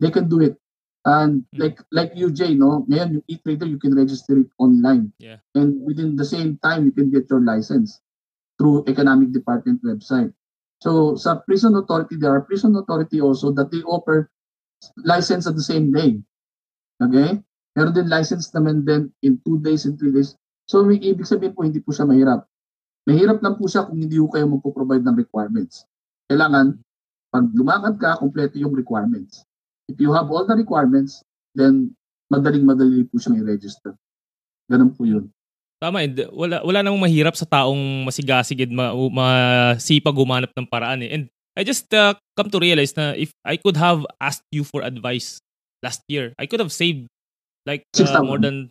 They 0.00 0.10
can 0.10 0.28
do 0.28 0.42
it. 0.42 0.58
And 1.06 1.46
hmm. 1.54 1.58
like 1.62 1.78
like 1.94 2.12
you, 2.14 2.30
Jay, 2.30 2.54
no? 2.54 2.84
Ngayon, 2.90 3.22
yung 3.22 3.26
e-trader, 3.30 3.66
you 3.66 3.78
can 3.78 3.94
register 3.94 4.38
it 4.38 4.50
online. 4.58 5.14
Yeah. 5.18 5.38
And 5.54 5.78
within 5.86 6.18
the 6.18 6.26
same 6.26 6.58
time, 6.62 6.84
you 6.84 6.92
can 6.92 7.10
get 7.10 7.30
your 7.30 7.40
license 7.40 8.02
through 8.58 8.84
economic 8.90 9.30
department 9.30 9.80
website. 9.86 10.34
So 10.82 11.14
sa 11.14 11.42
prison 11.46 11.74
authority, 11.78 12.18
there 12.18 12.34
are 12.34 12.42
prison 12.42 12.74
authority 12.74 13.22
also 13.22 13.50
that 13.54 13.70
they 13.70 13.82
offer 13.86 14.30
license 15.02 15.46
at 15.46 15.54
the 15.54 15.62
same 15.62 15.90
day. 15.90 16.18
Okay? 16.98 17.38
Meron 17.78 17.94
din 17.94 18.10
license 18.10 18.50
naman 18.50 18.82
din 18.82 19.10
in 19.22 19.38
two 19.46 19.62
days 19.62 19.86
and 19.86 19.94
three 19.94 20.10
days. 20.10 20.34
So 20.66 20.82
may 20.82 20.98
ibig 20.98 21.24
sabihin 21.24 21.54
po, 21.54 21.62
hindi 21.62 21.78
po 21.78 21.94
siya 21.94 22.04
mahirap. 22.04 22.44
Mahirap 23.08 23.40
lang 23.40 23.56
po 23.56 23.70
siya 23.70 23.86
kung 23.86 24.02
hindi 24.02 24.18
po 24.20 24.28
kayo 24.34 24.50
magpo-provide 24.50 25.06
ng 25.06 25.16
requirements. 25.16 25.86
Kailangan 26.28 26.76
pag 27.32 27.44
lumakad 27.54 27.94
ka, 27.96 28.20
kompleto 28.20 28.60
yung 28.60 28.76
requirements. 28.76 29.46
If 29.88 29.96
you 30.02 30.12
have 30.12 30.28
all 30.28 30.44
the 30.44 30.58
requirements, 30.58 31.24
then 31.56 31.96
madaling-madali 32.28 33.08
po 33.08 33.16
siyang 33.16 33.40
i-register. 33.40 33.96
Ganun 34.68 34.92
po 34.92 35.08
yun. 35.08 35.32
Tama, 35.78 36.04
and 36.04 36.18
wala, 36.34 36.60
wala 36.66 36.82
namang 36.82 37.06
mahirap 37.06 37.38
sa 37.38 37.46
taong 37.46 38.04
masigasig 38.04 38.58
at 38.66 38.72
ma, 38.74 38.92
masipag 38.92 40.12
gumanap 40.12 40.50
ng 40.52 40.66
paraan 40.68 41.06
eh. 41.06 41.10
And 41.14 41.24
I 41.54 41.62
just 41.64 41.88
uh, 41.94 42.18
come 42.36 42.50
to 42.52 42.60
realize 42.60 42.92
na 42.98 43.14
if 43.14 43.32
I 43.46 43.56
could 43.56 43.78
have 43.78 44.04
asked 44.20 44.44
you 44.50 44.66
for 44.66 44.82
advice 44.82 45.40
last 45.82 46.02
year, 46.08 46.34
I 46.38 46.46
could 46.46 46.60
have 46.60 46.72
saved 46.72 47.06
like 47.66 47.84
uh, 47.98 48.22
more 48.22 48.38
than... 48.38 48.70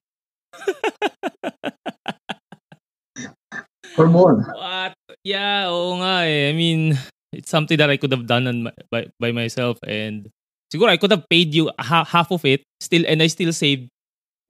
Or 3.97 4.05
more. 4.05 4.45
What? 4.53 4.93
Yeah, 5.25 5.73
oo 5.73 5.97
nga 5.97 6.29
eh. 6.29 6.49
I 6.49 6.53
mean, 6.53 6.93
it's 7.33 7.49
something 7.49 7.77
that 7.77 7.89
I 7.89 7.97
could 7.97 8.11
have 8.13 8.29
done 8.29 8.45
on 8.47 8.69
my, 8.69 8.73
by, 8.91 9.01
by 9.19 9.31
myself 9.31 9.77
and 9.85 10.29
siguro 10.73 10.89
I 10.89 10.97
could 10.97 11.11
have 11.11 11.25
paid 11.29 11.53
you 11.53 11.71
ha- 11.79 12.05
half 12.05 12.31
of 12.31 12.45
it 12.45 12.63
still 12.79 13.03
and 13.07 13.21
I 13.21 13.27
still 13.27 13.51
saved 13.51 13.89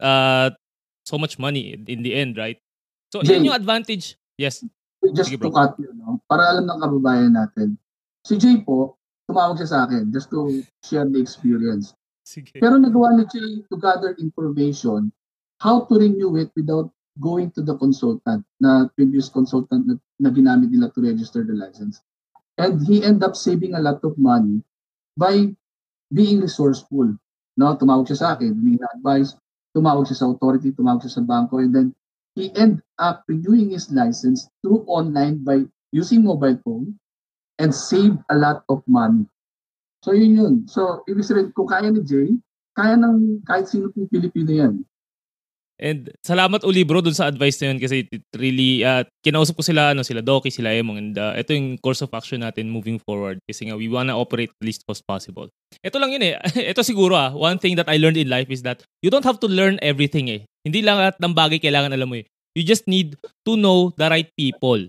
uh 0.01 0.51
so 1.05 1.17
much 1.17 1.39
money 1.39 1.73
in 1.87 2.03
the 2.03 2.13
end, 2.13 2.37
right? 2.37 2.59
So 3.13 3.23
Jay, 3.23 3.39
yun 3.39 3.45
yung 3.45 3.55
advantage. 3.55 4.15
Yes. 4.37 4.63
Just 5.15 5.31
Sige, 5.31 5.39
to 5.39 5.51
cut 5.51 5.79
you, 5.79 5.93
no? 5.95 6.19
para 6.27 6.51
alam 6.51 6.67
ng 6.67 6.79
kababayan 6.83 7.31
natin. 7.31 7.79
Si 8.27 8.35
Jay 8.35 8.59
po, 8.59 8.99
tumawag 9.29 9.55
siya 9.55 9.69
sa 9.71 9.79
akin 9.87 10.11
just 10.11 10.27
to 10.27 10.63
share 10.83 11.07
the 11.07 11.21
experience. 11.21 11.95
Sige. 12.27 12.59
Pero 12.59 12.75
nagawa 12.75 13.15
ni 13.15 13.23
Jay 13.31 13.63
to 13.71 13.79
gather 13.79 14.11
information 14.19 15.15
how 15.63 15.87
to 15.87 15.95
renew 15.95 16.35
it 16.35 16.51
without 16.59 16.91
going 17.23 17.47
to 17.55 17.63
the 17.63 17.71
consultant 17.79 18.43
na 18.59 18.91
previous 18.99 19.31
consultant 19.31 19.87
na, 19.87 19.95
na 20.19 20.27
ginamit 20.35 20.67
nila 20.67 20.91
to 20.91 20.99
register 20.99 21.47
the 21.47 21.55
license. 21.55 22.03
And 22.59 22.83
he 22.83 22.99
end 22.99 23.23
up 23.23 23.39
saving 23.39 23.79
a 23.79 23.81
lot 23.81 24.03
of 24.03 24.19
money 24.19 24.59
by 25.15 25.55
being 26.11 26.43
resourceful. 26.43 27.15
No, 27.55 27.65
tumawag 27.79 28.11
siya 28.11 28.19
sa 28.19 28.29
akin, 28.35 28.59
humingi 28.59 28.83
advice, 28.99 29.39
tumawag 29.71 30.11
siya 30.11 30.19
sa 30.19 30.27
authority, 30.27 30.75
tumawag 30.75 31.07
siya 31.07 31.17
sa 31.17 31.23
banko, 31.23 31.63
and 31.63 31.71
then 31.71 31.95
he 32.35 32.51
end 32.59 32.83
up 32.99 33.23
renewing 33.31 33.71
his 33.71 33.87
license 33.89 34.51
through 34.59 34.83
online 34.91 35.47
by 35.47 35.63
using 35.95 36.27
mobile 36.27 36.59
phone 36.67 36.91
and 37.57 37.71
save 37.71 38.19
a 38.29 38.35
lot 38.35 38.67
of 38.67 38.83
money. 38.83 39.25
So 40.07 40.15
yun 40.15 40.39
yun. 40.39 40.53
So 40.71 41.03
ibig 41.03 41.27
sabihin, 41.27 41.51
kung 41.51 41.67
kaya 41.67 41.91
ni 41.91 41.99
Jay, 42.07 42.31
kaya 42.71 42.95
ng 42.95 43.43
kahit 43.43 43.67
sino 43.67 43.91
pong 43.91 44.07
Pilipino 44.07 44.55
yan. 44.55 44.73
And 45.77 46.09
salamat 46.25 46.63
uli 46.65 46.81
bro 46.87 47.03
dun 47.03 47.13
sa 47.13 47.29
advice 47.29 47.59
na 47.61 47.75
yun 47.75 47.77
kasi 47.83 48.07
it 48.09 48.23
really, 48.39 48.87
uh, 48.87 49.03
kinausap 49.21 49.59
ko 49.59 49.63
sila, 49.67 49.91
ano, 49.91 50.01
sila 50.07 50.23
Doki, 50.23 50.49
sila 50.49 50.73
Emong, 50.73 50.97
and 50.97 51.13
uh, 51.19 51.37
ito 51.37 51.53
yung 51.53 51.77
course 51.77 52.01
of 52.01 52.09
action 52.15 52.41
natin 52.41 52.71
moving 52.71 52.97
forward 52.97 53.37
kasi 53.45 53.67
nga 53.67 53.75
we 53.75 53.91
wanna 53.91 54.15
operate 54.15 54.49
the 54.57 54.65
least 54.65 54.87
cost 54.87 55.03
possible. 55.05 55.51
Ito 55.83 55.99
lang 55.99 56.15
yun 56.15 56.23
eh. 56.23 56.39
ito 56.71 56.81
siguro 56.87 57.13
ah, 57.19 57.35
one 57.35 57.59
thing 57.59 57.75
that 57.75 57.91
I 57.91 57.99
learned 57.99 58.17
in 58.17 58.31
life 58.31 58.47
is 58.47 58.63
that 58.63 58.81
you 59.03 59.11
don't 59.11 59.27
have 59.27 59.43
to 59.43 59.51
learn 59.51 59.75
everything 59.83 60.31
eh. 60.31 60.47
Hindi 60.63 60.87
lang 60.87 61.03
lahat 61.03 61.19
ng 61.19 61.35
bagay 61.35 61.59
kailangan 61.59 61.91
alam 61.91 62.07
mo 62.07 62.15
eh. 62.15 62.25
You 62.55 62.63
just 62.63 62.87
need 62.87 63.19
to 63.45 63.53
know 63.59 63.91
the 63.99 64.07
right 64.07 64.31
people. 64.39 64.81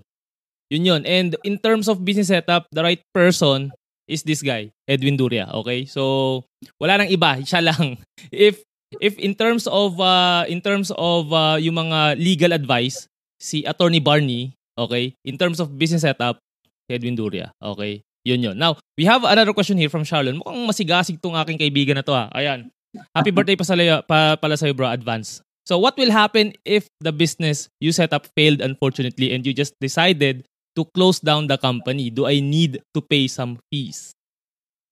Yun 0.72 0.88
yun. 0.88 1.02
And 1.04 1.34
in 1.44 1.58
terms 1.60 1.90
of 1.90 2.06
business 2.06 2.32
setup, 2.32 2.70
the 2.72 2.80
right 2.80 3.02
person 3.12 3.76
is 4.08 4.24
this 4.24 4.40
guy, 4.40 4.72
Edwin 4.88 5.20
Duria. 5.20 5.52
Okay? 5.62 5.84
So, 5.84 6.42
wala 6.80 6.98
nang 6.98 7.12
iba. 7.12 7.38
Siya 7.48 7.60
lang. 7.60 8.00
If 8.32 8.64
if 8.98 9.20
in 9.20 9.36
terms 9.36 9.68
of 9.68 10.00
uh, 10.00 10.48
in 10.48 10.64
terms 10.64 10.88
of 10.96 11.30
uh, 11.30 11.60
yung 11.60 11.76
mga 11.76 12.16
legal 12.16 12.56
advice, 12.56 13.06
si 13.36 13.62
Attorney 13.68 14.00
Barney, 14.00 14.56
okay? 14.74 15.12
In 15.22 15.36
terms 15.36 15.60
of 15.60 15.76
business 15.76 16.02
setup, 16.02 16.40
Edwin 16.88 17.14
Duria, 17.14 17.52
okay? 17.60 18.02
Yun 18.26 18.42
yun. 18.42 18.56
Now, 18.58 18.80
we 18.96 19.04
have 19.04 19.22
another 19.22 19.52
question 19.52 19.78
here 19.78 19.92
from 19.92 20.02
Charlon. 20.02 20.40
Mukhang 20.42 20.66
masigasig 20.66 21.20
tong 21.22 21.38
aking 21.38 21.60
kaibigan 21.60 21.96
na 22.00 22.04
to 22.04 22.12
ha. 22.12 22.28
Ayan. 22.34 22.72
Happy 23.14 23.30
birthday 23.30 23.54
pa, 23.54 23.64
sa, 23.68 23.76
pa 24.04 24.36
pala 24.40 24.56
sa'yo 24.56 24.74
bro, 24.74 24.88
advance. 24.88 25.44
So 25.68 25.76
what 25.76 26.00
will 26.00 26.08
happen 26.08 26.56
if 26.64 26.88
the 27.04 27.12
business 27.12 27.68
you 27.76 27.92
set 27.92 28.16
up 28.16 28.24
failed 28.32 28.64
unfortunately 28.64 29.36
and 29.36 29.44
you 29.44 29.52
just 29.52 29.76
decided 29.84 30.48
to 30.78 30.86
close 30.94 31.18
down 31.18 31.50
the 31.50 31.58
company? 31.58 32.14
Do 32.14 32.30
I 32.30 32.38
need 32.38 32.78
to 32.94 33.02
pay 33.02 33.26
some 33.26 33.58
fees? 33.66 34.14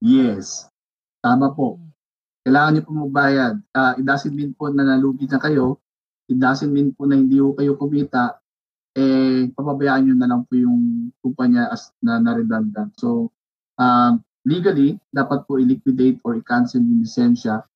Yes. 0.03 0.67
Tama 1.23 1.55
po 1.55 1.79
kailangan 2.47 2.71
niyo 2.79 2.83
po 2.87 2.93
magbayad. 2.95 3.55
Uh, 3.75 3.93
it 3.99 4.07
doesn't 4.07 4.31
mean 4.31 4.55
po 4.55 4.71
na 4.71 4.87
nalugi 4.87 5.27
na 5.27 5.43
kayo. 5.43 5.83
It 6.31 6.39
doesn't 6.39 6.71
mean 6.71 6.95
po 6.95 7.11
na 7.11 7.19
hindi 7.19 7.43
po 7.43 7.59
kayo 7.59 7.75
kumita. 7.75 8.39
Eh, 8.95 9.51
papabayaan 9.51 10.07
niyo 10.07 10.15
na 10.15 10.31
lang 10.31 10.47
po 10.47 10.55
yung 10.55 11.11
kumpanya 11.19 11.67
as 11.75 11.91
na, 11.99 12.23
na 12.23 12.39
redundant. 12.39 12.95
So, 13.03 13.35
um, 13.83 14.23
legally, 14.47 14.95
dapat 15.11 15.43
po 15.51 15.59
i-liquidate 15.59 16.23
or 16.23 16.39
i-cancel 16.39 16.87
yung 16.87 17.03
lisensya 17.03 17.67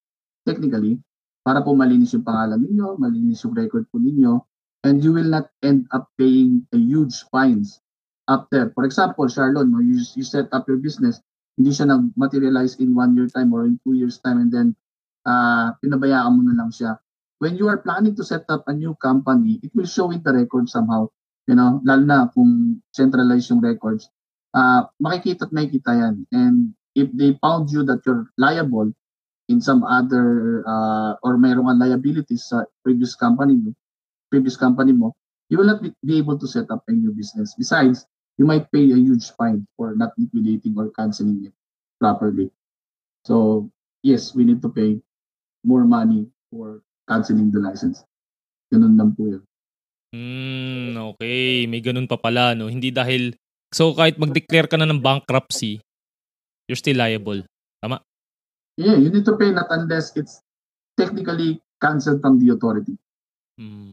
technically 0.46 1.02
para 1.42 1.58
po 1.66 1.74
malinis 1.74 2.14
yung 2.14 2.22
pangalan 2.22 2.62
ninyo, 2.62 2.94
malinis 2.94 3.42
yung 3.42 3.58
record 3.58 3.90
po 3.90 3.98
ninyo, 3.98 4.38
and 4.86 5.02
you 5.02 5.10
will 5.10 5.26
not 5.26 5.50
end 5.66 5.90
up 5.90 6.06
paying 6.14 6.62
a 6.70 6.78
huge 6.78 7.26
fines 7.34 7.82
after. 8.30 8.70
For 8.72 8.86
example, 8.86 9.26
Charlon, 9.26 9.74
no, 9.74 9.82
you, 9.82 9.98
you 10.14 10.22
set 10.22 10.46
up 10.54 10.70
your 10.70 10.78
business, 10.78 11.18
hindi 11.58 11.74
siya 11.74 11.90
nag-materialize 11.90 12.78
in 12.78 12.94
one 12.94 13.18
year 13.18 13.26
time 13.26 13.50
or 13.50 13.66
in 13.66 13.76
two 13.82 13.98
years 13.98 14.22
time 14.22 14.38
and 14.38 14.54
then 14.54 14.68
uh, 15.26 15.74
pinabayaan 15.82 16.38
mo 16.38 16.42
na 16.46 16.54
lang 16.54 16.70
siya. 16.70 16.96
When 17.42 17.58
you 17.58 17.66
are 17.66 17.82
planning 17.82 18.14
to 18.16 18.24
set 18.24 18.46
up 18.52 18.64
a 18.68 18.72
new 18.72 18.94
company, 19.02 19.58
it 19.64 19.74
will 19.74 19.88
show 19.88 20.12
in 20.14 20.22
the 20.22 20.32
record 20.32 20.68
somehow. 20.70 21.08
You 21.48 21.58
know, 21.58 21.82
lalo 21.82 22.04
na 22.04 22.28
kung 22.30 22.78
centralized 22.94 23.50
yung 23.50 23.64
records. 23.64 24.06
Uh, 24.54 24.86
makikita 25.02 25.48
at 25.48 25.52
makikita 25.52 25.90
yan. 25.96 26.14
And 26.30 26.56
if 26.94 27.08
they 27.16 27.34
found 27.40 27.72
you 27.72 27.82
that 27.88 28.04
you're 28.04 28.28
liable 28.36 28.92
in 29.48 29.58
some 29.58 29.82
other 29.82 30.62
uh, 30.68 31.16
or 31.24 31.40
mayroong 31.40 31.80
liabilities 31.80 32.46
sa 32.46 32.68
previous 32.84 33.16
company 33.16 33.56
mo, 33.56 33.72
previous 34.30 34.54
company 34.54 34.92
mo, 34.92 35.16
you 35.48 35.58
will 35.58 35.66
not 35.66 35.82
be 35.82 36.16
able 36.20 36.38
to 36.38 36.46
set 36.46 36.70
up 36.70 36.84
a 36.86 36.92
new 36.92 37.10
business. 37.10 37.56
Besides, 37.58 38.06
you 38.40 38.48
might 38.48 38.64
pay 38.72 38.88
a 38.88 38.96
huge 38.96 39.28
fine 39.36 39.68
for 39.76 39.92
not 39.92 40.16
liquidating 40.16 40.72
or 40.72 40.88
canceling 40.96 41.44
it 41.44 41.52
properly. 42.00 42.48
So, 43.28 43.68
yes, 44.00 44.32
we 44.32 44.48
need 44.48 44.64
to 44.64 44.72
pay 44.72 44.96
more 45.60 45.84
money 45.84 46.24
for 46.48 46.80
canceling 47.04 47.52
the 47.52 47.60
license. 47.60 48.00
Ganun 48.72 48.96
lang 48.96 49.12
po 49.12 49.28
yun. 49.28 49.44
Hmm, 50.16 50.96
okay. 51.12 51.68
May 51.68 51.84
ganun 51.84 52.08
pa 52.08 52.16
pala, 52.16 52.56
no? 52.56 52.72
Hindi 52.72 52.88
dahil... 52.88 53.36
So, 53.76 53.92
kahit 53.92 54.16
mag-declare 54.16 54.72
ka 54.72 54.80
na 54.80 54.88
ng 54.88 55.04
bankruptcy, 55.04 55.84
you're 56.64 56.80
still 56.80 56.96
liable. 56.96 57.44
Tama? 57.84 58.00
Yeah, 58.80 58.96
you 58.96 59.12
need 59.12 59.28
to 59.28 59.36
pay 59.36 59.52
not 59.52 59.68
unless 59.68 60.16
it's 60.16 60.40
technically 60.96 61.60
canceled 61.76 62.24
from 62.24 62.40
the 62.40 62.56
authority. 62.56 62.96
Hmm. 63.60 63.92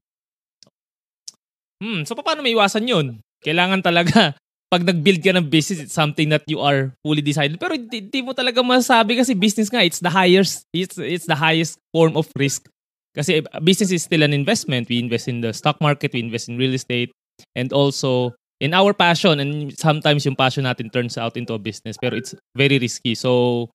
Hmm, 1.84 2.08
so 2.08 2.16
paano 2.16 2.40
may 2.42 2.56
iwasan 2.56 2.88
yun? 2.88 3.20
Kailangan 3.48 3.80
talaga, 3.80 4.36
pag 4.72 4.84
nag-build 4.84 5.24
ka 5.24 5.32
ng 5.32 5.48
business, 5.48 5.80
it's 5.80 5.96
something 5.96 6.28
that 6.28 6.44
you 6.52 6.60
are 6.60 6.92
fully 7.00 7.24
decided. 7.24 7.56
Pero 7.56 7.80
hindi 7.80 8.20
mo 8.20 8.36
talaga 8.36 8.60
masasabi 8.60 9.16
kasi 9.16 9.32
business 9.32 9.72
nga, 9.72 9.80
it's 9.80 10.04
the 10.04 10.12
highest, 10.12 10.68
it's, 10.76 11.00
it's 11.00 11.24
the 11.24 11.40
highest 11.40 11.80
form 11.96 12.20
of 12.20 12.28
risk. 12.36 12.68
Kasi 13.16 13.42
business 13.64 13.90
is 13.90 14.04
still 14.04 14.22
an 14.22 14.36
investment. 14.36 14.92
We 14.92 15.00
invest 15.00 15.32
in 15.32 15.42
the 15.42 15.56
stock 15.56 15.80
market, 15.82 16.14
we 16.14 16.20
invest 16.20 16.50
in 16.50 16.58
real 16.60 16.76
estate, 16.76 17.10
and 17.56 17.74
also 17.74 18.36
in 18.60 18.76
our 18.76 18.94
passion. 18.94 19.40
And 19.40 19.74
sometimes 19.74 20.26
yung 20.26 20.36
passion 20.36 20.66
natin 20.66 20.94
turns 20.94 21.18
out 21.18 21.34
into 21.34 21.54
a 21.54 21.58
business. 21.58 21.98
Pero 21.98 22.14
it's 22.14 22.36
very 22.54 22.78
risky. 22.78 23.16
So, 23.16 23.72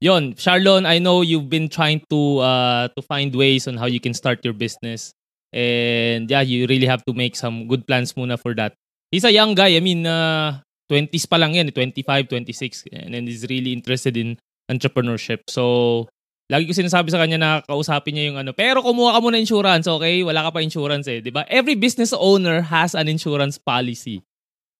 yon 0.00 0.34
Charlon, 0.34 0.84
I 0.84 0.98
know 0.98 1.22
you've 1.22 1.48
been 1.48 1.68
trying 1.72 2.04
to 2.10 2.44
uh, 2.44 2.88
to 2.92 3.00
find 3.00 3.32
ways 3.34 3.64
on 3.64 3.80
how 3.80 3.86
you 3.86 4.00
can 4.00 4.12
start 4.12 4.44
your 4.44 4.52
business. 4.52 5.16
And 5.56 6.28
yeah, 6.28 6.44
you 6.44 6.66
really 6.66 6.86
have 6.86 7.00
to 7.08 7.14
make 7.14 7.32
some 7.36 7.68
good 7.68 7.86
plans 7.86 8.12
muna 8.12 8.36
for 8.36 8.52
that. 8.60 8.74
He's 9.10 9.24
a 9.24 9.32
young 9.32 9.54
guy. 9.54 9.76
I 9.76 9.82
mean, 9.82 10.06
uh, 10.06 10.60
20s 10.90 11.26
pa 11.26 11.38
lang 11.38 11.54
yan, 11.54 11.70
25, 11.70 12.02
26. 12.30 12.90
And 12.94 13.14
then 13.14 13.26
he's 13.26 13.46
really 13.46 13.72
interested 13.72 14.14
in 14.18 14.38
entrepreneurship. 14.70 15.46
So, 15.50 16.06
lagi 16.50 16.66
ko 16.66 16.74
sinasabi 16.74 17.10
sa 17.10 17.18
kanya 17.18 17.38
na 17.38 17.50
kausapin 17.66 18.14
niya 18.14 18.24
yung 18.30 18.38
ano. 18.38 18.50
Pero 18.54 18.82
kumuha 18.82 19.18
ka 19.18 19.20
muna 19.22 19.38
insurance, 19.38 19.86
okay? 19.90 20.22
Wala 20.22 20.46
ka 20.46 20.50
pa 20.54 20.62
insurance 20.62 21.06
eh, 21.10 21.18
di 21.22 21.30
ba? 21.34 21.46
Every 21.50 21.74
business 21.74 22.14
owner 22.14 22.62
has 22.62 22.94
an 22.94 23.10
insurance 23.10 23.58
policy. 23.58 24.22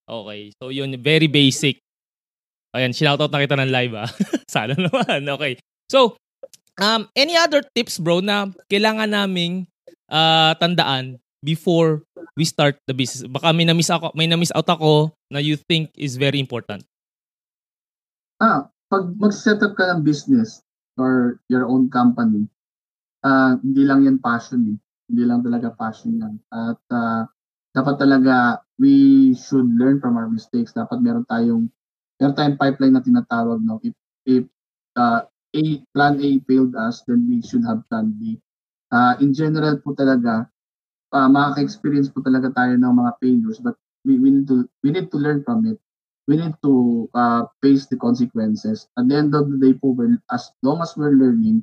Okay, 0.06 0.54
so 0.62 0.70
yun, 0.70 0.94
very 1.02 1.26
basic. 1.26 1.82
Ayan, 2.70 2.94
shoutout 2.94 3.34
na 3.34 3.42
kita 3.42 3.58
ng 3.58 3.72
live 3.72 3.94
ah. 3.98 4.10
Sana 4.54 4.78
naman, 4.78 5.26
okay. 5.34 5.58
So, 5.90 6.14
um, 6.78 7.10
any 7.18 7.34
other 7.34 7.66
tips 7.74 7.98
bro 7.98 8.22
na 8.22 8.46
kailangan 8.70 9.10
naming 9.10 9.66
uh, 10.10 10.54
tandaan 10.62 11.18
before 11.46 12.02
we 12.34 12.42
start 12.42 12.82
the 12.90 12.92
business? 12.92 13.22
Baka 13.30 13.54
may 13.54 13.62
na-miss 13.62 13.86
ako, 13.86 14.10
may 14.18 14.26
na-miss 14.26 14.50
out 14.50 14.66
ako 14.66 15.14
na 15.30 15.38
you 15.38 15.54
think 15.54 15.94
is 15.94 16.18
very 16.18 16.42
important. 16.42 16.82
Ah, 18.42 18.66
pag 18.90 19.14
mag-set 19.14 19.62
up 19.62 19.78
ka 19.78 19.86
ng 19.94 20.02
business 20.02 20.66
or 20.98 21.38
your 21.46 21.70
own 21.70 21.86
company, 21.86 22.50
uh, 23.22 23.54
hindi 23.62 23.86
lang 23.86 24.02
yan 24.02 24.18
passion 24.18 24.74
eh. 24.74 24.78
Hindi 25.06 25.22
lang 25.22 25.46
talaga 25.46 25.70
passion 25.78 26.18
yan. 26.18 26.34
At 26.50 26.82
uh, 26.90 27.22
dapat 27.70 28.02
talaga 28.02 28.58
we 28.82 29.30
should 29.38 29.70
learn 29.78 30.02
from 30.02 30.18
our 30.18 30.26
mistakes. 30.26 30.74
Dapat 30.74 30.98
meron 30.98 31.24
tayong 31.30 31.70
meron 32.18 32.34
tayong 32.34 32.58
pipeline 32.58 32.98
na 32.98 33.06
tinatawag 33.06 33.62
no. 33.62 33.78
If 33.86 33.94
if 34.26 34.44
uh, 34.98 35.22
A 35.56 35.64
plan 35.94 36.20
A 36.20 36.30
failed 36.44 36.74
us, 36.76 37.06
then 37.08 37.24
we 37.30 37.40
should 37.40 37.64
have 37.64 37.86
plan 37.88 38.12
B 38.18 38.36
uh, 38.92 39.14
in 39.22 39.34
general 39.34 39.78
po 39.82 39.94
talaga, 39.96 40.46
uh, 41.12 41.28
makaka-experience 41.30 42.10
po 42.10 42.22
talaga 42.22 42.50
tayo 42.54 42.74
ng 42.74 42.94
mga 42.94 43.12
failures 43.20 43.58
but 43.62 43.76
we, 44.06 44.18
we, 44.18 44.30
need 44.30 44.46
to, 44.46 44.66
we 44.82 44.90
need 44.90 45.10
to 45.10 45.18
learn 45.18 45.42
from 45.42 45.66
it. 45.66 45.78
We 46.26 46.38
need 46.38 46.54
to 46.66 47.06
uh, 47.14 47.46
face 47.62 47.86
the 47.86 47.98
consequences. 47.98 48.90
At 48.98 49.06
the 49.06 49.14
end 49.14 49.34
of 49.34 49.46
the 49.46 49.58
day 49.62 49.78
po, 49.78 49.94
well, 49.94 50.14
as 50.30 50.50
long 50.62 50.82
as 50.82 50.94
we're 50.98 51.14
learning, 51.14 51.62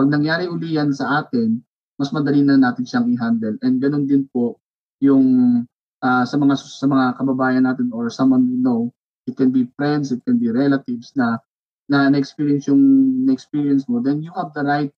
pag 0.00 0.08
nangyari 0.08 0.48
uli 0.48 0.80
yan 0.80 0.96
sa 0.96 1.24
atin, 1.24 1.60
mas 2.00 2.08
madali 2.14 2.40
na 2.40 2.56
natin 2.56 2.88
siyang 2.88 3.10
i-handle. 3.12 3.60
And 3.60 3.82
ganun 3.82 4.08
din 4.08 4.24
po 4.32 4.56
yung 5.04 5.26
uh, 6.00 6.24
sa 6.24 6.36
mga 6.38 6.54
sa 6.56 6.86
mga 6.86 7.20
kababayan 7.20 7.68
natin 7.68 7.90
or 7.92 8.08
someone 8.08 8.48
we 8.48 8.56
know, 8.56 8.94
it 9.28 9.36
can 9.36 9.52
be 9.52 9.68
friends, 9.76 10.08
it 10.14 10.24
can 10.24 10.40
be 10.40 10.48
relatives 10.48 11.12
na 11.12 11.36
na 11.88 12.12
na-experience 12.12 12.68
yung 12.68 12.80
na-experience 13.24 13.88
mo, 13.88 14.00
then 14.00 14.20
you 14.20 14.32
have 14.36 14.52
the 14.52 14.64
right 14.64 14.92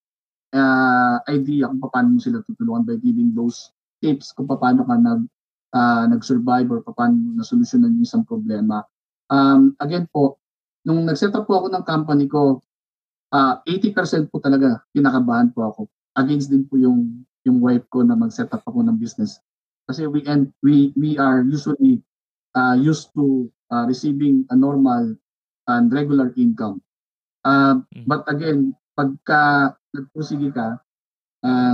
uh, 0.54 1.22
idea 1.30 1.70
kung 1.70 1.82
paano 1.82 2.18
mo 2.18 2.20
sila 2.20 2.42
tutulungan 2.42 2.82
by 2.82 2.98
giving 2.98 3.30
those 3.30 3.70
tips 4.00 4.32
kung 4.32 4.48
paano 4.48 4.84
ka 4.84 4.96
nag 4.96 5.22
uh, 5.76 6.04
nag-survive 6.10 6.68
or 6.70 6.80
paano 6.82 7.38
na 7.38 7.44
solusyonan 7.46 7.94
yung 7.94 8.06
isang 8.06 8.24
problema. 8.26 8.82
Um, 9.30 9.78
again 9.78 10.10
po, 10.10 10.42
nung 10.82 11.06
nag-set 11.06 11.34
up 11.36 11.46
po 11.46 11.62
ako 11.62 11.66
ng 11.70 11.84
company 11.86 12.26
ko, 12.26 12.58
uh, 13.30 13.62
80% 13.66 14.30
po 14.30 14.42
talaga 14.42 14.82
kinakabahan 14.94 15.54
po 15.54 15.70
ako. 15.70 15.80
Against 16.18 16.50
din 16.50 16.66
po 16.66 16.76
yung 16.76 17.22
yung 17.46 17.62
wife 17.62 17.86
ko 17.88 18.04
na 18.04 18.18
mag-set 18.18 18.50
up 18.52 18.64
ako 18.66 18.84
ng 18.84 18.98
business. 18.98 19.40
Kasi 19.88 20.04
we 20.10 20.20
and 20.28 20.52
we 20.60 20.92
we 20.98 21.16
are 21.16 21.40
usually 21.46 22.02
uh, 22.54 22.76
used 22.76 23.14
to 23.16 23.48
uh, 23.70 23.86
receiving 23.86 24.44
a 24.50 24.56
normal 24.58 25.14
and 25.70 25.94
regular 25.94 26.34
income. 26.34 26.82
Uh, 27.46 27.80
but 28.04 28.26
again, 28.28 28.76
pagka 28.98 29.72
nagpursige 29.96 30.52
ka, 30.52 30.76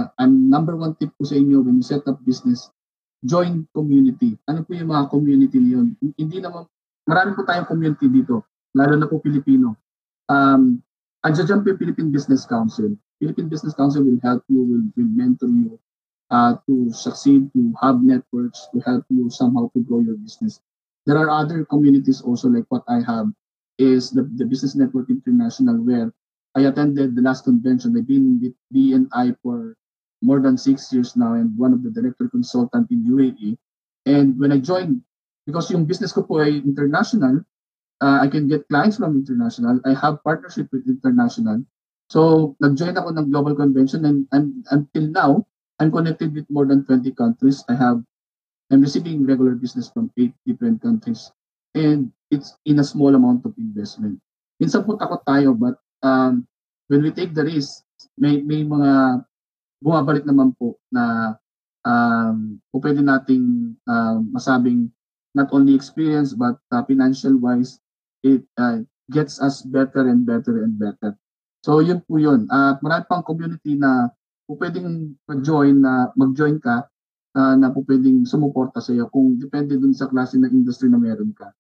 uh, 0.07 0.23
ang 0.23 0.49
number 0.49 0.79
one 0.79 0.95
tip 0.97 1.11
ko 1.19 1.27
sa 1.27 1.35
inyo 1.35 1.67
when 1.67 1.83
you 1.83 1.87
set 1.87 2.07
up 2.07 2.23
business, 2.23 2.71
join 3.27 3.67
community. 3.75 4.39
Ano 4.47 4.63
po 4.63 4.79
yung 4.79 4.95
mga 4.95 5.11
community 5.11 5.59
niyon? 5.59 5.99
Hindi 6.15 6.39
naman, 6.39 6.71
marami 7.05 7.35
po 7.35 7.43
tayong 7.43 7.67
community 7.67 8.07
dito, 8.07 8.47
lalo 8.73 8.95
na 8.95 9.11
po 9.11 9.19
Pilipino. 9.19 9.75
Um, 10.31 10.81
Andiyan 11.27 11.67
po 11.67 11.75
yung 11.75 11.81
Philippine 11.83 12.11
Business 12.15 12.47
Council. 12.47 12.95
Philippine 13.19 13.51
Business 13.51 13.75
Council 13.75 14.07
will 14.07 14.23
help 14.23 14.47
you, 14.47 14.63
will, 14.63 14.87
will 14.95 15.11
mentor 15.11 15.51
you 15.51 15.75
uh, 16.31 16.55
to 16.71 16.87
succeed, 16.95 17.51
to 17.51 17.75
have 17.83 17.99
networks, 17.99 18.71
to 18.71 18.79
help 18.87 19.03
you 19.11 19.27
somehow 19.27 19.67
to 19.75 19.83
grow 19.83 19.99
your 19.99 20.15
business. 20.23 20.63
There 21.03 21.19
are 21.19 21.27
other 21.27 21.67
communities 21.67 22.23
also 22.23 22.47
like 22.47 22.71
what 22.71 22.87
I 22.87 23.03
have 23.03 23.27
is 23.79 24.15
the, 24.15 24.23
the 24.39 24.47
Business 24.47 24.79
Network 24.79 25.11
International 25.11 25.83
where 25.83 26.15
I 26.55 26.71
attended 26.71 27.19
the 27.19 27.23
last 27.23 27.43
convention. 27.43 27.99
I've 27.99 28.07
been 28.07 28.39
with 28.39 28.55
BNI 28.71 29.35
for 29.43 29.75
more 30.23 30.41
than 30.41 30.57
six 30.57 30.93
years 30.93 31.17
now 31.17 31.35
and 31.35 31.53
one 31.59 31.73
of 31.73 31.83
the 31.83 31.91
director 31.91 32.29
consultant 32.29 32.91
in 32.91 33.05
UAE. 33.05 33.59
And 34.07 34.39
when 34.39 34.53
I 34.53 34.59
joined, 34.59 35.03
because 35.47 35.71
yung 35.71 35.85
business 35.85 36.13
ko 36.13 36.23
po 36.23 36.41
ay 36.41 36.63
international, 36.63 37.43
uh, 38.01 38.19
I 38.23 38.29
can 38.29 38.49
get 38.49 38.69
clients 38.69 38.97
from 38.97 39.17
international. 39.17 39.81
I 39.85 39.95
have 39.95 40.23
partnership 40.25 40.69
with 40.73 40.89
international. 40.89 41.65
So, 42.07 42.55
nag-join 42.63 42.95
ako 42.95 43.19
ng 43.19 43.31
global 43.35 43.55
convention 43.55 44.07
and, 44.07 44.31
and 44.31 44.63
until 44.71 45.07
now, 45.11 45.31
I'm 45.79 45.91
connected 45.91 46.33
with 46.33 46.47
more 46.49 46.65
than 46.65 46.87
20 46.87 47.11
countries. 47.13 47.65
I 47.69 47.75
have, 47.75 48.01
I'm 48.71 48.81
receiving 48.81 49.27
regular 49.27 49.59
business 49.59 49.91
from 49.91 50.11
eight 50.17 50.33
different 50.47 50.81
countries. 50.83 51.31
And 51.75 52.13
it's 52.31 52.57
in 52.65 52.79
a 52.79 52.87
small 52.87 53.15
amount 53.15 53.45
of 53.45 53.53
investment. 53.59 54.23
Minsan 54.63 54.87
po 54.87 54.97
takot 54.97 55.21
tayo, 55.29 55.53
but 55.53 55.77
um, 56.01 56.47
when 56.89 57.03
we 57.03 57.11
take 57.13 57.35
the 57.35 57.45
risk, 57.45 57.85
may, 58.17 58.41
may 58.41 58.65
mga 58.65 59.21
bumabalik 59.81 60.25
naman 60.25 60.53
po 60.57 60.81
na 60.89 61.37
um, 61.87 62.59
po 62.73 62.83
pwede 62.83 63.01
nating 63.01 63.77
uh, 63.87 64.19
masabing 64.33 64.91
not 65.37 65.53
only 65.53 65.77
experience 65.77 66.33
but 66.33 66.57
uh, 66.73 66.83
financial 66.89 67.37
wise, 67.37 67.79
it 68.25 68.43
uh, 68.57 68.81
gets 69.13 69.39
us 69.39 69.63
better 69.63 70.09
and 70.09 70.25
better 70.25 70.65
and 70.65 70.81
better. 70.81 71.15
So 71.63 71.85
yun 71.85 72.03
po 72.09 72.17
yun. 72.17 72.49
At 72.49 72.81
uh, 72.81 72.83
marami 72.83 73.05
pang 73.07 73.27
community 73.27 73.77
na 73.77 74.11
po 74.49 74.57
pwedeng 74.57 75.15
mag-join 75.29 75.83
na 75.83 76.11
mag-join 76.17 76.57
ka 76.63 76.87
uh, 77.37 77.55
na 77.59 77.69
po 77.71 77.85
pwedeng 77.85 78.25
sumuporta 78.25 78.81
sa 78.81 78.97
iyo 78.97 79.11
kung 79.13 79.37
depende 79.37 79.77
dun 79.77 79.93
sa 79.93 80.09
klase 80.09 80.41
ng 80.41 80.51
industry 80.51 80.89
na 80.89 80.99
meron 80.99 81.37
ka. 81.37 81.53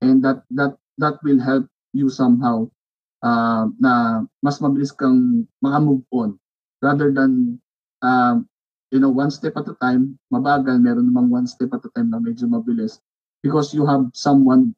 And 0.00 0.24
that 0.24 0.42
that 0.56 0.80
that 0.96 1.20
will 1.22 1.38
help 1.38 1.68
you 1.92 2.08
somehow 2.08 2.66
uh, 3.22 3.68
na 3.78 4.24
mas 4.40 4.58
mabilis 4.58 4.96
kang 4.96 5.44
maka-move 5.60 6.02
on 6.10 6.40
rather 6.80 7.12
than 7.12 7.60
uh, 8.02 8.40
you 8.90 8.98
know 8.98 9.12
one 9.12 9.30
step 9.30 9.54
at 9.56 9.68
a 9.68 9.76
time 9.78 10.18
mabagal 10.32 10.80
meron 10.82 11.06
namang 11.08 11.30
one 11.30 11.46
step 11.46 11.70
at 11.72 11.84
a 11.84 11.90
time 11.94 12.10
na 12.10 12.18
medyo 12.18 12.48
mabilis 12.50 12.98
because 13.44 13.72
you 13.72 13.86
have 13.86 14.08
someone 14.12 14.74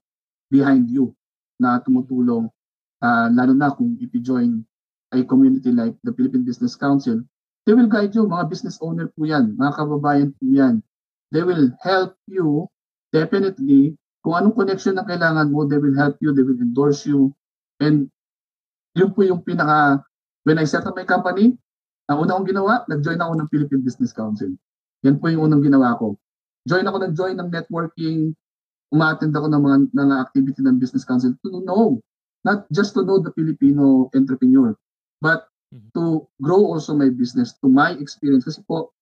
behind 0.52 0.90
you 0.90 1.14
na 1.56 1.80
tumutulong 1.80 2.50
uh, 3.00 3.26
lalo 3.32 3.54
na 3.56 3.72
kung 3.72 3.96
if 4.02 4.12
you 4.12 4.20
join 4.20 4.60
a 5.12 5.24
community 5.24 5.72
like 5.72 5.96
the 6.04 6.12
Philippine 6.12 6.44
Business 6.44 6.76
Council 6.76 7.24
they 7.62 7.74
will 7.78 7.86
guide 7.86 8.10
you. 8.10 8.26
Mga 8.26 8.50
business 8.50 8.76
owner 8.82 9.06
po 9.14 9.22
yan 9.22 9.54
mga 9.54 9.72
kababayan 9.78 10.30
po 10.34 10.44
yan. 10.50 10.82
They 11.32 11.46
will 11.46 11.72
help 11.80 12.18
you 12.28 12.68
definitely. 13.14 13.96
Kung 14.22 14.38
anong 14.38 14.54
connection 14.54 14.98
na 14.98 15.06
kailangan 15.06 15.50
mo 15.50 15.64
they 15.64 15.78
will 15.78 15.94
help 15.96 16.18
you 16.20 16.34
they 16.34 16.44
will 16.44 16.58
endorse 16.58 17.06
you. 17.06 17.32
And 17.82 18.10
yun 18.94 19.10
po 19.16 19.24
yung 19.24 19.42
pinaka, 19.42 20.04
when 20.44 20.60
I 20.60 20.66
set 20.68 20.84
up 20.84 20.94
my 20.94 21.06
company, 21.06 21.56
ang 22.12 22.20
una 22.20 22.36
kong 22.36 22.48
ginawa, 22.52 22.84
nag-join 22.86 23.20
ako 23.20 23.32
ng 23.40 23.48
Philippine 23.48 23.82
Business 23.82 24.12
Council. 24.12 24.52
Yan 25.02 25.16
po 25.16 25.32
yung 25.32 25.48
unang 25.48 25.64
ginawa 25.64 25.96
ko. 25.96 26.20
Join 26.68 26.84
ako, 26.84 27.08
nag-join 27.08 27.36
ng 27.40 27.48
networking, 27.48 28.36
umattend 28.92 29.32
ako 29.32 29.48
ng 29.48 29.62
mga, 29.64 29.76
ng 29.96 30.10
activity 30.20 30.60
ng 30.60 30.76
Business 30.76 31.08
Council 31.08 31.32
to 31.40 31.64
know, 31.64 31.98
not 32.44 32.68
just 32.70 32.92
to 32.92 33.02
know 33.02 33.18
the 33.18 33.32
Filipino 33.32 34.12
entrepreneur, 34.12 34.76
but 35.24 35.48
mm-hmm. 35.72 35.88
to 35.96 36.28
grow 36.44 36.60
also 36.60 36.92
my 36.92 37.08
business 37.08 37.56
to 37.64 37.66
my 37.72 37.96
experience. 37.96 38.44
Kasi 38.44 38.60
po, 38.68 38.92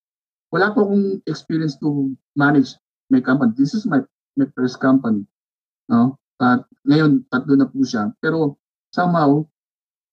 wala 0.55 0.71
po 0.71 0.87
akong 0.87 1.19
experience 1.27 1.75
to 1.83 2.15
manage 2.39 2.79
my 3.11 3.19
company. 3.19 3.51
This 3.59 3.75
is 3.75 3.85
my, 3.85 4.01
my 4.39 4.47
first 4.55 4.79
company. 4.79 5.27
No? 5.91 6.15
At 6.39 6.65
ngayon, 6.87 7.27
tatlo 7.29 7.59
na 7.59 7.67
po 7.67 7.83
siya. 7.83 8.15
Pero 8.23 8.57
somehow, 8.95 9.43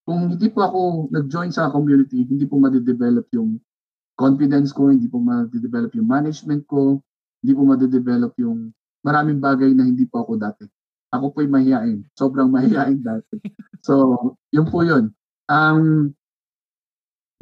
kung 0.08 0.40
hindi 0.40 0.48
po 0.48 0.64
ako 0.64 0.80
nag-join 1.12 1.52
sa 1.52 1.68
community, 1.68 2.24
hindi 2.24 2.48
po 2.48 2.56
ma-develop 2.56 3.28
yung 3.36 3.60
confidence 4.16 4.72
ko, 4.72 4.88
hindi 4.88 5.12
po 5.12 5.20
ma-develop 5.20 5.92
yung 6.00 6.08
management 6.08 6.64
ko, 6.64 7.04
hindi 7.44 7.52
po 7.52 7.62
ma-develop 7.68 8.32
yung 8.40 8.72
maraming 9.04 9.44
bagay 9.44 9.76
na 9.76 9.84
hindi 9.84 10.08
po 10.08 10.24
ako 10.24 10.40
dati. 10.40 10.64
Ako 11.12 11.36
po'y 11.36 11.52
mahihain. 11.52 12.08
Sobrang 12.16 12.48
mahihain 12.48 13.04
dati. 13.04 13.36
So, 13.84 14.36
yun 14.56 14.68
po 14.72 14.88
yun. 14.88 15.12
Um, 15.52 16.12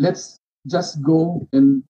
let's 0.01 0.41
just 0.65 1.01
go 1.05 1.45
and 1.53 1.85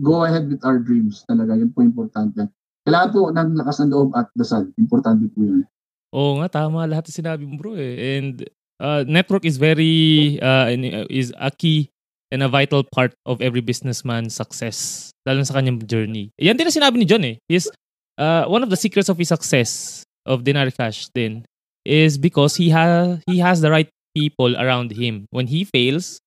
go 0.00 0.24
ahead 0.24 0.48
with 0.48 0.64
our 0.64 0.80
dreams 0.80 1.28
talaga. 1.28 1.56
Yun 1.60 1.72
po 1.76 1.84
importante. 1.84 2.48
Kailangan 2.88 3.10
po 3.12 3.20
ng 3.28 3.50
lakas 3.56 3.76
ng 3.84 3.92
loob 3.92 4.16
at 4.16 4.32
dasal. 4.32 4.64
Importante 4.80 5.28
po 5.28 5.44
yun. 5.44 5.68
Oo 6.16 6.40
nga, 6.40 6.48
tama 6.48 6.88
lahat 6.88 7.08
ng 7.08 7.18
sinabi 7.20 7.44
mo 7.44 7.60
bro 7.60 7.76
eh. 7.76 8.16
And 8.16 8.44
uh, 8.80 9.04
network 9.06 9.44
is 9.44 9.60
very, 9.60 10.40
uh, 10.40 10.66
is 11.12 11.32
a 11.36 11.52
key 11.52 11.92
and 12.32 12.42
a 12.42 12.48
vital 12.48 12.82
part 12.82 13.12
of 13.26 13.42
every 13.44 13.60
businessman's 13.60 14.34
success. 14.34 15.10
Lalo 15.26 15.44
sa 15.44 15.60
kanyang 15.60 15.84
journey. 15.84 16.32
Yan 16.40 16.56
din 16.56 16.66
ang 16.66 16.74
sinabi 16.74 16.96
ni 16.96 17.06
John 17.06 17.22
eh. 17.26 17.36
Is 17.50 17.68
uh, 18.16 18.48
one 18.48 18.64
of 18.64 18.70
the 18.72 18.80
secrets 18.80 19.12
of 19.12 19.18
his 19.18 19.28
success 19.28 20.02
of 20.24 20.42
Dinar 20.42 20.70
Cash 20.72 21.12
din 21.12 21.44
is 21.84 22.16
because 22.16 22.56
he 22.56 22.70
has 22.70 23.20
he 23.26 23.40
has 23.40 23.60
the 23.60 23.70
right 23.70 23.88
people 24.16 24.56
around 24.56 24.94
him. 24.94 25.26
When 25.30 25.46
he 25.46 25.68
fails, 25.68 26.22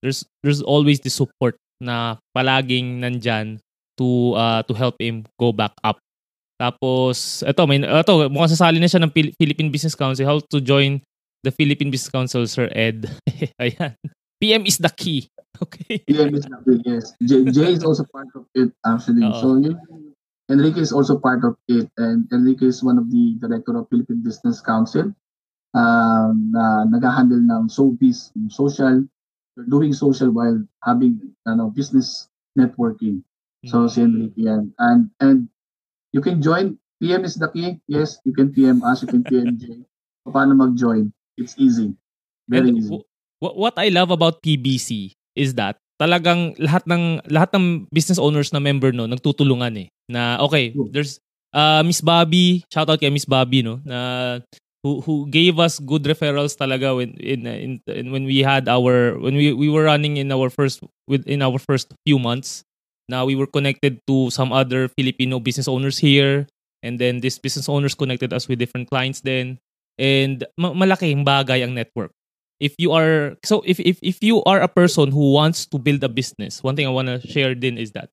there's 0.00 0.24
there's 0.40 0.62
always 0.62 1.00
the 1.04 1.10
support 1.10 1.58
na 1.82 2.16
palaging 2.34 3.02
nandyan 3.02 3.58
to 3.98 4.32
uh, 4.38 4.62
to 4.64 4.72
help 4.72 4.96
him 5.02 5.26
go 5.36 5.52
back 5.52 5.74
up. 5.82 5.98
Tapos, 6.58 7.46
ito, 7.46 7.62
may, 7.70 7.78
ito, 7.78 8.14
mukhang 8.26 8.50
sasali 8.50 8.82
na 8.82 8.90
siya 8.90 8.98
ng 9.06 9.14
Philippine 9.14 9.70
Business 9.70 9.94
Council. 9.94 10.26
How 10.26 10.42
to 10.42 10.58
join 10.58 10.98
the 11.42 11.50
Philippine 11.50 11.90
Business 11.90 12.10
Council, 12.10 12.46
Sir 12.46 12.68
Ed. 12.72 13.10
Ayan. 13.60 13.94
PM 14.40 14.66
is 14.66 14.78
the 14.78 14.90
key. 14.90 15.30
Okay. 15.58 15.98
PM 16.06 16.38
is 16.38 16.46
the 16.46 16.54
key, 16.62 16.78
yes. 16.86 17.18
J, 17.18 17.42
J 17.50 17.74
is 17.74 17.82
also 17.82 18.06
part 18.14 18.30
of 18.38 18.46
it, 18.54 18.70
actually. 18.86 19.26
Uh-oh. 19.26 19.42
So, 19.42 19.48
yun, 19.58 19.74
Enrique 20.48 20.80
is 20.80 20.92
also 20.92 21.18
part 21.18 21.44
of 21.44 21.56
it 21.68 21.90
and 21.98 22.30
Enrique 22.32 22.64
is 22.66 22.82
one 22.82 22.96
of 22.96 23.10
the 23.10 23.36
director 23.40 23.76
of 23.76 23.88
Philippine 23.90 24.22
Business 24.22 24.60
Council 24.62 25.12
uh, 25.76 26.30
na 26.32 26.88
nag-handle 26.88 27.44
ng 27.44 27.68
showbiz, 27.68 28.32
social, 28.48 29.04
doing 29.68 29.92
social 29.92 30.32
while 30.32 30.56
having 30.86 31.20
ano, 31.44 31.68
business 31.68 32.30
networking. 32.56 33.20
So 33.68 33.84
mm-hmm. 33.84 33.92
si 33.92 33.98
Enrique 34.00 34.42
yan. 34.48 34.72
And, 34.78 35.10
and 35.20 35.48
you 36.12 36.22
can 36.24 36.40
join. 36.40 36.78
PM 37.02 37.26
is 37.26 37.36
the 37.36 37.52
key. 37.52 37.78
Yes, 37.86 38.18
you 38.24 38.32
can 38.32 38.50
PM 38.50 38.82
us, 38.82 39.02
you 39.02 39.08
can 39.08 39.22
PM 39.22 39.58
J. 39.60 39.84
Paano 40.24 40.56
mag-join? 40.56 41.12
It's 41.38 41.54
easy. 41.56 41.94
Very 42.50 42.74
and 42.74 42.78
easy. 42.82 42.98
W- 43.38 43.56
what 43.58 43.78
I 43.78 43.88
love 43.94 44.10
about 44.10 44.42
PBC 44.42 45.14
is 45.38 45.54
that 45.54 45.78
talagang 46.02 46.58
lahat 46.58 46.82
ng 46.90 47.22
lahat 47.30 47.54
ng 47.54 47.86
business 47.94 48.18
owners 48.18 48.50
na 48.50 48.58
member 48.58 48.90
no 48.90 49.06
nagtutulungan 49.06 49.86
eh. 49.86 49.88
Na 50.10 50.42
okay 50.42 50.74
there's 50.90 51.22
uh, 51.54 51.86
Miss 51.86 52.02
Bobby 52.02 52.66
shout 52.68 52.90
out 52.90 52.98
kay 52.98 53.14
Miss 53.14 53.26
Bobby 53.26 53.62
no 53.62 53.78
na 53.86 54.42
who 54.82 55.02
who 55.02 55.26
gave 55.30 55.58
us 55.58 55.78
good 55.78 56.06
referrals 56.06 56.54
talaga 56.54 56.94
when 56.94 57.14
in, 57.18 57.46
in, 57.46 57.72
in 57.86 58.10
when 58.10 58.26
we 58.26 58.42
had 58.42 58.66
our 58.66 59.18
when 59.18 59.34
we 59.34 59.54
we 59.54 59.70
were 59.70 59.86
running 59.86 60.18
in 60.18 60.30
our 60.34 60.50
first 60.50 60.82
with 61.06 61.26
in 61.26 61.42
our 61.42 61.58
first 61.58 61.94
few 62.06 62.18
months. 62.18 62.66
Now 63.08 63.24
we 63.24 63.34
were 63.34 63.48
connected 63.48 64.04
to 64.06 64.28
some 64.30 64.52
other 64.52 64.90
Filipino 64.92 65.40
business 65.40 65.66
owners 65.66 65.96
here. 65.96 66.46
And 66.78 67.00
then 67.00 67.18
these 67.18 67.42
business 67.42 67.66
owners 67.66 67.98
connected 67.98 68.30
us 68.30 68.46
with 68.46 68.62
different 68.62 68.86
clients 68.86 69.18
then 69.26 69.58
and 69.98 70.46
ma- 70.56 70.74
malaking 70.74 71.26
bagay 71.26 71.62
ang 71.62 71.74
network 71.74 72.14
if 72.60 72.74
you 72.78 72.92
are 72.92 73.36
so 73.44 73.62
if 73.66 73.78
if 73.80 73.98
if 74.02 74.22
you 74.22 74.42
are 74.44 74.60
a 74.60 74.68
person 74.68 75.10
who 75.10 75.32
wants 75.32 75.66
to 75.66 75.78
build 75.78 76.02
a 76.02 76.08
business, 76.08 76.62
one 76.62 76.76
thing 76.76 76.86
I 76.86 76.90
want 76.90 77.08
to 77.08 77.22
share 77.22 77.54
then 77.54 77.78
is 77.78 77.92
that 77.92 78.10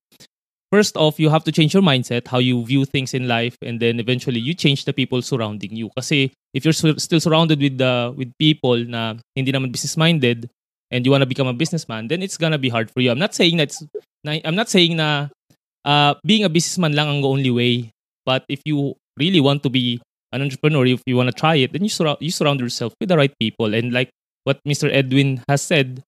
first 0.70 0.96
off, 0.96 1.18
you 1.18 1.30
have 1.30 1.44
to 1.44 1.52
change 1.52 1.74
your 1.74 1.82
mindset, 1.82 2.26
how 2.26 2.38
you 2.38 2.64
view 2.64 2.84
things 2.84 3.14
in 3.14 3.28
life, 3.28 3.56
and 3.62 3.80
then 3.80 3.98
eventually 3.98 4.40
you 4.40 4.54
change 4.54 4.84
the 4.84 4.92
people 4.92 5.22
surrounding 5.22 5.74
you. 5.74 5.90
Kasi 5.96 6.32
if 6.54 6.64
you're 6.64 6.76
su- 6.76 6.98
still 6.98 7.20
surrounded 7.20 7.60
with 7.60 7.78
the 7.78 8.14
with 8.16 8.30
people 8.38 8.78
na 8.78 9.18
hindi 9.34 9.52
naman 9.52 9.72
business 9.72 9.96
minded 9.96 10.50
and 10.90 11.04
you 11.04 11.10
want 11.10 11.22
to 11.22 11.30
become 11.30 11.50
a 11.50 11.56
businessman, 11.56 12.08
then 12.08 12.22
it's 12.22 12.38
gonna 12.38 12.58
be 12.58 12.70
hard 12.70 12.90
for 12.90 13.02
you. 13.02 13.10
I'm 13.10 13.22
not 13.22 13.34
saying 13.34 13.58
that's 13.58 13.82
I'm 14.26 14.54
not 14.54 14.70
saying 14.70 14.96
na 14.96 15.28
uh, 15.84 16.14
being 16.22 16.46
a 16.46 16.50
businessman 16.50 16.94
lang 16.94 17.10
ang 17.10 17.22
only 17.26 17.50
way, 17.50 17.90
but 18.22 18.46
if 18.46 18.62
you 18.62 18.94
really 19.18 19.40
want 19.40 19.62
to 19.66 19.70
be 19.70 19.98
an 20.36 20.44
entrepreneur, 20.44 20.84
if 20.84 21.00
you 21.08 21.16
want 21.16 21.32
to 21.32 21.34
try 21.34 21.56
it, 21.56 21.72
then 21.72 21.82
you 21.82 21.88
surround 21.88 22.20
you 22.20 22.30
surround 22.30 22.60
yourself 22.60 22.92
with 23.00 23.08
the 23.08 23.16
right 23.16 23.32
people. 23.40 23.72
And 23.72 23.96
like 23.96 24.12
what 24.44 24.60
Mr. 24.68 24.92
Edwin 24.92 25.40
has 25.48 25.64
said, 25.64 26.04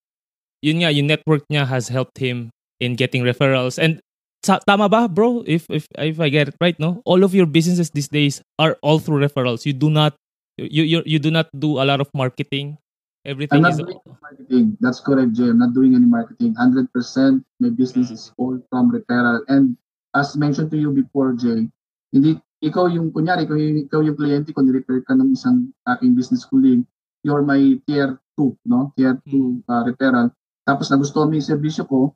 yun 0.61 0.85
nga, 0.85 0.93
yung 0.93 1.09
network 1.09 1.49
niya 1.49 1.65
has 1.65 1.89
helped 1.89 2.21
him 2.21 2.53
in 2.79 2.95
getting 2.95 3.25
referrals. 3.25 3.81
And 3.81 4.05
sa, 4.45 4.61
tama 4.63 4.87
ba, 4.87 5.09
bro? 5.09 5.43
If, 5.49 5.67
if, 5.73 5.89
if 5.99 6.21
I 6.21 6.29
get 6.29 6.53
it 6.53 6.57
right, 6.61 6.79
no? 6.79 7.03
All 7.05 7.25
of 7.25 7.35
your 7.35 7.47
businesses 7.47 7.91
these 7.91 8.07
days 8.07 8.43
are 8.61 8.77
all 8.83 9.01
through 9.01 9.25
referrals. 9.25 9.67
You 9.67 9.73
do 9.73 9.91
not, 9.91 10.15
you, 10.57 10.85
you, 10.85 11.03
you 11.05 11.19
do 11.19 11.31
not 11.31 11.49
do 11.59 11.81
a 11.81 11.85
lot 11.89 12.01
of 12.01 12.09
marketing. 12.15 12.79
Everything 13.25 13.57
I'm 13.57 13.63
not 13.63 13.73
is... 13.73 13.79
doing 13.79 14.01
marketing. 14.23 14.77
That's 14.81 15.01
correct, 15.01 15.33
Jay. 15.35 15.51
I'm 15.51 15.59
not 15.59 15.75
doing 15.75 15.95
any 15.95 16.07
marketing. 16.07 16.55
100% 16.55 17.45
my 17.61 17.71
business 17.71 18.11
is 18.11 18.33
all 18.39 18.61
from 18.71 18.93
referral. 18.93 19.43
And 19.49 19.77
as 20.15 20.37
mentioned 20.37 20.71
to 20.71 20.79
you 20.79 20.93
before, 20.93 21.35
Jay, 21.35 21.69
hindi, 22.13 22.41
ikaw 22.59 22.91
yung, 22.91 23.15
kunyari, 23.15 23.47
ikaw 23.47 23.57
yung, 23.57 23.79
ikaw 23.87 24.01
yung 24.03 24.19
kliyente 24.19 24.51
ko, 24.51 24.63
ni-refer 24.63 25.03
ka 25.07 25.15
ng 25.15 25.31
isang 25.35 25.71
aking 25.95 26.19
business 26.19 26.43
colleague, 26.47 26.83
you're 27.23 27.43
my 27.43 27.59
tier 27.87 28.19
2, 28.35 28.71
no? 28.71 28.91
Tier 28.99 29.19
2 29.27 29.31
hmm. 29.31 29.57
uh, 29.67 29.83
referral. 29.87 30.29
Tapos 30.67 30.91
nagustuhan 30.91 31.31
mo 31.31 31.39
yung 31.39 31.49
serbisyo 31.49 31.87
ko, 31.87 32.15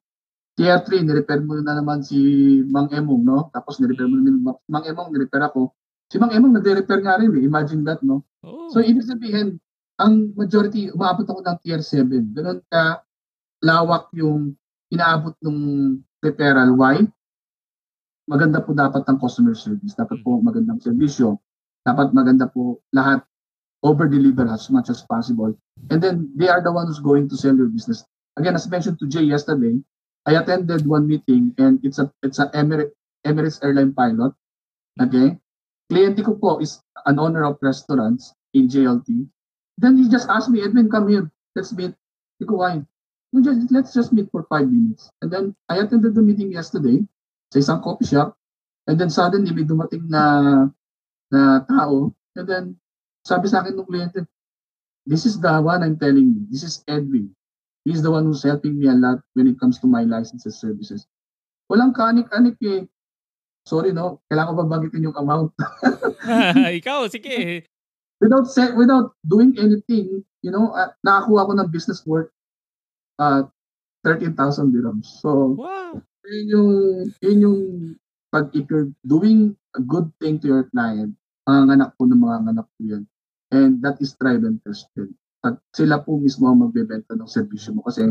tier 0.59 0.83
3, 0.83 1.07
nirefer 1.07 1.41
mo 1.43 1.57
na 1.63 1.79
naman 1.79 2.03
si 2.03 2.19
Mang 2.69 2.91
Emong, 2.91 3.23
no? 3.23 3.49
Tapos 3.55 3.79
nirefer 3.79 4.07
mo 4.07 4.19
na 4.19 4.55
Mang 4.69 4.85
Emong, 4.85 5.11
nirefer 5.15 5.43
ako. 5.47 5.73
Si 6.13 6.21
Mang 6.21 6.35
Emong 6.35 6.53
nagre-refer 6.53 7.01
nga 7.01 7.17
rin, 7.17 7.33
eh. 7.33 7.43
imagine 7.47 7.83
that, 7.87 8.03
no? 8.05 8.27
Oh. 8.45 8.69
So, 8.69 8.83
ibig 8.83 9.07
sabihin, 9.07 9.57
ang 9.97 10.35
majority, 10.35 10.91
umabot 10.93 11.25
ako 11.25 11.41
ng 11.41 11.59
tier 11.63 11.81
7. 11.81 12.35
Ganun 12.35 12.61
ka 12.67 13.01
lawak 13.63 14.11
yung 14.19 14.59
inaabot 14.91 15.33
ng 15.41 15.59
referral. 16.21 16.75
Why? 16.75 17.07
Maganda 18.31 18.63
po 18.63 18.71
dapat 18.71 19.03
ang 19.11 19.19
customer 19.19 19.55
service. 19.55 19.99
Dapat 19.99 20.23
po 20.23 20.39
hmm. 20.39 20.47
magandang 20.47 20.79
serbisyo. 20.79 21.39
Dapat 21.83 22.15
maganda 22.15 22.47
po 22.47 22.79
lahat 22.95 23.27
over-deliver 23.83 24.47
as 24.47 24.71
much 24.71 24.87
as 24.95 25.03
possible. 25.03 25.51
And 25.91 25.99
then 25.99 26.31
they 26.39 26.47
are 26.47 26.63
the 26.63 26.71
ones 26.71 26.87
who's 26.95 27.03
going 27.03 27.27
to 27.31 27.37
sell 27.37 27.57
your 27.57 27.67
business. 27.67 28.07
Again, 28.39 28.55
as 28.55 28.71
mentioned 28.71 29.03
to 29.03 29.11
Jay 29.11 29.27
yesterday, 29.27 29.83
I 30.23 30.39
attended 30.39 30.87
one 30.87 31.11
meeting 31.11 31.51
and 31.59 31.83
it's 31.83 31.99
a 31.99 32.07
it's 32.23 32.39
a 32.39 32.47
Emirates, 32.55 32.95
Emirates 33.27 33.59
airline 33.59 33.91
pilot. 33.91 34.31
Okay? 35.03 35.35
Kliyente 35.91 36.23
ko 36.23 36.39
po 36.39 36.63
is 36.63 36.79
an 37.11 37.19
owner 37.19 37.43
of 37.43 37.59
restaurants 37.59 38.31
in 38.55 38.71
JLT. 38.71 39.27
Then 39.83 39.99
he 39.99 40.07
just 40.07 40.31
asked 40.31 40.49
me, 40.49 40.63
Edwin, 40.63 40.87
come 40.87 41.11
here. 41.11 41.27
Let's 41.59 41.75
meet. 41.75 41.91
He 42.39 42.47
go, 42.47 42.63
why? 42.63 42.87
Let's 43.35 43.93
just 43.93 44.13
meet 44.13 44.31
for 44.31 44.47
five 44.47 44.71
minutes. 44.71 45.11
And 45.21 45.31
then 45.33 45.57
I 45.69 45.83
attended 45.83 46.15
the 46.15 46.23
meeting 46.23 46.53
yesterday 46.53 47.03
sa 47.53 47.61
isang 47.61 47.85
coffee 47.85 48.09
shop. 48.09 48.33
And 48.89 48.97
then 48.97 49.13
suddenly 49.13 49.53
may 49.53 49.69
dumating 49.69 50.09
na 50.09 50.25
na 51.29 51.61
tao. 51.69 52.17
And 52.33 52.49
then 52.49 52.65
sabi 53.29 53.53
sa 53.53 53.61
akin 53.61 53.77
ng 53.77 53.85
kliyente, 53.85 54.25
this 55.05 55.29
is 55.29 55.37
the 55.37 55.61
one 55.61 55.85
I'm 55.85 56.01
telling 56.01 56.33
you. 56.33 56.43
This 56.49 56.65
is 56.65 56.81
Edwin. 56.89 57.37
He's 57.85 58.01
the 58.01 58.11
one 58.11 58.25
who's 58.25 58.43
helping 58.43 58.81
me 58.81 58.89
a 58.89 58.97
lot 58.97 59.21
when 59.37 59.51
it 59.51 59.61
comes 59.61 59.77
to 59.85 59.87
my 59.91 60.07
licenses 60.09 60.57
services. 60.57 61.05
Walang 61.69 61.93
kanik-anik 61.93 62.57
eh. 62.65 62.87
Sorry 63.63 63.95
no, 63.95 64.23
kailangan 64.27 64.51
ko 64.51 64.55
ba 64.59 64.67
banggitin 64.67 65.07
yung 65.07 65.19
amount? 65.19 65.55
Ikaw, 66.83 67.07
sige. 67.11 67.67
Without 68.19 68.47
say, 68.51 68.71
without 68.75 69.15
doing 69.27 69.55
anything, 69.59 70.23
you 70.43 70.51
know, 70.51 70.75
uh, 70.75 70.91
nakakuha 71.07 71.47
ko 71.47 71.53
ng 71.59 71.71
business 71.71 72.03
worth 72.07 72.31
uh, 73.19 73.47
13,000 74.07 74.75
dirhams. 74.75 75.07
So, 75.23 75.59
wow. 75.59 76.03
Yun 76.27 76.47
yung, 76.49 76.71
yun 77.21 77.39
yung 77.43 77.61
pag 78.33 78.49
if 78.57 78.65
you're 78.71 78.91
doing 79.05 79.53
a 79.77 79.83
good 79.83 80.09
thing 80.23 80.41
to 80.41 80.49
your 80.49 80.65
client, 80.73 81.13
mga 81.49 81.75
anak 81.75 81.91
po 81.99 82.07
ng 82.07 82.21
mga 82.23 82.37
anak 82.55 82.67
po 82.67 82.81
yan. 82.83 83.05
And 83.53 83.85
that 83.85 84.01
is 84.01 84.17
tried 84.17 84.47
and 84.47 84.63
tested. 84.65 85.13
At 85.43 85.59
sila 85.75 86.01
po 86.01 86.17
mismo 86.17 86.49
ang 86.49 86.63
magbebenta 86.63 87.19
ng 87.19 87.29
servisyo 87.29 87.77
mo 87.77 87.85
kasi 87.85 88.09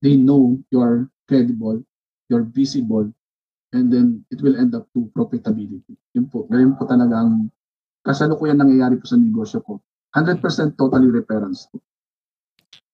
they 0.00 0.16
know 0.18 0.58
you're 0.72 1.06
credible, 1.28 1.78
you're 2.32 2.48
visible, 2.48 3.06
and 3.76 3.92
then 3.92 4.24
it 4.32 4.40
will 4.40 4.56
end 4.56 4.72
up 4.74 4.88
to 4.96 5.06
profitability. 5.12 5.94
Yun 6.16 6.26
po. 6.32 6.48
Ganyan 6.48 6.74
po 6.74 6.88
talaga 6.88 7.22
ang 7.22 7.52
kasalukuyan 8.02 8.58
nangyayari 8.58 8.98
po 8.98 9.06
sa 9.06 9.20
negosyo 9.20 9.60
ko. 9.62 9.78
100% 10.16 10.42
totally 10.76 11.08
reference 11.08 11.68
po. 11.70 11.78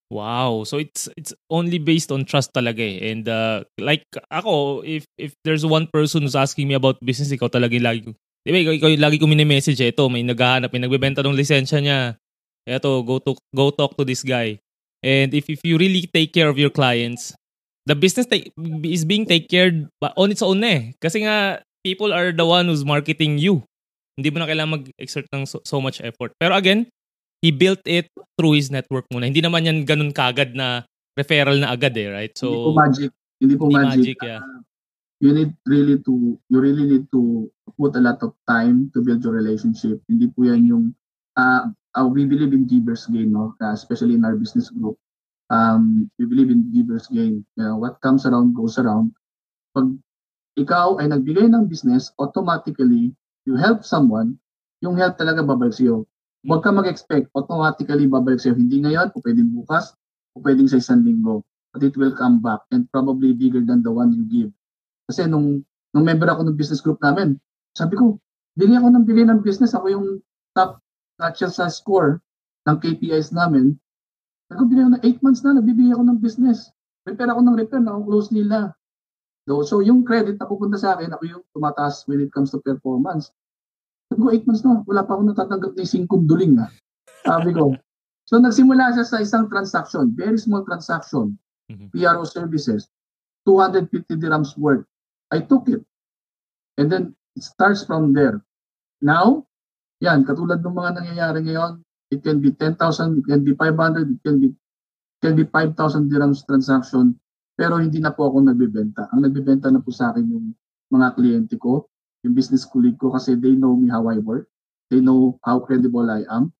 Wow. 0.09 0.65
So 0.65 0.81
it's 0.81 1.05
it's 1.13 1.33
only 1.53 1.77
based 1.77 2.09
on 2.09 2.25
trust 2.25 2.49
talaga 2.53 2.81
eh. 2.81 3.13
And 3.13 3.29
uh, 3.29 3.63
like 3.77 4.05
ako, 4.33 4.81
if 4.81 5.05
if 5.21 5.37
there's 5.45 5.65
one 5.65 5.85
person 5.85 6.25
who's 6.25 6.37
asking 6.37 6.65
me 6.65 6.73
about 6.73 6.97
business, 7.05 7.29
ikaw 7.29 7.49
talaga 7.49 7.77
yung 7.77 7.85
lagi 7.85 8.01
Di 8.39 8.55
ba, 8.55 8.57
ikaw, 8.63 8.73
ikaw 8.73 8.89
lagi 8.97 9.19
ko 9.19 9.27
mini-message 9.27 9.83
eh. 9.83 9.91
Ito, 9.91 10.07
may 10.07 10.23
naghahanap, 10.23 10.71
may 10.71 10.81
nagbebenta 10.81 11.19
ng 11.21 11.35
lisensya 11.35 11.83
niya. 11.83 12.15
eto, 12.69 13.01
go 13.01 13.17
to 13.17 13.33
go 13.55 13.73
talk 13.73 13.97
to 13.97 14.05
this 14.05 14.21
guy. 14.21 14.61
And 15.01 15.33
if 15.33 15.49
if 15.49 15.63
you 15.63 15.79
really 15.81 16.05
take 16.05 16.35
care 16.35 16.51
of 16.51 16.59
your 16.59 16.69
clients, 16.69 17.33
the 17.89 17.97
business 17.97 18.29
take, 18.29 18.53
is 18.85 19.07
being 19.07 19.25
take 19.25 19.49
care 19.49 19.71
on 20.17 20.29
its 20.29 20.43
own 20.45 20.61
eh. 20.61 20.93
Kasi 21.01 21.25
nga 21.25 21.65
people 21.81 22.13
are 22.13 22.29
the 22.29 22.45
one 22.45 22.69
who's 22.69 22.85
marketing 22.85 23.41
you. 23.41 23.65
Hindi 24.19 24.29
mo 24.29 24.43
na 24.43 24.47
kailangan 24.51 24.83
mag-exert 24.83 25.25
ng 25.31 25.47
so, 25.47 25.63
so 25.63 25.79
much 25.79 26.03
effort. 26.03 26.35
Pero 26.37 26.51
again, 26.53 26.91
he 27.39 27.49
built 27.51 27.83
it 27.87 28.11
through 28.35 28.55
his 28.59 28.71
network 28.71 29.07
muna. 29.11 29.27
Hindi 29.27 29.43
naman 29.43 29.67
yan 29.67 29.87
ganun 29.87 30.11
kagad 30.11 30.55
na 30.55 30.83
referral 31.15 31.59
na 31.59 31.71
agad 31.75 31.95
eh, 31.95 32.07
right? 32.11 32.33
So 32.35 32.51
hindi 32.51 32.63
po 32.63 32.73
magic. 32.75 33.11
Hindi 33.39 33.55
po 33.55 33.63
hindi 33.67 33.75
magic. 33.75 33.89
magic, 33.89 34.17
yeah. 34.23 34.41
Uh, 34.43 34.59
you 35.19 35.31
need 35.35 35.51
really 35.67 35.99
to 36.07 36.39
you 36.47 36.57
really 36.63 36.87
need 36.87 37.05
to 37.11 37.51
put 37.75 37.95
a 37.95 38.03
lot 38.03 38.19
of 38.23 38.31
time 38.47 38.87
to 38.95 39.03
build 39.03 39.23
your 39.23 39.35
relationship. 39.35 39.99
Hindi 40.07 40.31
po 40.31 40.47
yan 40.47 40.63
yung 40.67 40.85
uh, 41.35 41.71
uh, 41.95 42.07
we 42.07 42.23
believe 42.23 42.55
in 42.55 42.67
givers 42.67 43.07
gain, 43.11 43.35
no? 43.35 43.55
Uh, 43.59 43.75
especially 43.75 44.15
in 44.15 44.23
our 44.23 44.35
business 44.39 44.71
group. 44.71 44.95
Um, 45.49 46.07
we 46.21 46.29
believe 46.29 46.53
in 46.53 46.71
givers 46.71 47.09
gain. 47.11 47.43
Know, 47.57 47.75
what 47.75 47.99
comes 47.99 48.23
around 48.23 48.55
goes 48.55 48.79
around. 48.79 49.11
Pag 49.75 49.91
ikaw 50.59 50.99
ay 50.99 51.11
nagbigay 51.11 51.51
ng 51.51 51.67
business, 51.67 52.11
automatically 52.19 53.15
you 53.47 53.55
help 53.59 53.83
someone, 53.83 54.37
yung 54.83 54.95
help 54.95 55.17
talaga 55.17 55.41
babalik 55.41 55.73
sa'yo. 55.73 56.05
Huwag 56.47 56.63
ka 56.63 56.71
mag-expect, 56.71 57.27
automatically 57.35 58.07
babalik 58.07 58.39
sa'yo. 58.39 58.55
Hindi 58.55 58.79
ngayon, 58.79 59.11
o 59.11 59.19
pwedeng 59.19 59.51
bukas, 59.51 59.91
o 60.31 60.39
pwedeng 60.39 60.71
sa 60.71 60.79
isang 60.79 61.03
linggo. 61.03 61.43
But 61.75 61.83
it 61.83 61.99
will 61.99 62.15
come 62.15 62.39
back 62.39 62.63
and 62.71 62.87
probably 62.89 63.35
bigger 63.35 63.59
than 63.59 63.83
the 63.83 63.91
one 63.91 64.15
you 64.15 64.23
give. 64.25 64.51
Kasi 65.11 65.27
nung, 65.27 65.67
nung 65.91 66.05
member 66.07 66.31
ako 66.31 66.47
ng 66.47 66.55
business 66.55 66.79
group 66.79 66.97
namin, 67.03 67.35
sabi 67.75 67.99
ko, 67.99 68.17
bigay 68.55 68.79
ako 68.79 68.87
ng 68.87 69.05
bigay 69.05 69.25
ng 69.27 69.43
business. 69.43 69.75
Ako 69.75 69.91
yung 69.91 70.07
top 70.55 70.79
notcher 71.19 71.51
sa 71.51 71.67
score 71.67 72.23
ng 72.65 72.77
KPIs 72.79 73.35
namin. 73.35 73.75
Sabi 74.47 74.57
ko, 74.57 74.63
bigay 74.65 74.83
ako 74.87 74.91
ng 74.95 75.03
8 75.03 75.25
months 75.25 75.41
na, 75.43 75.59
nagbibigay 75.59 75.91
ako 75.91 76.03
ng 76.07 76.19
business. 76.23 76.71
Repair 77.03 77.29
ako 77.35 77.41
ng 77.43 77.57
repair, 77.59 77.81
na-close 77.83 78.31
nila. 78.31 78.73
So, 79.49 79.65
so 79.65 79.75
yung 79.81 80.07
credit 80.07 80.39
na 80.39 80.47
pupunta 80.47 80.77
sa 80.79 80.95
akin, 80.95 81.11
ako 81.11 81.23
yung 81.25 81.43
tumataas 81.51 82.07
when 82.07 82.23
it 82.23 82.31
comes 82.31 82.53
to 82.53 82.61
performance. 82.61 83.33
Ko, 84.09 84.33
8 84.33 84.41
months 84.49 84.65
na, 84.65 84.81
wala 84.89 85.05
pa 85.05 85.13
ako 85.13 85.21
natatanggap 85.29 85.71
ni 85.77 85.85
5 85.85 86.25
duling 86.25 86.57
ha. 86.57 86.67
Sabi 87.21 87.53
ko. 87.53 87.77
So 88.25 88.41
nagsimula 88.41 88.97
siya 88.97 89.05
sa 89.05 89.21
isang 89.21 89.45
transaction, 89.49 90.13
very 90.17 90.37
small 90.37 90.65
transaction, 90.65 91.37
Mhm. 91.69 91.93
PRO 91.93 92.25
services, 92.25 92.89
250 93.45 94.17
dirhams 94.17 94.57
worth. 94.57 94.85
I 95.29 95.45
took 95.45 95.69
it. 95.69 95.85
And 96.81 96.89
then 96.89 97.13
it 97.37 97.45
starts 97.45 97.85
from 97.85 98.17
there. 98.17 98.41
Now, 99.05 99.45
yan, 100.01 100.25
katulad 100.25 100.65
ng 100.65 100.73
mga 100.73 100.91
nangyayari 100.97 101.45
ngayon, 101.45 101.85
it 102.09 102.25
can 102.25 102.41
be 102.41 102.49
10,000, 102.49 103.21
it 103.21 103.25
can 103.29 103.45
be 103.45 103.53
500, 103.53 104.09
it 104.09 104.21
can 104.25 104.41
be, 104.41 104.49
it 104.49 105.19
can 105.21 105.37
be 105.37 105.45
5,000 105.45 106.09
dirhams 106.09 106.41
transaction, 106.49 107.13
pero 107.53 107.77
hindi 107.77 108.01
na 108.01 108.09
po 108.09 108.29
ako 108.29 108.49
nagbebenta. 108.49 109.11
Ang 109.13 109.29
nagbebenta 109.29 109.69
na 109.69 109.83
po 109.83 109.93
sa 109.93 110.09
akin 110.09 110.25
yung 110.25 110.57
mga 110.89 111.13
kliyente 111.13 111.55
ko, 111.61 111.85
yung 112.23 112.35
business 112.35 112.67
colleague 112.67 112.99
ko 112.99 113.15
kasi 113.15 113.35
they 113.35 113.55
know 113.55 113.75
me 113.75 113.87
how 113.87 114.07
I 114.07 114.19
work. 114.19 114.47
They 114.91 114.99
know 114.99 115.37
how 115.45 115.61
credible 115.63 116.09
I 116.09 116.25
am. 116.27 116.51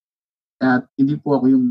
At 0.62 0.88
hindi 0.95 1.20
po 1.20 1.39
ako 1.39 1.51
yung 1.51 1.66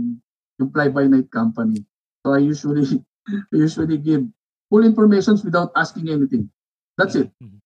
yung 0.59 0.71
fly-by-night 0.75 1.31
company. 1.31 1.87
So 2.25 2.35
I 2.35 2.43
usually 2.43 2.85
I 3.53 3.57
usually 3.57 4.01
give 4.01 4.27
full 4.69 4.85
informations 4.85 5.45
without 5.45 5.73
asking 5.77 6.13
anything. 6.13 6.51
That's 6.99 7.15
it. 7.17 7.31
Mhm. 7.41 7.63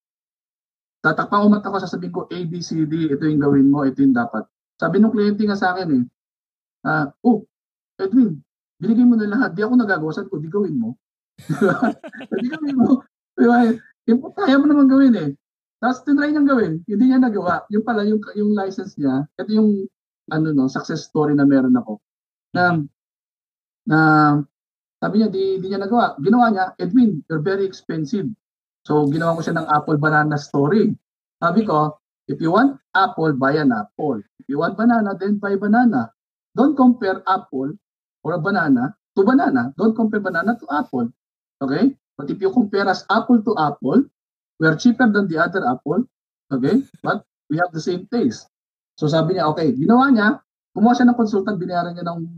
Tatakpan 1.02 1.42
ko 1.42 1.46
mata 1.50 1.66
ko, 1.66 1.82
sasabihin 1.82 2.14
ko, 2.14 2.30
A, 2.30 2.38
B, 2.46 2.62
C, 2.62 2.86
D, 2.86 3.10
ito 3.10 3.26
yung 3.26 3.42
gawin 3.42 3.66
mo, 3.66 3.82
ito 3.82 3.98
yung 4.06 4.14
dapat. 4.14 4.46
Sabi 4.78 5.02
ng 5.02 5.10
kliyente 5.10 5.42
nga 5.42 5.58
sa 5.58 5.74
akin 5.74 5.98
eh, 5.98 6.02
ah, 6.86 7.10
oh, 7.26 7.42
Edwin, 7.98 8.38
binigay 8.78 9.02
mo 9.02 9.18
na 9.18 9.26
lahat, 9.26 9.50
di 9.58 9.66
ako 9.66 9.74
nagagawa, 9.74 10.14
sabi 10.14 10.30
ko, 10.30 10.38
di 10.38 10.46
gawin 10.46 10.78
mo. 10.78 10.94
di 12.38 12.46
gawin 12.46 12.76
mo. 12.78 13.02
Di 13.34 13.46
ba? 13.50 13.66
Yung, 14.06 14.20
kaya 14.30 14.62
mo 14.62 14.66
naman 14.70 14.86
gawin 14.86 15.14
eh. 15.18 15.30
Tapos 15.82 16.06
tinry 16.06 16.30
niyang 16.30 16.46
gawin, 16.46 16.72
hindi 16.86 17.04
niya 17.10 17.18
nagawa. 17.18 17.66
Yung 17.74 17.82
pala, 17.82 18.06
yung, 18.06 18.22
yung 18.38 18.54
license 18.54 18.94
niya, 18.94 19.26
ito 19.34 19.50
yung 19.50 19.90
ano 20.30 20.54
no, 20.54 20.70
success 20.70 21.10
story 21.10 21.34
na 21.34 21.42
meron 21.42 21.74
ako. 21.74 21.98
Na, 22.54 22.78
na 23.90 23.98
sabi 25.02 25.18
niya, 25.18 25.28
di, 25.34 25.58
di 25.58 25.66
niya 25.66 25.82
nagawa. 25.82 26.14
Ginawa 26.22 26.54
niya, 26.54 26.78
Edwin, 26.78 27.26
you're 27.26 27.42
very 27.42 27.66
expensive. 27.66 28.30
So, 28.86 29.10
ginawa 29.10 29.34
ko 29.34 29.42
siya 29.42 29.58
ng 29.58 29.66
apple 29.66 29.98
banana 29.98 30.38
story. 30.38 30.94
Sabi 31.42 31.66
ko, 31.66 31.98
if 32.30 32.38
you 32.38 32.54
want 32.54 32.78
apple, 32.94 33.34
buy 33.34 33.58
an 33.58 33.74
apple. 33.74 34.22
If 34.38 34.46
you 34.46 34.62
want 34.62 34.78
banana, 34.78 35.18
then 35.18 35.42
buy 35.42 35.58
banana. 35.58 36.14
Don't 36.54 36.78
compare 36.78 37.26
apple 37.26 37.74
or 38.22 38.38
a 38.38 38.40
banana 38.42 38.94
to 39.18 39.26
banana. 39.26 39.74
Don't 39.74 39.98
compare 39.98 40.22
banana 40.22 40.54
to 40.54 40.66
apple. 40.70 41.10
Okay? 41.58 41.98
But 42.14 42.30
if 42.30 42.38
you 42.38 42.54
compare 42.54 42.86
us 42.86 43.02
apple 43.10 43.42
to 43.42 43.58
apple, 43.58 44.06
we 44.62 44.70
are 44.70 44.78
cheaper 44.78 45.10
than 45.10 45.26
the 45.26 45.42
other 45.42 45.66
apple. 45.66 46.06
Okay? 46.54 46.86
But 47.02 47.26
we 47.50 47.58
have 47.58 47.74
the 47.74 47.82
same 47.82 48.06
taste. 48.06 48.46
So 48.94 49.10
sabi 49.10 49.34
niya, 49.34 49.50
okay, 49.50 49.74
ginawa 49.74 50.14
niya, 50.14 50.38
kumuha 50.70 50.94
siya 50.94 51.10
ng 51.10 51.18
consultant, 51.18 51.58
binayaran 51.58 51.98
niya 51.98 52.06
ng 52.06 52.30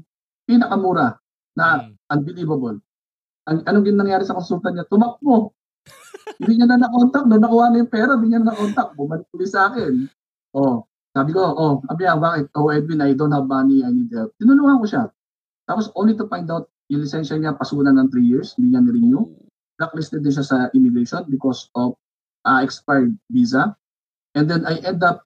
pinakamura 0.49 1.21
na 1.53 1.85
Mm. 1.85 1.93
unbelievable. 2.17 2.77
Ang, 3.45 3.61
anong 3.69 3.85
gin 3.85 4.01
nangyari 4.01 4.25
sa 4.25 4.33
consultant 4.33 4.73
niya? 4.73 4.89
Tumakbo. 4.89 5.53
hindi 6.41 6.57
niya 6.57 6.67
na 6.73 6.81
na-contact. 6.81 7.29
Doon 7.29 7.43
nakuha 7.45 7.65
na 7.69 7.77
yung 7.85 7.93
pera, 7.93 8.17
hindi 8.17 8.33
niya 8.33 8.41
na 8.41 8.57
na-contact. 8.57 8.97
Bumalik 8.97 9.29
ulit 9.37 9.51
sa 9.53 9.69
akin. 9.69 10.09
Oh, 10.57 10.89
sabi 11.13 11.31
ko, 11.37 11.45
oh, 11.45 11.85
sabi 11.85 12.09
niya, 12.09 12.17
bakit? 12.17 12.49
Oh, 12.57 12.73
Edwin, 12.73 13.05
I 13.05 13.13
don't 13.13 13.37
have 13.37 13.45
money, 13.45 13.85
I 13.85 13.93
need 13.93 14.09
help. 14.09 14.33
Tinulungan 14.41 14.81
ko 14.81 14.87
siya. 14.89 15.05
Tapos 15.69 15.93
only 15.93 16.17
to 16.17 16.25
find 16.33 16.49
out, 16.49 16.73
yung 16.89 17.05
lisensya 17.05 17.37
niya 17.37 17.57
pasunan 17.61 18.01
ng 18.01 18.09
3 18.09 18.25
years, 18.25 18.57
hindi 18.57 18.73
niya 18.73 18.81
ni-renew. 18.81 19.23
Blacklisted 19.77 20.25
din 20.25 20.33
siya 20.33 20.47
sa 20.47 20.57
immigration 20.73 21.29
because 21.29 21.69
of 21.77 21.97
uh, 22.45 22.61
expired 22.63 23.17
visa. 23.31 23.77
And 24.35 24.51
then 24.51 24.67
I 24.67 24.79
end 24.85 25.03
up 25.03 25.25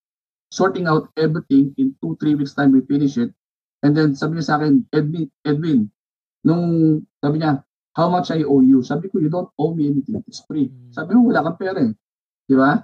sorting 0.50 0.86
out 0.86 1.12
everything 1.16 1.74
in 1.76 1.94
2-3 2.02 2.38
weeks 2.38 2.54
time 2.54 2.72
we 2.72 2.80
finish 2.82 3.16
it. 3.16 3.34
And 3.82 3.94
then 3.94 4.16
sabi 4.18 4.38
niya 4.38 4.46
sa 4.46 4.56
akin, 4.58 4.86
Edwin, 4.90 5.30
Edwin, 5.46 5.80
nung 6.42 6.64
sabi 7.22 7.38
niya, 7.38 7.62
how 7.94 8.10
much 8.10 8.30
I 8.30 8.42
owe 8.42 8.62
you? 8.62 8.82
Sabi 8.82 9.10
ko, 9.10 9.18
you 9.18 9.30
don't 9.30 9.50
owe 9.58 9.74
me 9.74 9.90
anything. 9.90 10.22
It's 10.26 10.42
free. 10.46 10.70
Mm. 10.70 10.94
Sabi 10.94 11.14
mo, 11.14 11.30
wala 11.30 11.46
kang 11.46 11.58
pera 11.58 11.82
eh. 11.82 11.94
Di 12.46 12.54
ba? 12.54 12.78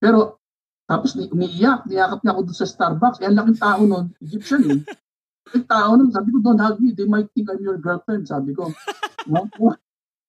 Pero, 0.00 0.40
tapos 0.88 1.16
ni, 1.16 1.28
umiiyak, 1.28 1.84
niyakap 1.84 2.24
niya 2.24 2.32
ako 2.32 2.40
doon 2.48 2.58
sa 2.58 2.68
Starbucks. 2.68 3.20
Eh, 3.20 3.28
ang 3.28 3.36
laking 3.36 3.60
tao 3.60 3.80
nun, 3.84 4.06
Egyptian 4.24 4.62
eh. 4.68 4.80
Laking 5.48 5.66
tao 5.68 5.90
nun, 5.96 6.10
sabi 6.12 6.28
ko, 6.32 6.38
don't 6.40 6.60
hug 6.60 6.80
me. 6.80 6.96
They 6.96 7.08
might 7.08 7.28
think 7.36 7.52
I'm 7.52 7.60
your 7.60 7.76
girlfriend, 7.76 8.28
sabi 8.28 8.52
ko. 8.56 8.72
No? 9.28 9.44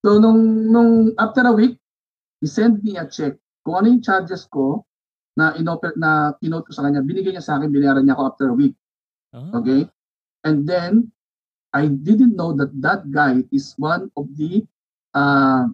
so, 0.04 0.20
nung, 0.20 0.68
nung 0.68 1.16
after 1.16 1.48
a 1.48 1.56
week, 1.56 1.80
he 2.40 2.48
sent 2.48 2.84
me 2.84 2.96
a 2.96 3.06
check. 3.08 3.36
Kung 3.64 3.84
ano 3.84 3.88
yung 3.92 4.04
charges 4.04 4.48
ko, 4.48 4.88
na 5.40 5.56
inoper 5.56 5.96
na 5.96 6.36
kinote 6.36 6.68
ko 6.68 6.74
sa 6.76 6.84
kanya, 6.84 7.00
binigay 7.00 7.32
niya 7.32 7.44
sa 7.44 7.56
akin, 7.56 7.72
binayaran 7.72 8.04
niya 8.04 8.20
ako 8.20 8.24
after 8.28 8.48
a 8.52 8.56
week. 8.56 8.76
Ah. 9.32 9.56
Okay? 9.64 9.88
And 10.44 10.68
then, 10.68 11.16
I 11.72 11.88
didn't 11.88 12.36
know 12.36 12.52
that 12.60 12.76
that 12.84 13.08
guy 13.08 13.46
is 13.56 13.72
one 13.80 14.12
of 14.20 14.28
the, 14.36 14.68
uh, 15.16 15.70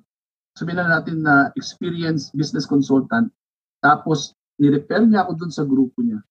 sabihin 0.53 0.86
na 0.86 1.01
natin 1.01 1.26
na 1.26 1.49
experienced 1.57 2.36
business 2.38 2.70
consultant. 2.70 3.34
Tapos, 3.82 4.38
ni-refer 4.61 5.07
niya 5.07 5.26
ako 5.26 5.32
dun 5.39 5.51
sa 5.53 5.66
grupo 5.66 6.05
niya. 6.05 6.22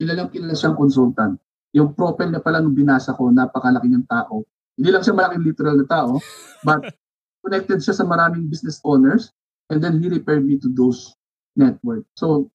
Kilalang 0.00 0.32
kilala 0.32 0.56
siyang 0.56 0.78
consultant. 0.78 1.36
Yung 1.76 1.92
profile 1.92 2.30
niya 2.30 2.42
pala 2.42 2.62
nung 2.62 2.74
binasa 2.74 3.12
ko, 3.12 3.28
napakalaki 3.28 3.90
niyang 3.90 4.08
tao. 4.08 4.46
Hindi 4.74 4.90
lang 4.90 5.02
siya 5.04 5.14
malaking 5.14 5.44
literal 5.44 5.76
na 5.76 5.86
tao, 5.86 6.18
but 6.64 6.82
connected 7.44 7.84
siya 7.84 7.94
sa 8.00 8.04
maraming 8.08 8.48
business 8.48 8.80
owners 8.82 9.28
and 9.68 9.84
then 9.84 10.00
he 10.00 10.08
referred 10.08 10.44
me 10.44 10.56
to 10.56 10.72
those 10.72 11.12
network. 11.54 12.08
So, 12.16 12.50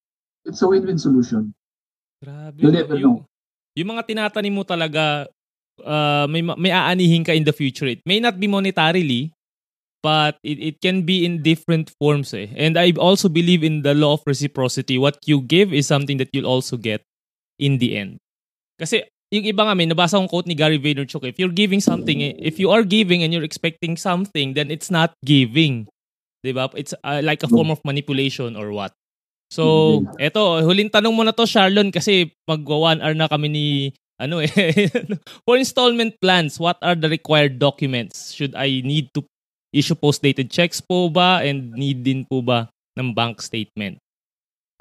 it's 0.46 0.62
a 0.62 0.68
win-win 0.68 0.98
solution. 0.98 1.54
Grabe. 2.20 2.60
You 2.60 2.72
never 2.74 2.98
yung, 2.98 3.24
know. 3.24 3.26
yung 3.78 3.90
mga 3.96 4.10
tinatanim 4.10 4.54
mo 4.54 4.64
talaga, 4.66 5.30
uh, 5.86 6.26
may, 6.28 6.42
ma- 6.42 6.60
may 6.60 6.74
aanihin 6.74 7.24
ka 7.24 7.32
in 7.32 7.46
the 7.46 7.56
future. 7.56 7.88
It 7.88 8.02
may 8.06 8.20
not 8.20 8.40
be 8.42 8.50
monetarily, 8.50 9.32
but 10.04 10.38
it, 10.44 10.60
it 10.60 10.76
can 10.82 11.04
be 11.04 11.26
in 11.26 11.44
different 11.44 11.92
forms 12.00 12.34
eh. 12.34 12.48
And 12.56 12.78
I 12.78 12.92
also 12.98 13.30
believe 13.30 13.64
in 13.64 13.84
the 13.84 13.94
law 13.94 14.14
of 14.14 14.24
reciprocity. 14.26 14.98
What 14.98 15.20
you 15.26 15.42
give 15.42 15.74
is 15.74 15.88
something 15.88 16.18
that 16.18 16.30
you'll 16.34 16.50
also 16.50 16.78
get 16.78 17.04
in 17.60 17.78
the 17.78 17.98
end. 17.98 18.18
Kasi 18.80 19.04
yung 19.30 19.46
iba 19.46 19.62
nga 19.66 19.78
may 19.78 19.86
nabasa 19.86 20.18
kong 20.18 20.30
quote 20.30 20.50
ni 20.50 20.58
Gary 20.58 20.82
Vaynerchuk, 20.82 21.26
if 21.26 21.38
you're 21.38 21.54
giving 21.54 21.80
something, 21.80 22.22
if 22.22 22.58
you 22.58 22.74
are 22.74 22.82
giving 22.82 23.22
and 23.22 23.30
you're 23.30 23.46
expecting 23.46 23.94
something, 23.94 24.58
then 24.58 24.74
it's 24.74 24.90
not 24.90 25.14
giving. 25.22 25.86
'Di 26.42 26.52
ba? 26.56 26.72
It's 26.74 26.96
uh, 27.04 27.22
like 27.22 27.44
a 27.44 27.52
form 27.52 27.70
of 27.70 27.84
manipulation 27.84 28.56
or 28.56 28.72
what. 28.72 28.96
So, 29.50 30.06
eto, 30.22 30.62
huling 30.62 30.94
tanong 30.94 31.14
mo 31.18 31.26
na 31.26 31.34
to, 31.34 31.50
Charlon, 31.50 31.90
kasi 31.90 32.30
magwa 32.46 32.94
one 32.94 33.02
hour 33.02 33.18
na 33.18 33.26
kami 33.26 33.50
ni, 33.50 33.66
ano 34.22 34.46
eh, 34.46 34.50
for 35.46 35.58
installment 35.58 36.14
plans, 36.22 36.62
what 36.62 36.78
are 36.86 36.94
the 36.94 37.10
required 37.10 37.58
documents? 37.58 38.30
Should 38.30 38.54
I 38.54 38.86
need 38.86 39.10
to 39.18 39.26
issue 39.74 39.98
post-dated 39.98 40.54
checks 40.54 40.82
po 40.82 41.10
ba 41.10 41.42
and 41.42 41.74
need 41.74 42.06
din 42.06 42.30
po 42.30 42.46
ba 42.46 42.70
ng 42.94 43.18
bank 43.18 43.42
statement? 43.42 43.98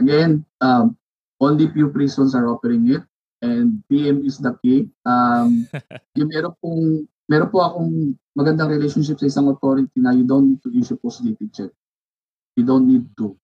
Again, 0.05 0.44
um, 0.61 1.01
only 1.40 1.72
few 1.72 1.88
prisons 1.88 2.36
are 2.36 2.44
offering 2.53 2.84
it. 2.92 3.07
And 3.39 3.82
PM 3.86 4.26
is 4.26 4.43
the 4.43 4.59
key. 4.62 4.91
Um, 5.07 5.70
yung 6.18 6.30
meron 6.30 6.55
pong, 6.59 7.07
meron 7.30 7.51
po 7.55 7.62
akong 7.62 8.18
magandang 8.34 8.74
relationship 8.74 9.22
sa 9.22 9.30
isang 9.30 9.47
authority 9.51 9.99
na 9.99 10.11
you 10.14 10.26
don't 10.26 10.51
need 10.51 10.62
to 10.62 10.70
issue 10.74 10.99
post-dated 10.99 11.51
check. 11.55 11.70
You 12.59 12.66
don't 12.66 12.86
need 12.91 13.07
to. 13.22 13.39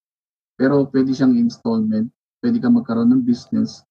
Pero 0.59 0.87
pwede 0.91 1.15
siyang 1.15 1.39
installment. 1.39 2.11
Pwede 2.43 2.59
ka 2.59 2.67
magkaroon 2.67 3.11
ng 3.11 3.23
business 3.23 3.83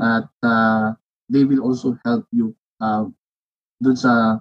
at 0.00 0.28
uh, 0.40 0.96
they 1.28 1.44
will 1.44 1.60
also 1.60 1.96
help 2.04 2.24
you 2.32 2.56
uh, 2.80 3.04
dun 3.80 3.96
sa 3.96 4.40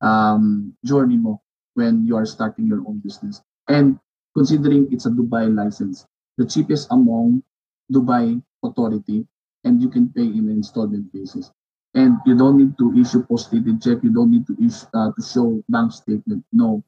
um, 0.00 0.72
journey 0.86 1.18
mo 1.18 1.42
when 1.74 2.06
you 2.06 2.14
are 2.14 2.26
starting 2.26 2.66
your 2.66 2.82
own 2.86 3.02
business. 3.02 3.42
And 3.70 3.98
considering 4.34 4.90
it's 4.90 5.06
a 5.06 5.12
Dubai 5.12 5.50
license, 5.50 6.06
the 6.38 6.46
cheapest 6.46 6.90
among 6.90 7.42
Dubai 7.90 8.38
authority, 8.62 9.26
and 9.64 9.82
you 9.82 9.88
can 9.88 10.08
pay 10.10 10.24
in 10.24 10.48
installment 10.48 11.12
basis. 11.12 11.50
And 11.94 12.22
you 12.24 12.38
don't 12.38 12.56
need 12.56 12.78
to 12.78 12.94
issue 12.94 13.26
post-dated 13.26 13.82
check. 13.82 13.98
You 14.06 14.14
don't 14.14 14.30
need 14.30 14.46
to 14.46 14.54
issue 14.62 14.86
uh, 14.94 15.10
to 15.10 15.20
show 15.20 15.58
bank 15.68 15.90
statement. 15.90 16.46
No, 16.52 16.84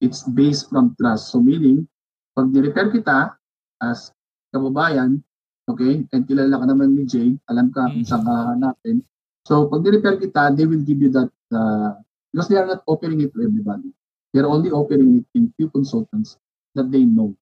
it's 0.00 0.24
based 0.24 0.72
from 0.72 0.96
trust. 0.96 1.30
So 1.30 1.44
meaning, 1.44 1.84
pag 2.32 2.48
ni-refer 2.48 2.88
kita 2.88 3.36
as 3.84 4.08
kababayan, 4.48 5.20
okay, 5.68 6.00
and 6.16 6.22
kilala 6.24 6.64
ka 6.64 6.66
naman 6.66 6.96
ni 6.96 7.04
Jay, 7.04 7.36
alam 7.52 7.68
ka 7.68 7.92
kung 7.92 8.08
saan 8.08 8.24
ka 8.24 8.56
hanapin. 8.56 9.04
So 9.44 9.68
pag 9.68 9.84
ni-refer 9.84 10.16
kita, 10.16 10.56
they 10.56 10.64
will 10.64 10.80
give 10.80 11.04
you 11.04 11.12
that 11.12 11.28
uh, 11.52 12.00
because 12.32 12.48
they 12.48 12.56
are 12.56 12.66
not 12.66 12.80
offering 12.88 13.20
it 13.20 13.36
to 13.36 13.44
everybody. 13.44 13.92
They're 14.32 14.48
only 14.48 14.70
offering 14.70 15.20
it 15.20 15.26
in 15.36 15.52
few 15.56 15.68
consultants 15.68 16.36
that 16.74 16.90
they 16.92 17.04
know. 17.04 17.36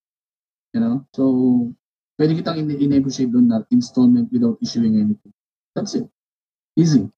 You 0.73 0.81
know? 0.81 0.97
So, 1.15 1.25
pwede 2.17 2.33
kitang 2.37 2.59
i-negotiate 2.61 3.33
doon 3.33 3.47
na 3.49 3.63
installment 3.71 4.29
without 4.33 4.57
issuing 4.65 4.97
anything. 4.97 5.33
That's 5.77 5.95
it. 5.95 6.09
Easy. 6.77 7.09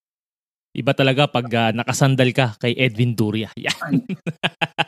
Iba 0.76 0.94
talaga 0.94 1.26
pag 1.26 1.46
uh, 1.50 1.70
nakasandal 1.74 2.30
ka 2.30 2.54
kay 2.60 2.76
Edwin 2.76 3.16
Duria. 3.16 3.50
Yan. 3.58 4.04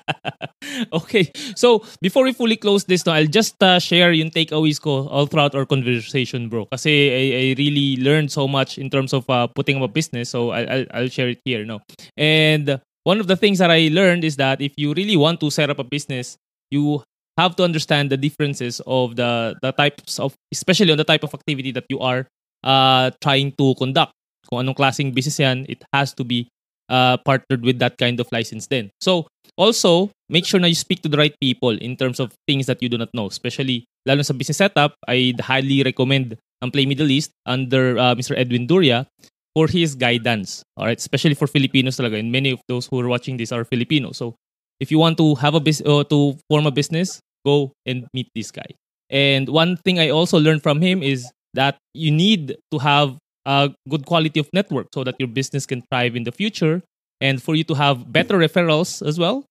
okay. 1.01 1.31
So, 1.57 1.83
before 1.99 2.23
we 2.23 2.33
fully 2.37 2.55
close 2.55 2.85
this, 2.85 3.07
no, 3.07 3.13
I'll 3.13 3.31
just 3.31 3.59
uh, 3.63 3.79
share 3.79 4.13
yung 4.13 4.31
takeaways 4.31 4.79
ko 4.79 5.09
all 5.09 5.27
throughout 5.27 5.55
our 5.55 5.67
conversation, 5.67 6.47
bro. 6.47 6.67
Kasi 6.71 6.91
I, 7.11 7.25
I 7.35 7.45
really 7.59 7.97
learned 7.99 8.31
so 8.31 8.47
much 8.47 8.79
in 8.79 8.91
terms 8.91 9.11
of 9.11 9.27
uh, 9.31 9.47
putting 9.49 9.83
up 9.83 9.91
a 9.91 9.93
business. 9.93 10.31
So, 10.31 10.51
I'll, 10.51 10.69
I'll, 10.69 10.87
I'll 10.95 11.11
share 11.11 11.31
it 11.31 11.41
here, 11.45 11.65
no. 11.65 11.81
And 12.15 12.79
one 13.03 13.19
of 13.19 13.27
the 13.27 13.37
things 13.37 13.59
that 13.59 13.71
I 13.71 13.89
learned 13.91 14.23
is 14.23 14.37
that 14.37 14.61
if 14.61 14.73
you 14.77 14.93
really 14.93 15.17
want 15.17 15.41
to 15.41 15.51
set 15.51 15.71
up 15.71 15.79
a 15.79 15.85
business, 15.85 16.37
you 16.71 17.03
have 17.41 17.57
to 17.57 17.65
understand 17.65 18.13
the 18.13 18.21
differences 18.21 18.85
of 18.85 19.17
the 19.17 19.57
the 19.65 19.73
types 19.73 20.21
of 20.21 20.37
especially 20.53 20.93
on 20.93 21.01
the 21.01 21.09
type 21.09 21.25
of 21.25 21.33
activity 21.33 21.73
that 21.73 21.89
you 21.89 21.97
are 22.05 22.29
uh, 22.65 23.09
trying 23.25 23.57
to 23.57 23.73
conduct. 23.81 24.13
Kung 24.49 24.61
anong 24.65 24.77
klaseng 24.77 25.17
business 25.17 25.41
yan, 25.41 25.65
it 25.69 25.81
has 25.97 26.13
to 26.13 26.25
be 26.25 26.49
uh, 26.91 27.17
partnered 27.25 27.65
with 27.65 27.79
that 27.79 27.97
kind 27.97 28.21
of 28.21 28.29
license 28.33 28.67
then. 28.67 28.91
So, 29.01 29.31
also, 29.57 30.11
make 30.29 30.45
sure 30.45 30.61
na 30.61 30.67
you 30.67 30.77
speak 30.77 31.01
to 31.03 31.09
the 31.09 31.17
right 31.17 31.35
people 31.41 31.73
in 31.77 31.97
terms 31.97 32.21
of 32.21 32.33
things 32.49 32.67
that 32.67 32.83
you 32.83 32.89
do 32.89 32.99
not 32.99 33.09
know. 33.15 33.31
Especially, 33.31 33.87
lalo 34.05 34.23
sa 34.23 34.35
business 34.35 34.59
setup, 34.59 34.99
I 35.07 35.33
highly 35.41 35.83
recommend 35.87 36.37
ang 36.61 36.71
Play 36.71 36.85
Middle 36.85 37.09
East 37.09 37.33
under 37.47 37.97
uh, 37.97 38.13
Mr. 38.13 38.37
Edwin 38.37 38.67
Duria 38.67 39.07
for 39.55 39.67
his 39.69 39.95
guidance. 39.95 40.63
All 40.77 40.87
right, 40.87 40.99
especially 40.99 41.35
for 41.35 41.47
Filipinos 41.47 41.97
talaga. 41.97 42.19
And 42.19 42.33
many 42.33 42.53
of 42.53 42.61
those 42.69 42.87
who 42.91 43.01
are 43.01 43.09
watching 43.09 43.39
this 43.39 43.53
are 43.53 43.65
Filipinos. 43.65 44.19
So, 44.19 44.37
if 44.81 44.91
you 44.91 44.99
want 44.99 45.17
to 45.19 45.37
have 45.39 45.55
a 45.55 45.63
business 45.63 45.87
uh, 45.87 46.05
to 46.11 46.37
form 46.49 46.67
a 46.67 46.75
business, 46.75 47.21
go 47.45 47.73
and 47.87 48.07
meet 48.13 48.29
this 48.35 48.51
guy. 48.51 48.67
And 49.11 49.49
one 49.49 49.77
thing 49.77 49.99
I 49.99 50.11
also 50.11 50.39
learned 50.39 50.63
from 50.63 50.81
him 50.81 51.03
is 51.03 51.31
that 51.55 51.77
you 51.95 52.11
need 52.11 52.57
to 52.71 52.79
have 52.79 53.19
a 53.45 53.75
good 53.89 54.07
quality 54.07 54.39
of 54.39 54.49
network 54.53 54.89
so 54.95 55.03
that 55.05 55.17
your 55.19 55.29
business 55.29 55.67
can 55.67 55.83
thrive 55.91 56.15
in 56.15 56.25
the 56.25 56.33
future. 56.33 56.83
And 57.21 57.43
for 57.43 57.55
you 57.55 57.65
to 57.65 57.75
have 57.75 58.13
better 58.13 58.39
referrals 58.39 59.05
as 59.07 59.19
well, 59.19 59.45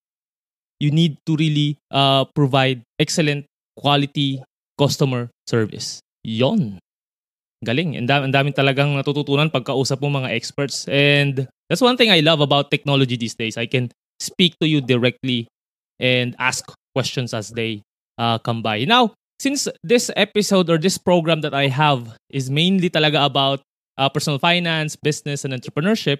you 0.80 0.92
need 0.92 1.18
to 1.28 1.36
really 1.36 1.78
uh, 1.92 2.26
provide 2.34 2.82
excellent 2.98 3.46
quality 3.78 4.42
customer 4.80 5.30
service. 5.48 6.00
Yon. 6.24 6.80
Galing. 7.64 8.00
And 8.00 8.08
dami, 8.08 8.32
daming 8.32 8.56
talagang 8.56 8.96
natututunan 8.96 9.52
pagkausap 9.52 10.00
mo 10.00 10.08
mga 10.08 10.32
experts. 10.32 10.88
And 10.88 11.48
that's 11.68 11.84
one 11.84 11.98
thing 12.00 12.10
I 12.10 12.24
love 12.24 12.40
about 12.40 12.72
technology 12.72 13.20
these 13.20 13.36
days. 13.36 13.60
I 13.60 13.68
can 13.68 13.92
speak 14.24 14.56
to 14.64 14.68
you 14.68 14.80
directly 14.80 15.48
and 16.00 16.36
ask 16.40 16.64
questions 17.00 17.32
as 17.32 17.56
they 17.56 17.80
uh, 18.20 18.36
come 18.44 18.60
by. 18.60 18.84
Now, 18.84 19.16
since 19.40 19.72
this 19.88 20.12
episode 20.20 20.68
or 20.68 20.76
this 20.76 21.00
program 21.00 21.40
that 21.48 21.56
I 21.56 21.72
have 21.72 22.20
is 22.28 22.52
mainly 22.52 22.92
talaga 22.92 23.24
about 23.24 23.64
uh, 23.96 24.12
personal 24.12 24.36
finance, 24.36 25.00
business, 25.00 25.48
and 25.48 25.56
entrepreneurship, 25.56 26.20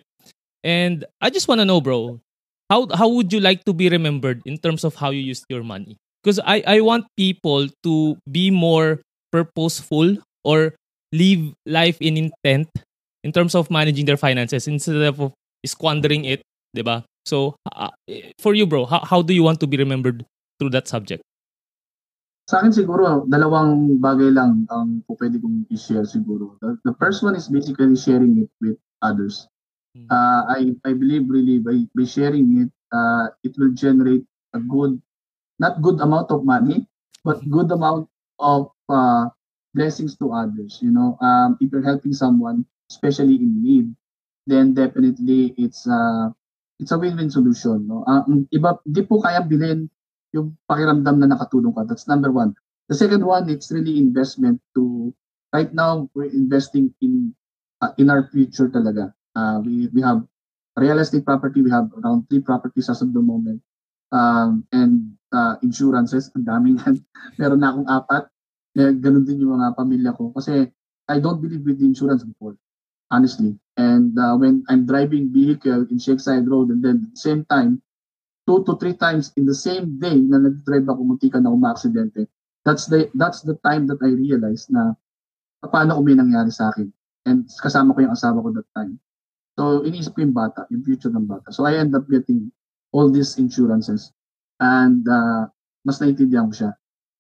and 0.64 1.04
I 1.20 1.28
just 1.28 1.52
want 1.52 1.60
to 1.60 1.68
know, 1.68 1.84
bro, 1.84 2.24
how 2.72 2.88
how 2.96 3.12
would 3.12 3.36
you 3.36 3.44
like 3.44 3.68
to 3.68 3.76
be 3.76 3.92
remembered 3.92 4.40
in 4.48 4.56
terms 4.56 4.88
of 4.88 4.96
how 4.96 5.12
you 5.12 5.20
used 5.20 5.44
your 5.52 5.68
money? 5.68 6.00
Because 6.24 6.40
I 6.40 6.64
I 6.64 6.78
want 6.80 7.12
people 7.20 7.68
to 7.84 8.16
be 8.24 8.48
more 8.56 9.04
purposeful 9.36 10.16
or 10.48 10.80
live 11.12 11.52
life 11.68 12.00
in 12.00 12.16
intent 12.16 12.72
in 13.24 13.36
terms 13.36 13.52
of 13.56 13.68
managing 13.68 14.08
their 14.08 14.18
finances 14.18 14.68
instead 14.68 14.96
of 14.96 15.34
squandering 15.66 16.24
it, 16.24 16.40
diba? 16.72 17.04
So, 17.28 17.56
uh, 17.68 17.92
for 18.40 18.56
you, 18.56 18.66
bro, 18.66 18.86
how, 18.86 19.04
how 19.04 19.22
do 19.22 19.34
you 19.34 19.44
want 19.44 19.60
to 19.60 19.68
be 19.68 19.78
remembered 19.78 20.24
through 20.60 20.76
that 20.76 20.92
subject? 20.92 21.24
Sa 22.52 22.60
akin 22.60 22.74
siguro, 22.74 23.30
dalawang 23.30 24.02
bagay 24.02 24.34
lang 24.34 24.66
ang 24.74 25.06
um, 25.06 25.16
pwede 25.16 25.38
kong 25.40 25.70
i-share 25.70 26.04
siguro. 26.04 26.58
The, 26.60 26.76
the 26.84 26.94
first 26.98 27.22
one 27.22 27.38
is 27.38 27.48
basically 27.48 27.96
sharing 27.96 28.42
it 28.42 28.52
with 28.60 28.78
others. 29.02 29.48
Uh, 30.10 30.46
I, 30.48 30.74
I 30.86 30.94
believe 30.94 31.28
really 31.28 31.60
by, 31.60 31.86
by 31.94 32.06
sharing 32.06 32.66
it, 32.66 32.72
uh, 32.94 33.34
it 33.44 33.54
will 33.58 33.74
generate 33.74 34.26
a 34.54 34.60
good, 34.60 35.02
not 35.60 35.82
good 35.82 36.00
amount 36.00 36.32
of 36.32 36.46
money, 36.46 36.88
but 37.26 37.42
good 37.50 37.70
amount 37.72 38.08
of 38.40 38.72
uh, 38.88 39.30
blessings 39.74 40.16
to 40.18 40.32
others. 40.32 40.80
You 40.82 40.92
know, 40.92 41.18
um, 41.22 41.58
if 41.60 41.72
you're 41.72 41.84
helping 41.84 42.14
someone, 42.14 42.66
especially 42.90 43.36
in 43.36 43.62
need, 43.62 43.94
then 44.48 44.74
definitely 44.74 45.54
it's 45.58 45.86
uh, 45.86 46.30
it's 46.80 46.92
a 46.92 46.98
win-win 46.98 47.30
solution. 47.30 47.86
No? 47.86 48.06
Uh, 48.08 48.24
iba, 48.56 48.80
di 48.90 49.04
po 49.04 49.22
kaya 49.22 49.44
bilhin 49.44 49.90
yung 50.34 50.58
pakiramdam 50.70 51.20
na 51.20 51.34
nakatulong 51.36 51.74
ka. 51.74 51.86
That's 51.86 52.08
number 52.08 52.30
one. 52.30 52.54
The 52.90 52.98
second 52.98 53.26
one, 53.26 53.50
it's 53.50 53.70
really 53.70 53.98
investment 53.98 54.62
to, 54.74 55.14
right 55.54 55.70
now, 55.74 56.10
we're 56.14 56.34
investing 56.34 56.94
in 57.02 57.34
uh, 57.82 57.94
in 57.98 58.10
our 58.10 58.28
future 58.30 58.68
talaga. 58.68 59.14
Uh, 59.36 59.62
we, 59.64 59.88
we 59.94 60.02
have 60.02 60.26
real 60.76 61.00
estate 61.00 61.26
property, 61.26 61.62
we 61.62 61.72
have 61.72 61.90
around 62.02 62.28
three 62.30 62.42
properties 62.42 62.90
as 62.90 63.02
of 63.02 63.14
the 63.14 63.22
moment. 63.22 63.62
Um, 64.12 64.66
and 64.72 65.14
uh, 65.32 65.56
insurances, 65.62 66.32
ang 66.34 66.46
dami 66.46 66.80
yan. 66.82 66.98
Meron 67.40 67.62
na 67.62 67.70
akong 67.70 67.90
apat. 67.90 68.24
Eh, 68.78 68.94
ganun 68.98 69.26
din 69.26 69.44
yung 69.46 69.60
mga 69.60 69.78
pamilya 69.78 70.12
ko. 70.18 70.34
Kasi 70.34 70.66
I 71.10 71.18
don't 71.22 71.42
believe 71.42 71.66
with 71.66 71.82
insurance 71.82 72.26
before, 72.26 72.58
honestly. 73.10 73.58
And 73.78 74.18
uh, 74.18 74.38
when 74.38 74.66
I'm 74.70 74.86
driving 74.86 75.34
vehicle 75.34 75.86
in 75.90 75.98
Shakeside 75.98 76.46
Road 76.50 76.70
and 76.70 76.82
then 76.82 77.10
at 77.10 77.12
the 77.18 77.22
same 77.22 77.46
time, 77.50 77.82
two 78.50 78.66
to 78.66 78.74
three 78.82 78.98
times 78.98 79.30
in 79.38 79.46
the 79.46 79.54
same 79.54 80.02
day 80.02 80.18
na 80.18 80.42
nag-drive 80.42 80.90
ako, 80.90 81.06
muntikan 81.06 81.46
na 81.46 81.54
umaksidente, 81.54 82.26
that's 82.66 82.90
the, 82.90 83.06
that's 83.14 83.46
the 83.46 83.54
time 83.62 83.86
that 83.86 84.02
I 84.02 84.10
realized 84.18 84.74
na 84.74 84.98
paano 85.62 86.02
kung 86.02 86.10
may 86.10 86.18
nangyari 86.18 86.50
sa 86.50 86.74
akin. 86.74 86.90
And 87.30 87.46
kasama 87.46 87.94
ko 87.94 88.10
yung 88.10 88.18
asawa 88.18 88.42
ko 88.42 88.50
that 88.58 88.66
time. 88.74 88.98
So, 89.54 89.86
iniisip 89.86 90.18
ko 90.18 90.26
yung 90.26 90.34
bata, 90.34 90.66
yung 90.74 90.82
future 90.82 91.14
ng 91.14 91.30
bata. 91.30 91.54
So, 91.54 91.70
I 91.70 91.78
end 91.78 91.94
up 91.94 92.10
getting 92.10 92.50
all 92.90 93.14
these 93.14 93.38
insurances. 93.38 94.10
And 94.58 95.06
uh, 95.06 95.46
mas 95.86 96.02
naintindihan 96.02 96.50
ko 96.50 96.56
siya. 96.66 96.72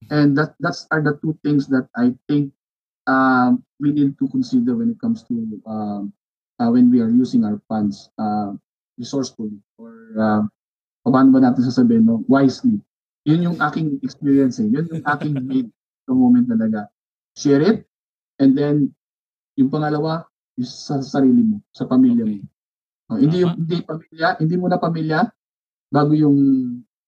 And 0.09 0.34
that 0.34 0.57
that's 0.57 0.88
are 0.89 1.03
the 1.03 1.19
two 1.21 1.38
things 1.43 1.67
that 1.69 1.91
I 1.93 2.15
think 2.25 2.55
um, 3.05 3.61
we 3.77 3.91
need 3.91 4.17
to 4.17 4.25
consider 4.32 4.80
when 4.80 4.95
it 4.95 4.99
comes 5.03 5.27
to 5.27 5.36
um, 5.67 6.15
uh, 6.57 6.71
when 6.71 6.89
we 6.89 7.03
are 7.03 7.11
using 7.11 7.43
our 7.43 7.59
funds 7.67 8.09
uh, 8.17 8.55
resourcefully 8.97 9.59
or 9.75 10.15
uh, 10.15 10.43
paano 11.12 11.34
ba 11.36 11.41
natin 11.43 11.66
sasabihin, 11.66 12.05
no? 12.05 12.24
wisely. 12.30 12.80
Yun 13.28 13.51
yung 13.51 13.57
aking 13.62 13.99
experience 14.01 14.57
eh. 14.64 14.70
Yun 14.70 14.89
yung 14.89 15.03
aking 15.05 15.34
made 15.49 15.70
the 16.10 16.14
moment 16.16 16.49
talaga. 16.49 16.89
Share 17.38 17.62
it 17.62 17.86
and 18.39 18.55
then 18.55 18.89
yung 19.60 19.70
pangalawa 19.70 20.24
is 20.55 20.72
sa 20.72 20.99
sarili 21.03 21.43
mo, 21.43 21.60
sa 21.76 21.86
pamilya 21.88 22.24
mo. 22.24 22.43
Uh, 23.10 23.20
hindi 23.20 23.43
yung 23.43 23.55
hindi 23.60 23.82
pamilya, 23.84 24.28
hindi 24.39 24.55
mo 24.55 24.66
na 24.70 24.80
pamilya 24.80 25.20
bago 25.89 26.14
yung 26.14 26.38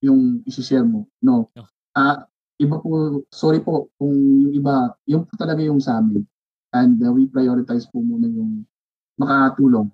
yung 0.02 0.41
i-share 0.49 0.86
mo. 0.86 1.08
No. 1.22 1.54
Ah, 1.93 2.02
uh, 2.02 2.18
iba 2.62 2.78
po, 2.78 3.22
sorry 3.34 3.62
po 3.62 3.89
kung 3.97 4.14
yung 4.14 4.54
iba, 4.54 4.93
yung 5.10 5.26
po 5.26 5.34
talaga 5.38 5.62
yung 5.62 5.82
sa 5.82 5.97
amin. 5.97 6.26
And 6.72 6.97
uh, 7.04 7.12
we 7.12 7.28
prioritize 7.28 7.89
po 7.89 8.02
muna 8.02 8.30
yung 8.30 8.66
makatulong. 9.18 9.89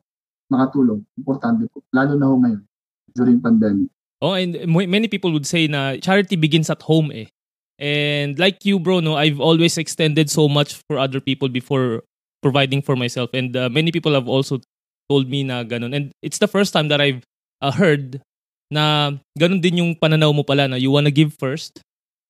Makatulong. 0.48 1.04
Importante 1.20 1.68
po. 1.72 1.84
Lalo 1.92 2.14
na 2.16 2.28
ho 2.28 2.36
ngayon, 2.40 2.64
during 3.16 3.40
pandemic. 3.44 3.92
Oh, 4.22 4.34
and 4.34 4.58
many 4.68 5.08
people 5.08 5.32
would 5.32 5.46
say 5.46 5.68
na 5.68 5.98
charity 5.98 6.36
begins 6.36 6.70
at 6.70 6.82
home 6.82 7.12
eh. 7.14 7.30
And 7.78 8.40
like 8.40 8.66
you, 8.66 8.80
bro, 8.80 9.00
no, 9.00 9.16
I've 9.16 9.40
always 9.40 9.78
extended 9.78 10.30
so 10.30 10.50
much 10.50 10.82
for 10.90 10.98
other 10.98 11.22
people 11.22 11.50
before 11.50 12.02
providing 12.42 12.82
for 12.82 12.96
myself. 12.96 13.30
And 13.34 13.56
uh, 13.56 13.70
many 13.70 13.92
people 13.92 14.14
have 14.14 14.28
also 14.28 14.60
told 15.10 15.30
me 15.30 15.44
na 15.44 15.64
ganun. 15.64 15.96
And 15.96 16.12
it's 16.22 16.40
the 16.40 16.48
first 16.50 16.74
time 16.74 16.88
that 16.90 17.00
I've 17.00 17.22
uh, 17.62 17.72
heard 17.72 18.22
na 18.74 19.14
ganun 19.38 19.62
din 19.62 19.78
yung 19.78 19.92
pananaw 19.96 20.34
mo 20.34 20.44
pala 20.44 20.68
na 20.68 20.76
you 20.76 20.90
wanna 20.90 21.14
give 21.14 21.38
first 21.38 21.80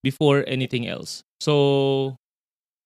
before 0.03 0.43
anything 0.47 0.85
else. 0.85 1.23
So, 1.39 2.15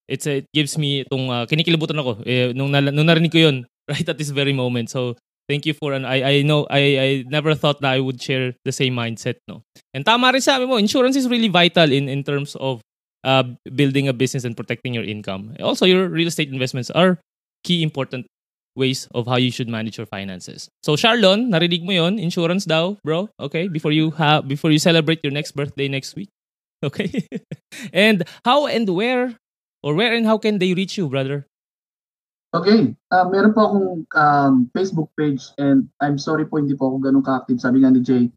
it's 0.08 0.28
it 0.28 0.46
gives 0.54 0.78
me 0.78 1.04
itong 1.04 1.32
uh, 1.32 1.44
kinikilabutan 1.50 2.00
ako 2.00 2.22
eh, 2.28 2.54
nung, 2.54 2.72
nung 2.72 3.08
narinig 3.08 3.32
ko 3.32 3.40
yun 3.50 3.66
right 3.92 4.08
at 4.08 4.18
this 4.22 4.30
very 4.30 4.54
moment. 4.54 4.94
So, 4.94 5.18
thank 5.52 5.68
you 5.68 5.76
for 5.76 5.92
an 5.92 6.08
I 6.08 6.24
I 6.24 6.36
know 6.48 6.64
I 6.72 6.84
I 7.06 7.10
never 7.28 7.52
thought 7.60 7.84
that 7.84 7.92
I 7.92 8.00
would 8.00 8.24
share 8.24 8.56
the 8.64 8.72
same 8.72 8.96
mindset 8.96 9.44
no. 9.52 9.68
And 9.92 10.08
tama 10.08 10.32
rin 10.32 10.40
sabi 10.40 10.64
mo, 10.64 10.80
insurance 10.80 11.20
is 11.20 11.28
really 11.28 11.52
vital 11.52 11.92
in 11.92 12.08
in 12.08 12.24
terms 12.24 12.56
of 12.56 12.80
uh, 13.28 13.44
building 13.76 14.08
a 14.08 14.16
business 14.16 14.48
and 14.48 14.56
protecting 14.56 14.96
your 14.96 15.04
income. 15.04 15.52
Also, 15.60 15.86
your 15.86 16.08
real 16.08 16.32
estate 16.32 16.50
investments 16.50 16.90
are 16.96 17.20
key 17.68 17.84
important 17.84 18.26
ways 18.76 19.08
of 19.14 19.28
how 19.28 19.36
you 19.36 19.52
should 19.52 19.68
manage 19.68 20.00
your 20.00 20.08
finances. 20.08 20.70
So 20.88 20.96
Charlon, 20.96 21.52
narinig 21.52 21.84
mo 21.84 21.92
'yon, 21.92 22.20
insurance 22.20 22.64
daw, 22.66 22.96
bro. 23.04 23.28
Okay, 23.40 23.68
before 23.68 23.92
you 23.92 24.16
have 24.16 24.48
before 24.48 24.72
you 24.72 24.80
celebrate 24.80 25.20
your 25.28 25.36
next 25.36 25.54
birthday 25.54 25.88
next 25.88 26.16
week. 26.16 26.32
Okay? 26.82 27.14
and 27.94 28.26
how 28.42 28.66
and 28.66 28.90
where 28.90 29.38
or 29.86 29.94
where 29.94 30.18
and 30.18 30.26
how 30.26 30.42
can 30.42 30.58
they 30.58 30.74
reach 30.74 30.98
you, 30.98 31.06
brother? 31.06 31.46
Okay, 32.52 32.92
uh, 33.16 33.32
meron 33.32 33.56
po 33.56 33.64
akong 33.64 33.90
um, 34.12 34.54
Facebook 34.76 35.08
page 35.16 35.40
and 35.56 35.88
I'm 36.04 36.20
sorry 36.20 36.44
po 36.44 36.60
hindi 36.60 36.76
po 36.76 36.92
ako 36.92 36.98
ganun 37.00 37.24
ka-active. 37.24 37.64
Sabi 37.64 37.80
nga 37.80 37.96
ni 37.96 38.04
Jay, 38.04 38.28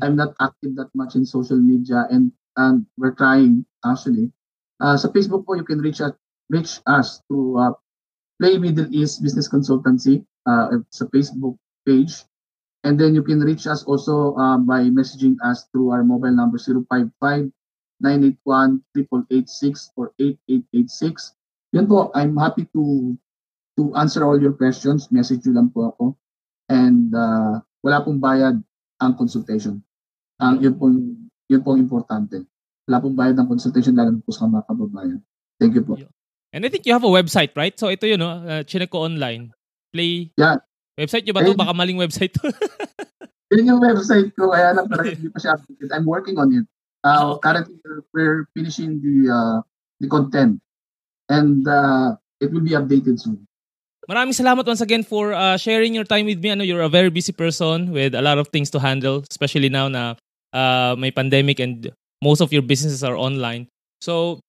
I'm 0.00 0.16
not 0.16 0.32
active 0.40 0.72
that 0.80 0.88
much 0.96 1.20
in 1.20 1.28
social 1.28 1.60
media 1.60 2.08
and 2.08 2.32
and 2.56 2.88
we're 2.96 3.12
trying 3.12 3.68
actually. 3.84 4.32
Uh, 4.80 4.96
sa 4.96 5.12
Facebook 5.12 5.44
po 5.44 5.52
you 5.52 5.68
can 5.68 5.84
reach 5.84 6.00
us 6.00 6.16
reach 6.48 6.80
us 6.88 7.20
through 7.28 7.60
uh, 7.60 7.76
Play 8.40 8.56
Middle 8.56 8.88
East 8.88 9.20
Business 9.20 9.52
Consultancy 9.52 10.24
uh, 10.48 10.80
sa 10.88 11.04
Facebook 11.12 11.60
page. 11.84 12.24
And 12.88 12.96
then 12.96 13.12
you 13.12 13.20
can 13.20 13.44
reach 13.44 13.68
us 13.68 13.84
also 13.84 14.32
uh, 14.40 14.56
by 14.56 14.88
messaging 14.88 15.36
us 15.44 15.68
through 15.68 15.92
our 15.92 16.00
mobile 16.08 16.32
number 16.32 16.56
055 16.56 17.12
981 18.00 18.80
8886 18.96 19.92
or 19.92 20.16
8886. 20.16 21.36
Yun 21.76 21.84
po, 21.84 22.08
I'm 22.16 22.32
happy 22.32 22.64
to 22.72 23.12
to 23.78 23.94
answer 23.94 24.26
all 24.26 24.34
your 24.34 24.58
questions. 24.58 25.06
Message 25.14 25.46
nyo 25.46 25.62
lang 25.62 25.70
po 25.70 25.94
ako. 25.94 26.04
And 26.66 27.14
uh, 27.14 27.62
wala 27.80 28.02
pong 28.02 28.18
bayad 28.18 28.58
ang 28.98 29.12
consultation. 29.14 29.78
Ang 30.42 30.58
yun 30.58 30.74
pong 30.74 30.98
yun 31.46 31.62
pong 31.62 31.78
importante. 31.78 32.42
Wala 32.90 32.98
pong 32.98 33.14
bayad 33.14 33.38
ang 33.38 33.46
consultation 33.46 33.94
lalo 33.94 34.18
po 34.18 34.34
sa 34.34 34.50
mga 34.50 34.66
kababayan. 34.66 35.22
Thank 35.62 35.78
you 35.78 35.86
po. 35.86 35.94
And 36.50 36.66
I 36.66 36.68
think 36.68 36.84
you 36.84 36.92
have 36.92 37.06
a 37.06 37.12
website, 37.12 37.54
right? 37.54 37.72
So 37.78 37.86
ito 37.88 38.10
yun, 38.10 38.18
no? 38.18 38.42
Uh, 38.42 38.66
chinek 38.66 38.90
ko 38.90 39.06
online. 39.06 39.54
Play. 39.94 40.34
Yeah. 40.34 40.58
Website 40.98 41.22
nyo 41.24 41.38
ba 41.38 41.46
to? 41.46 41.54
Baka 41.54 41.72
maling 41.72 42.02
website 42.02 42.34
to. 42.34 42.50
yun 43.54 43.70
yung 43.70 43.80
website 43.80 44.34
ko. 44.34 44.50
Kaya 44.50 44.74
lang 44.74 44.90
parang 44.90 45.14
hindi 45.14 45.30
pa 45.30 45.38
siya 45.38 45.54
updated. 45.54 45.94
I'm 45.94 46.04
working 46.04 46.36
on 46.36 46.50
it. 46.50 46.66
Uh, 47.06 47.38
okay. 47.38 47.46
Currently, 47.46 47.76
we're 48.10 48.50
finishing 48.52 48.98
the 48.98 49.30
uh, 49.30 49.58
the 50.02 50.10
content. 50.10 50.58
And 51.28 51.62
uh, 51.68 52.16
it 52.40 52.50
will 52.50 52.64
be 52.64 52.74
updated 52.74 53.20
soon. 53.20 53.47
Maraming 54.08 54.32
salamat 54.32 54.64
once 54.64 54.80
again 54.80 55.04
for 55.04 55.36
uh, 55.36 55.60
sharing 55.60 55.92
your 55.92 56.08
time 56.08 56.24
with 56.24 56.40
me. 56.40 56.48
Ano, 56.48 56.64
you're 56.64 56.80
a 56.80 56.88
very 56.88 57.12
busy 57.12 57.28
person 57.28 57.92
with 57.92 58.16
a 58.16 58.24
lot 58.24 58.40
of 58.40 58.48
things 58.48 58.72
to 58.72 58.80
handle, 58.80 59.20
especially 59.28 59.68
now 59.68 59.84
na 59.84 60.16
uh, 60.56 60.96
may 60.96 61.12
pandemic 61.12 61.60
and 61.60 61.92
most 62.24 62.40
of 62.40 62.48
your 62.48 62.64
businesses 62.64 63.04
are 63.04 63.20
online. 63.20 63.68
So, 64.00 64.40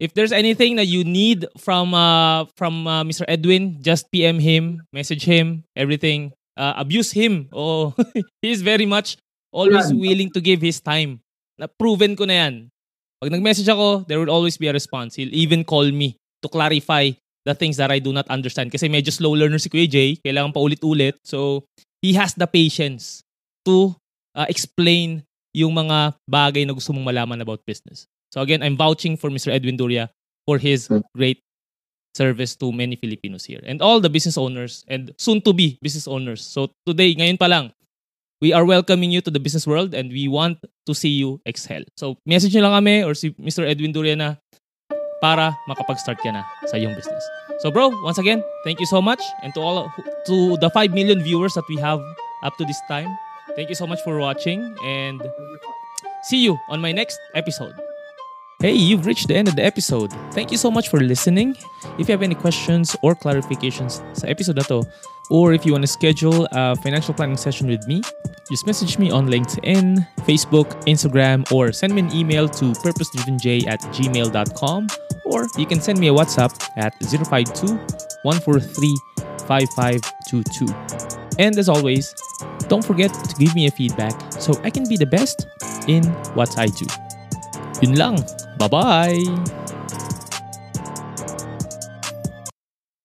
if 0.00 0.16
there's 0.16 0.32
anything 0.32 0.80
that 0.80 0.88
you 0.88 1.04
need 1.04 1.44
from 1.60 1.92
uh, 1.92 2.48
from 2.56 2.88
uh, 2.88 3.04
Mr. 3.04 3.28
Edwin, 3.28 3.84
just 3.84 4.08
PM 4.08 4.40
him, 4.40 4.80
message 4.96 5.28
him, 5.28 5.68
everything. 5.76 6.32
Uh, 6.56 6.72
abuse 6.80 7.12
him. 7.12 7.52
Oh, 7.52 7.92
he 8.40 8.48
is 8.48 8.64
very 8.64 8.88
much 8.88 9.20
always 9.52 9.92
willing 9.92 10.32
to 10.32 10.40
give 10.40 10.64
his 10.64 10.80
time. 10.80 11.20
Na 11.60 11.68
proven 11.68 12.16
ko 12.16 12.24
na 12.24 12.48
yan. 12.48 12.72
Pag 13.20 13.28
nag-message 13.28 13.68
ako, 13.68 14.08
there 14.08 14.16
will 14.16 14.32
always 14.32 14.56
be 14.56 14.72
a 14.72 14.74
response. 14.74 15.20
He'll 15.20 15.36
even 15.36 15.68
call 15.68 15.84
me 15.92 16.16
to 16.40 16.48
clarify 16.48 17.12
the 17.44 17.54
things 17.54 17.76
that 17.78 17.90
I 17.90 17.98
do 17.98 18.12
not 18.14 18.28
understand. 18.30 18.70
Kasi 18.70 18.86
medyo 18.86 19.10
slow 19.10 19.34
learner 19.34 19.58
si 19.58 19.68
Kuya 19.68 19.90
Jay. 19.90 20.18
Kailangan 20.22 20.54
pa 20.54 20.60
ulit-ulit. 20.62 21.18
So, 21.26 21.66
he 22.02 22.14
has 22.14 22.34
the 22.34 22.46
patience 22.46 23.22
to 23.64 23.94
uh, 24.34 24.46
explain 24.50 25.22
yung 25.54 25.76
mga 25.76 26.16
bagay 26.26 26.64
na 26.64 26.72
gusto 26.72 26.92
mong 26.92 27.06
malaman 27.06 27.40
about 27.40 27.62
business. 27.68 28.08
So 28.32 28.40
again, 28.40 28.64
I'm 28.64 28.76
vouching 28.76 29.20
for 29.20 29.28
Mr. 29.28 29.52
Edwin 29.52 29.76
Duria 29.76 30.08
for 30.48 30.56
his 30.56 30.88
great 31.14 31.44
service 32.16 32.56
to 32.56 32.72
many 32.72 32.96
Filipinos 32.96 33.44
here 33.44 33.60
and 33.64 33.80
all 33.80 34.00
the 34.00 34.08
business 34.08 34.36
owners 34.36 34.84
and 34.88 35.12
soon 35.16 35.40
to 35.44 35.52
be 35.52 35.78
business 35.80 36.08
owners. 36.08 36.40
So 36.40 36.72
today, 36.84 37.14
ngayon 37.14 37.38
pa 37.38 37.48
lang, 37.48 37.72
we 38.40 38.52
are 38.52 38.64
welcoming 38.64 39.12
you 39.12 39.20
to 39.20 39.30
the 39.30 39.40
business 39.40 39.68
world 39.68 39.94
and 39.94 40.10
we 40.10 40.28
want 40.28 40.58
to 40.88 40.92
see 40.96 41.12
you 41.12 41.40
excel. 41.44 41.84
So 41.96 42.16
message 42.24 42.56
nyo 42.56 42.68
lang 42.68 42.80
kami 42.80 43.04
or 43.04 43.12
si 43.12 43.36
Mr. 43.36 43.68
Edwin 43.68 43.92
Duria 43.92 44.16
na 44.16 44.40
para 45.22 45.54
makapag-start 45.70 46.18
ka 46.18 46.34
na 46.34 46.42
sa 46.66 46.74
iyong 46.74 46.98
business. 46.98 47.22
So 47.62 47.70
bro, 47.70 47.94
once 48.02 48.18
again, 48.18 48.42
thank 48.66 48.82
you 48.82 48.90
so 48.90 48.98
much 48.98 49.22
and 49.46 49.54
to 49.54 49.62
all 49.62 49.86
to 50.26 50.58
the 50.58 50.66
5 50.74 50.90
million 50.90 51.22
viewers 51.22 51.54
that 51.54 51.64
we 51.70 51.78
have 51.78 52.02
up 52.42 52.58
to 52.58 52.66
this 52.66 52.82
time. 52.90 53.06
Thank 53.54 53.70
you 53.70 53.78
so 53.78 53.86
much 53.86 54.02
for 54.02 54.18
watching 54.18 54.74
and 54.82 55.22
see 56.26 56.42
you 56.42 56.58
on 56.68 56.82
my 56.82 56.90
next 56.90 57.22
episode. 57.38 57.78
Hey, 58.58 58.74
you've 58.74 59.06
reached 59.06 59.26
the 59.26 59.34
end 59.34 59.48
of 59.48 59.56
the 59.56 59.64
episode. 59.64 60.10
Thank 60.30 60.50
you 60.50 60.58
so 60.58 60.70
much 60.70 60.88
for 60.88 61.00
listening. 61.00 61.58
If 61.98 62.06
you 62.06 62.14
have 62.14 62.22
any 62.22 62.38
questions 62.38 62.94
or 63.02 63.14
clarifications 63.14 64.02
sa 64.14 64.26
episode 64.26 64.58
na 64.58 64.66
to, 64.70 64.86
or 65.32 65.54
if 65.54 65.64
you 65.64 65.72
want 65.72 65.82
to 65.82 65.88
schedule 65.88 66.46
a 66.52 66.76
financial 66.76 67.14
planning 67.14 67.38
session 67.38 67.66
with 67.66 67.88
me, 67.88 68.02
just 68.50 68.66
message 68.66 68.98
me 68.98 69.10
on 69.10 69.26
LinkedIn, 69.26 70.06
Facebook, 70.28 70.68
Instagram, 70.84 71.50
or 71.50 71.72
send 71.72 71.94
me 71.94 72.02
an 72.02 72.12
email 72.12 72.46
to 72.46 72.66
purposedrivenj 72.84 73.66
at 73.66 73.80
gmail.com, 73.96 74.86
or 75.24 75.46
you 75.56 75.64
can 75.64 75.80
send 75.80 75.98
me 75.98 76.08
a 76.08 76.12
WhatsApp 76.12 76.52
at 76.76 76.92
052 77.00 77.74
143 78.22 78.96
5522. 79.48 80.66
And 81.38 81.58
as 81.58 81.70
always, 81.70 82.14
don't 82.68 82.84
forget 82.84 83.12
to 83.12 83.34
give 83.36 83.54
me 83.54 83.66
a 83.66 83.70
feedback 83.70 84.12
so 84.32 84.52
I 84.62 84.68
can 84.68 84.86
be 84.86 84.98
the 84.98 85.06
best 85.06 85.46
in 85.88 86.04
what 86.34 86.58
I 86.58 86.66
do. 86.66 86.86
Yun 87.80 87.94
lang. 87.96 88.18
Bye-bye! 88.58 89.61